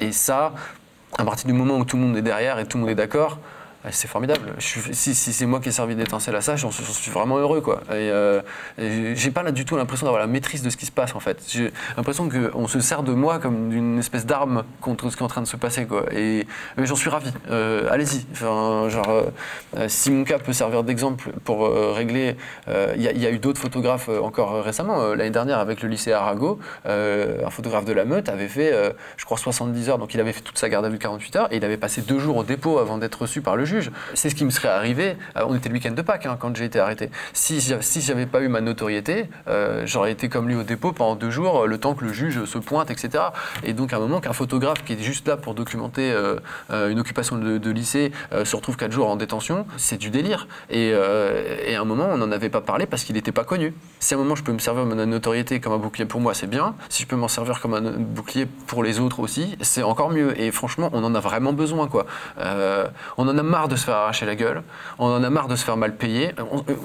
Et 0.01 0.13
ça, 0.13 0.53
à 1.17 1.25
partir 1.25 1.47
du 1.47 1.53
moment 1.53 1.77
où 1.79 1.85
tout 1.85 1.97
le 1.97 2.03
monde 2.03 2.17
est 2.17 2.23
derrière 2.23 2.59
et 2.59 2.67
tout 2.67 2.79
le 2.79 2.83
monde 2.83 2.91
est 2.91 2.97
d'accord, 2.97 3.39
c'est 3.91 4.09
formidable. 4.09 4.55
Si 4.59 5.15
c'est 5.15 5.47
moi 5.47 5.61
qui 5.61 5.69
ai 5.69 5.73
servi 5.73 5.95
d'étincelle 5.95 6.37
à 6.37 6.41
ça, 6.41 6.57
j'en 6.57 6.71
suis, 6.71 7.11
vraiment 7.11 7.39
heureux. 7.39 7.61
Quoi. 7.61 7.83
Et, 7.91 8.11
euh, 8.11 8.41
j'ai 8.79 9.31
pas 9.31 9.49
du 9.51 9.65
tout 9.65 9.77
l'impression 9.77 10.07
d'avoir 10.07 10.21
la 10.21 10.27
maîtrise 10.27 10.63
de 10.63 10.71
ce 10.71 10.77
qui 10.77 10.87
se 10.87 10.93
passe. 10.93 11.13
J'ai 11.49 11.73
l'impression 11.97 12.29
qu'on 12.29 12.69
se 12.69 12.81
sert 12.81 13.03
de 13.03 13.13
moi 13.13 13.39
comme 13.39 13.71
d'une 13.71 13.99
espèce 13.99 14.27
d'arme 14.27 14.65
contre 14.81 15.11
ce 15.11 15.17
qui 15.17 15.23
est 15.23 15.25
en 15.25 15.29
train 15.29 15.43
de 15.43 15.47
se 15.47 15.57
passer. 15.57 15.87
Mais 16.77 16.87
j'en 16.87 16.97
suis 16.97 17.11
ravi. 17.11 17.31
Euh, 17.51 17.89
Allez-y. 17.91 18.27
Euh, 18.43 19.31
euh, 19.77 19.87
si 19.89 20.11
mon 20.11 20.25
cas 20.25 20.39
peut 20.39 20.53
servir 20.53 20.85
d'exemple 20.85 21.31
pour 21.45 21.67
euh, 21.67 21.93
régler, 21.93 22.37
euh, 22.69 22.93
il 22.97 23.03
y, 23.03 23.19
y 23.19 23.27
a 23.27 23.31
eu 23.31 23.39
d'autres 23.39 23.61
photographes 23.61 24.09
euh, 24.09 24.21
encore 24.21 24.55
euh, 24.55 24.63
récemment. 24.63 25.01
Euh, 25.01 25.15
L'année 25.15 25.31
dernière, 25.31 25.59
avec 25.59 25.83
le 25.83 25.89
lycée 25.89 26.13
Arago, 26.13 26.59
euh, 26.87 27.45
un 27.45 27.51
photographe 27.51 27.85
de 27.85 27.93
la 27.93 28.05
meute 28.05 28.29
avait 28.29 28.49
fait, 28.49 28.73
euh, 28.73 28.91
je 29.17 29.25
crois, 29.25 29.39
70 29.39 29.89
heures. 29.91 29.99
Donc 29.99 30.15
il 30.15 30.21
avait 30.21 30.33
fait 30.33 30.41
toute 30.41 30.59
sa 30.59 30.69
garde 30.69 30.85
à 30.85 30.89
vue 30.89 30.99
48 30.99 31.37
heures 31.37 31.53
et 31.53 31.57
il 31.57 31.65
avait 31.65 31.77
passé 31.77 32.03
deux 32.03 32.19
jours 32.19 32.37
au 32.37 32.45
dépôt 32.45 32.79
avant 32.79 32.99
d'être 32.99 33.23
reçu 33.23 33.41
par 33.41 33.57
le 33.57 33.65
juge. 33.65 33.78
C'est 34.15 34.31
ce 34.31 34.35
qui 34.35 34.45
me 34.45 34.51
serait 34.51 34.69
arrivé. 34.69 35.17
euh, 35.37 35.43
on 35.49 35.55
était 35.55 35.69
le 35.69 35.75
week-end 35.75 35.93
de 35.93 36.03
Pâques 36.03 36.27
hein, 36.27 36.37
quand 36.39 36.55
j'ai 36.57 36.65
été 36.65 36.79
arrêté. 36.81 37.11
Si 37.33 37.61
j'a- 37.61 37.83
si 37.83 38.01
j'avais 38.01 38.27
pas 38.27 38.41
eu 38.41 38.49
ma 38.49 38.61
notoriété, 38.61 39.29
euh, 39.49 39.83
j'aurais 39.87 40.13
été 40.13 40.29
comme 40.29 40.49
lui 40.49 40.55
au 40.57 40.63
dépôt 40.63 40.93
pendant 40.93 41.15
deux 41.17 41.31
jours, 41.31 41.63
euh, 41.65 41.67
le 41.67 41.79
temps 41.79 41.95
que 41.95 42.05
le 42.05 42.13
juge 42.13 42.45
se 42.45 42.59
pointe, 42.59 42.91
etc. 42.91 43.25
Et 43.65 43.73
donc 43.73 43.93
à 43.93 43.97
un 43.97 44.01
moment 44.01 44.21
qu'un 44.21 44.33
photographe 44.33 44.85
qui 44.85 44.93
est 44.95 45.03
juste 45.03 45.27
là 45.29 45.37
pour 45.37 45.55
documenter 45.55 46.15
une 46.71 46.99
occupation 47.01 47.37
de, 47.37 47.71
lycée 47.71 48.13
se 48.45 48.57
retrouve 48.57 48.77
quatre 48.77 48.93
jours 48.93 49.09
en 49.09 49.17
détention, 49.17 49.67
c'est 49.77 49.99
du 49.99 50.11
délire. 50.11 50.49
Et, 50.71 50.89
et 50.89 51.75
à 51.77 51.81
un 51.81 51.85
moment, 51.85 52.09
on 52.11 52.17
n'en 52.17 52.31
avait 52.33 52.49
pas 52.49 52.61
parlé 52.61 52.87
parce 52.87 53.05
qu'il 53.05 53.15
n'était 53.15 53.33
pas 53.33 53.45
connu. 53.45 53.75
Si 54.01 54.15
à 54.15 54.17
un 54.17 54.21
moment 54.21 54.35
je 54.35 54.43
peux 54.43 54.53
me 54.53 54.59
servir 54.59 54.85
de 54.87 54.95
ma 54.95 55.07
notoriété 55.07 55.61
comme 55.61 55.73
un 55.73 55.79
bouclier 55.79 56.07
pour 56.07 56.21
moi, 56.21 56.35
c'est 56.35 56.47
bien. 56.47 56.75
Si 56.89 57.03
je 57.03 57.09
peux 57.09 57.17
m'en 57.17 57.29
servir 57.29 57.61
comme 57.61 57.75
un 57.75 57.81
bouclier 57.83 58.47
pour 58.67 58.83
les 58.83 59.01
autres 59.01 59.21
aussi, 59.21 59.57
c'est 59.61 59.83
encore 59.83 60.11
mieux. 60.11 60.39
Et 60.41 60.51
franchement, 60.51 60.91
on 60.93 61.03
en 61.05 61.15
a 61.15 61.21
vraiment 61.21 61.53
besoin. 61.53 61.89
Quoi. 61.89 62.07
On 63.17 63.29
en 63.29 63.37
a 63.39 63.43
marre 63.43 63.58
de 63.67 63.75
se 63.75 63.85
faire 63.85 63.97
arracher 63.97 64.27
la 64.27 64.37
gueule. 64.37 64.63
On 65.01 65.07
en 65.07 65.25
a 65.25 65.31
marre 65.31 65.49
de 65.49 65.57
se 65.57 65.65
faire 65.65 65.77
mal 65.77 65.97
payer. 65.97 66.33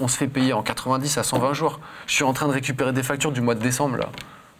On, 0.00 0.08
se 0.08 0.16
fait 0.16 0.26
payer 0.26 0.52
en 0.52 0.62
90 0.62 1.18
à 1.18 1.22
120 1.22 1.52
jours. 1.52 1.78
Je 2.08 2.14
suis 2.14 2.24
en 2.24 2.32
train 2.32 2.48
de 2.48 2.52
récupérer 2.52 2.92
des 2.92 3.04
factures 3.04 3.30
du 3.30 3.40
mois 3.40 3.54
de 3.54 3.60
décembre 3.60 3.98
là. 3.98 4.08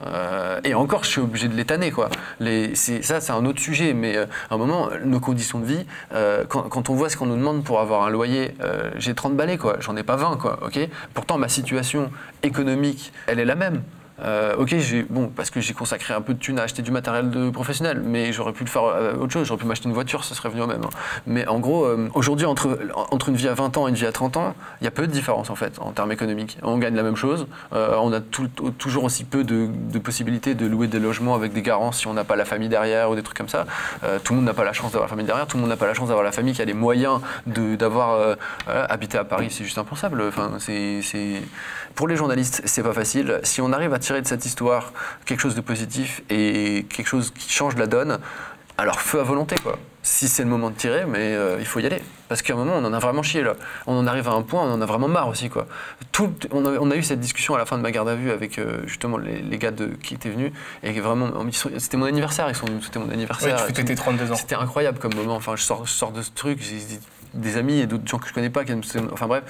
Euh, 0.06 0.60
et 0.64 0.74
encore, 0.74 1.04
je 1.04 1.08
suis 1.08 1.20
obligé 1.20 1.48
de. 1.48 1.90
Quoi. 1.90 2.10
Les, 2.38 2.74
c'est- 2.74 3.02
ça, 3.02 3.20
c'est 3.20 3.32
un 3.32 3.44
autre 3.46 3.60
sujet. 3.60 3.94
Mais 3.94 4.16
euh, 4.16 4.26
à 4.50 4.54
un 4.54 4.58
moment, 4.58 4.90
nos 5.04 5.18
conditions 5.18 5.58
de 5.58 5.64
vie, 5.64 5.86
euh, 6.12 6.44
quand, 6.48 6.62
quand 6.62 6.90
on 6.90 6.94
voit 6.94 7.08
ce 7.08 7.16
qu'on 7.16 7.26
nous 7.26 7.36
demande 7.36 7.64
pour 7.64 7.80
avoir 7.80 8.02
un 8.04 8.10
loyer, 8.10 8.54
j'ai 8.96 9.14
30 9.14 9.34
balais, 9.34 9.56
quoi. 9.56 9.76
J'en 9.80 9.96
ai 9.96 10.02
pas 10.04 10.16
20, 10.16 10.36
quoi. 10.36 10.60
ok? 10.64 10.78
Pourtant, 11.14 11.38
ma 11.38 11.48
situation 11.48 12.10
économique, 12.42 13.12
elle 13.26 13.40
est 13.40 13.44
la 13.44 13.54
même. 13.56 13.82
Euh, 14.22 14.54
ok, 14.56 14.74
bon 15.10 15.26
parce 15.34 15.50
que 15.50 15.60
j'ai 15.60 15.74
consacré 15.74 16.14
un 16.14 16.20
peu 16.20 16.34
de 16.34 16.38
thunes 16.38 16.58
à 16.60 16.62
acheter 16.62 16.82
du 16.82 16.92
matériel 16.92 17.30
de 17.30 17.50
professionnel, 17.50 18.00
mais 18.04 18.32
j'aurais 18.32 18.52
pu 18.52 18.62
le 18.64 18.70
faire 18.70 18.84
euh, 18.84 19.14
autre 19.16 19.32
chose. 19.32 19.46
J'aurais 19.46 19.58
pu 19.60 19.66
m'acheter 19.66 19.88
une 19.88 19.94
voiture, 19.94 20.22
ce 20.22 20.34
serait 20.36 20.48
venu 20.50 20.62
au 20.62 20.66
même. 20.68 20.82
hein. 20.84 20.90
Mais 21.26 21.46
en 21.48 21.58
gros, 21.58 21.84
euh, 21.84 22.08
aujourd'hui 22.14 22.46
entre 22.46 22.78
entre 23.10 23.28
une 23.30 23.34
vie 23.36 23.48
à 23.48 23.54
20 23.54 23.76
ans 23.76 23.86
et 23.88 23.90
une 23.90 23.96
vie 23.96 24.06
à 24.06 24.12
30 24.12 24.36
ans, 24.36 24.54
il 24.80 24.84
y 24.84 24.86
a 24.86 24.92
peu 24.92 25.06
de 25.08 25.12
différence 25.12 25.50
en 25.50 25.56
fait 25.56 25.78
en 25.80 25.90
termes 25.90 26.12
économiques. 26.12 26.58
On 26.62 26.78
gagne 26.78 26.94
la 26.94 27.02
même 27.02 27.16
chose, 27.16 27.46
on 27.72 28.12
a 28.12 28.20
toujours 28.78 29.04
aussi 29.04 29.24
peu 29.24 29.42
de, 29.42 29.68
possibilités 29.98 30.54
de 30.54 30.66
louer 30.66 30.86
des 30.86 31.00
logements 31.00 31.34
avec 31.34 31.52
des 31.52 31.62
garants 31.62 31.90
si 31.92 32.06
on 32.06 32.14
n'a 32.14 32.24
pas 32.24 32.36
la 32.36 32.44
famille 32.44 32.68
derrière 32.68 33.10
ou 33.10 33.14
des 33.16 33.22
trucs 33.22 33.36
comme 33.36 33.48
ça. 33.48 33.66
Tout 34.22 34.32
le 34.32 34.36
monde 34.36 34.46
n'a 34.46 34.54
pas 34.54 34.64
la 34.64 34.72
chance 34.72 34.92
d'avoir 34.92 35.04
la 35.04 35.10
famille 35.10 35.26
derrière, 35.26 35.46
tout 35.46 35.56
le 35.56 35.62
monde 35.62 35.70
n'a 35.70 35.76
pas 35.76 35.86
la 35.86 35.94
chance 35.94 36.08
d'avoir 36.08 36.24
la 36.24 36.32
famille 36.32 36.54
qui 36.54 36.62
a 36.62 36.64
les 36.64 36.74
moyens 36.74 37.20
d'avoir 37.46 38.36
habité 38.66 39.18
à 39.18 39.24
Paris, 39.24 39.48
c'est 39.50 39.64
juste 39.64 39.78
impensable. 39.78 40.22
Enfin, 40.28 40.52
c'est- 40.58 41.42
pour 41.94 42.08
les 42.08 42.16
journalistes, 42.16 42.62
c'est 42.64 42.82
pas 42.82 42.92
facile. 42.92 43.40
Si 43.44 43.60
on 43.60 43.72
arrive 43.72 43.92
à 43.94 43.98
tirer 44.04 44.22
de 44.22 44.26
cette 44.26 44.44
histoire 44.46 44.92
quelque 45.26 45.40
chose 45.40 45.54
de 45.54 45.60
positif 45.60 46.22
et 46.30 46.86
quelque 46.88 47.06
chose 47.08 47.32
qui 47.36 47.50
change 47.50 47.76
la 47.76 47.86
donne, 47.86 48.18
alors 48.78 49.00
feu 49.00 49.20
à 49.20 49.22
volonté 49.22 49.56
quoi. 49.62 49.78
Si 50.06 50.28
c'est 50.28 50.42
le 50.42 50.50
moment 50.50 50.68
de 50.68 50.74
tirer, 50.76 51.06
mais 51.06 51.32
euh, 51.34 51.56
il 51.58 51.64
faut 51.64 51.80
y 51.80 51.86
aller. 51.86 52.02
Parce 52.28 52.42
qu'à 52.42 52.52
un 52.52 52.56
moment, 52.56 52.74
on 52.76 52.84
en 52.84 52.92
a 52.92 52.98
vraiment 52.98 53.22
chié 53.22 53.42
là. 53.42 53.54
On 53.86 53.96
en 53.96 54.06
arrive 54.06 54.28
à 54.28 54.32
un 54.32 54.42
point, 54.42 54.62
on 54.62 54.70
en 54.74 54.82
a 54.82 54.84
vraiment 54.84 55.08
marre 55.08 55.28
aussi 55.28 55.48
quoi. 55.48 55.66
Tout, 56.12 56.30
on, 56.50 56.66
a, 56.66 56.72
on 56.78 56.90
a 56.90 56.96
eu 56.96 57.02
cette 57.02 57.20
discussion 57.20 57.54
à 57.54 57.58
la 57.58 57.64
fin 57.64 57.78
de 57.78 57.82
ma 57.82 57.90
garde 57.90 58.08
à 58.10 58.14
vue 58.14 58.30
avec 58.30 58.58
euh, 58.58 58.82
justement 58.86 59.16
les, 59.16 59.40
les 59.40 59.56
gars 59.56 59.70
de, 59.70 59.86
qui 59.86 60.12
étaient 60.12 60.28
venus 60.28 60.52
et 60.82 60.92
vraiment, 61.00 61.30
c'était 61.78 61.96
mon 61.96 62.04
anniversaire, 62.04 62.46
ils 62.50 62.54
sont 62.54 62.66
venus, 62.66 62.84
c'était 62.84 62.98
mon 62.98 63.06
Ouais, 63.06 63.14
anniversaire. 63.14 63.56
tu 63.60 63.64
fêtais 63.68 63.84
tes 63.84 63.94
32 63.94 64.32
ans. 64.32 64.34
C'était 64.36 64.56
incroyable 64.56 64.98
comme 64.98 65.14
moment. 65.14 65.36
Enfin, 65.36 65.56
je 65.56 65.62
sors, 65.62 65.86
je 65.86 65.92
sors 65.92 66.12
de 66.12 66.20
ce 66.20 66.30
truc, 66.32 66.58
j'ai 66.60 66.76
des- 66.76 67.00
des 67.34 67.56
amis 67.56 67.80
et 67.80 67.86
d'autres 67.86 68.06
gens 68.06 68.18
que 68.18 68.28
je 68.28 68.32
connais 68.32 68.50
pas. 68.50 68.64
Qui, 68.64 68.72
enfin 69.12 69.26
bref, 69.26 69.44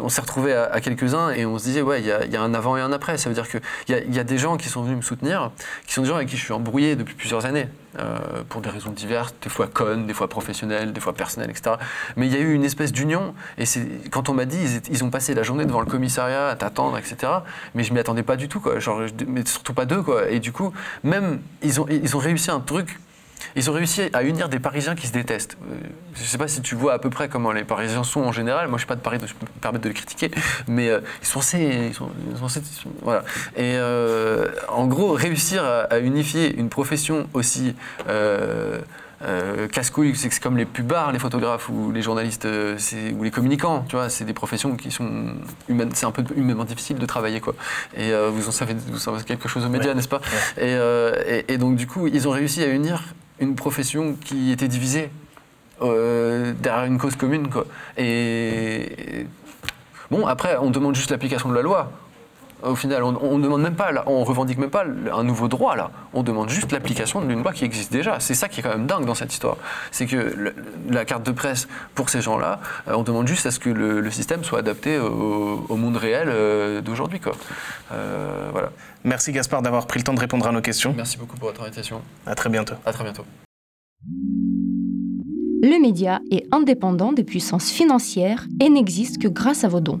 on 0.00 0.08
s'est 0.08 0.20
retrouvés 0.20 0.54
à, 0.54 0.80
quelques-uns 0.80 1.30
et 1.30 1.46
on 1.46 1.58
se 1.58 1.64
disait, 1.64 1.82
ouais, 1.82 2.00
il 2.00 2.06
y 2.06 2.36
a, 2.36 2.42
un 2.42 2.54
avant 2.54 2.76
et 2.76 2.80
un 2.80 2.92
après. 2.92 3.18
Ça 3.18 3.28
veut 3.28 3.34
dire 3.34 3.48
qu'il 3.48 3.60
y 3.88 3.94
a, 3.94 4.02
y 4.04 4.18
a 4.18 4.24
des 4.24 4.38
gens 4.38 4.56
qui 4.56 4.68
sont 4.68 4.82
venus 4.82 4.96
me 4.96 5.02
soutenir, 5.02 5.50
qui 5.86 5.94
sont 5.94 6.02
des 6.02 6.08
gens 6.08 6.16
avec 6.16 6.28
qui 6.28 6.36
je 6.36 6.44
suis 6.44 6.52
embrouillé 6.52 6.96
depuis 6.96 7.14
plusieurs 7.14 7.46
années, 7.46 7.68
euh, 7.98 8.44
pour 8.48 8.60
des 8.60 8.70
raisons 8.70 8.92
diverses, 8.92 9.34
des 9.42 9.48
fois 9.48 9.66
connes, 9.66 10.06
des 10.06 10.14
fois 10.14 10.28
professionnelles, 10.28 10.92
des 10.92 11.00
fois 11.00 11.12
personnelles, 11.12 11.50
etc. 11.50 11.74
Mais 12.16 12.28
il 12.28 12.32
y 12.32 12.36
a 12.36 12.38
eu 12.38 12.54
une 12.54 12.62
espèce 12.62 12.92
d'union. 12.92 13.34
Et 13.58 13.64
quand 14.10 14.28
on 14.28 14.34
m'a 14.34 14.44
dit, 14.44 14.58
ils, 14.88 15.02
ont 15.02 15.10
passé 15.10 15.34
la 15.34 15.42
journée 15.42 15.64
devant 15.64 15.80
le 15.80 15.86
commissariat 15.86 16.48
à 16.48 16.54
t'attendre, 16.54 16.96
etc. 16.98 17.16
Mais 17.74 17.82
je 17.82 17.92
m'y 17.92 17.98
attendais 17.98 18.22
pas 18.22 18.36
du 18.36 18.48
tout, 18.48 18.60
quoi. 18.60 18.78
Genre, 18.78 19.02
mais 19.26 19.44
surtout 19.44 19.74
pas 19.74 19.86
d'eux, 19.86 20.02
quoi. 20.04 20.30
Et 20.30 20.38
du 20.38 20.52
coup, 20.52 20.72
même, 21.02 21.40
ils 21.62 21.80
ont, 21.80 21.86
ils 21.88 22.14
ont 22.16 22.20
réussi 22.20 22.52
un 22.52 22.60
truc 22.60 23.00
ils 23.56 23.68
ont 23.70 23.72
réussi 23.72 24.02
à 24.12 24.22
unir 24.22 24.48
des 24.48 24.58
Parisiens 24.58 24.94
qui 24.94 25.06
se 25.06 25.12
détestent. 25.12 25.56
Euh, 25.70 25.74
Je 26.14 26.20
ne 26.22 26.26
sais 26.26 26.38
pas 26.38 26.48
si 26.48 26.60
tu 26.62 26.74
vois 26.74 26.92
à 26.94 26.98
peu 26.98 27.10
près 27.10 27.28
comment 27.28 27.52
les 27.52 27.64
Parisiens 27.64 28.04
sont 28.04 28.20
en 28.22 28.32
général. 28.32 28.68
Moi, 28.68 28.72
je 28.72 28.74
ne 28.74 28.78
suis 28.80 28.86
pas 28.88 28.96
de 28.96 29.00
Paris, 29.00 29.18
donc 29.18 29.28
je 29.28 29.34
peux 29.34 29.46
me 29.46 29.60
permettre 29.60 29.84
de 29.84 29.88
les 29.88 29.94
critiquer. 29.94 30.30
Mais 30.68 30.88
euh, 30.88 31.00
ils 31.22 31.26
sont 31.26 31.40
assez. 31.40 31.60
Ils 31.88 31.94
sont, 31.94 32.10
ils 32.30 32.38
sont 32.38 32.46
assez- 32.46 32.62
voilà. 33.02 33.20
Et 33.56 33.74
euh, 33.76 34.48
en 34.68 34.86
gros, 34.86 35.12
réussir 35.12 35.64
à, 35.64 35.80
à 35.82 35.98
unifier 35.98 36.54
une 36.56 36.68
profession 36.68 37.28
aussi. 37.34 37.74
euh, 38.08 38.78
euh, 39.22 39.68
casse-couille, 39.68 40.16
c'est 40.16 40.30
comme 40.40 40.56
les 40.56 40.64
pubards, 40.64 41.12
les 41.12 41.18
photographes 41.18 41.68
ou 41.68 41.92
les 41.92 42.00
journalistes 42.00 42.46
euh, 42.46 42.78
ou 43.18 43.22
les 43.22 43.30
communicants, 43.30 43.84
tu 43.86 43.96
vois, 43.96 44.08
c'est 44.08 44.24
des 44.24 44.32
professions 44.32 44.76
qui 44.76 44.90
sont 44.90 45.34
humaines, 45.68 45.90
c'est 45.92 46.06
un 46.06 46.10
peu 46.10 46.24
humainement 46.34 46.64
difficile 46.64 46.96
de 46.98 47.04
travailler 47.04 47.38
quoi. 47.38 47.54
Et 47.94 48.12
euh, 48.14 48.30
vous 48.30 48.48
en 48.48 48.50
savez, 48.50 48.74
vous 48.88 48.96
en 48.96 48.98
savez 48.98 49.24
quelque 49.24 49.46
chose 49.46 49.66
aux 49.66 49.68
médias, 49.68 49.90
Ouais. 49.90 49.94
n'est-ce 49.96 50.08
pas? 50.08 50.22
Et, 50.58 50.72
et- 50.72 51.52
et 51.52 51.58
donc 51.58 51.76
du 51.76 51.86
coup, 51.86 52.06
ils 52.06 52.26
ont 52.28 52.30
réussi 52.30 52.62
à 52.62 52.68
unir 52.68 53.02
une 53.40 53.56
profession 53.56 54.14
qui 54.24 54.52
était 54.52 54.68
divisée 54.68 55.10
euh, 55.82 56.52
derrière 56.60 56.84
une 56.84 56.98
cause 56.98 57.16
commune 57.16 57.48
et- 57.96 59.26
bon, 60.10 60.26
après, 60.26 60.56
on 60.58 60.70
demande 60.70 60.94
juste 60.94 61.10
l'application 61.10 61.48
de 61.48 61.54
la 61.54 61.62
loi. 61.62 61.90
Au 62.62 62.74
final, 62.74 63.02
on, 63.02 63.16
on 63.22 63.38
demande 63.38 63.62
même 63.62 63.74
pas, 63.74 63.92
là, 63.92 64.04
on 64.06 64.22
revendique 64.24 64.58
même 64.58 64.70
pas 64.70 64.84
un 65.12 65.24
nouveau 65.24 65.48
droit 65.48 65.76
là. 65.76 65.90
On 66.12 66.22
demande 66.22 66.48
juste 66.50 66.72
l'application 66.72 67.20
d'une 67.22 67.42
loi 67.42 67.52
qui 67.52 67.64
existe 67.64 67.92
déjà. 67.92 68.20
C'est 68.20 68.34
ça 68.34 68.48
qui 68.48 68.60
est 68.60 68.62
quand 68.62 68.70
même 68.70 68.86
dingue 68.86 69.06
dans 69.06 69.14
cette 69.14 69.32
histoire. 69.32 69.56
C'est 69.90 70.06
que 70.06 70.16
le- 70.16 70.54
la 70.90 71.04
carte 71.04 71.24
de 71.24 71.32
presse 71.32 71.68
pour 71.94 72.08
ces 72.10 72.20
gens-là, 72.20 72.60
euh, 72.88 72.94
on 72.96 73.02
demande 73.02 73.26
juste 73.28 73.46
à 73.46 73.50
ce 73.50 73.58
que 73.58 73.70
le, 73.70 74.00
le 74.00 74.10
système 74.10 74.44
soit 74.44 74.58
adapté 74.60 74.98
au, 74.98 75.64
au 75.68 75.76
monde 75.76 75.96
réel 75.96 76.28
euh, 76.28 76.80
d'aujourd'hui 76.80 77.20
quoi. 77.20 77.32
Euh, 77.92 78.48
voilà. 78.52 78.70
Merci 79.04 79.32
Gaspard 79.32 79.62
d'avoir 79.62 79.86
pris 79.86 79.98
le 79.98 80.04
temps 80.04 80.14
de 80.14 80.20
répondre 80.20 80.46
à 80.46 80.52
nos 80.52 80.60
questions. 80.60 80.92
Merci 80.96 81.16
beaucoup 81.18 81.36
pour 81.36 81.48
votre 81.48 81.62
invitation. 81.62 82.02
À 82.26 82.34
très 82.34 82.50
bientôt. 82.50 82.74
À 82.84 82.92
très 82.92 83.04
bientôt. 83.04 83.24
Le 85.62 85.80
média 85.80 86.20
est 86.30 86.46
indépendant 86.52 87.12
des 87.12 87.24
puissances 87.24 87.70
financières 87.70 88.46
et 88.62 88.68
n'existe 88.70 89.20
que 89.20 89.28
grâce 89.28 89.64
à 89.64 89.68
vos 89.68 89.80
dons. 89.80 90.00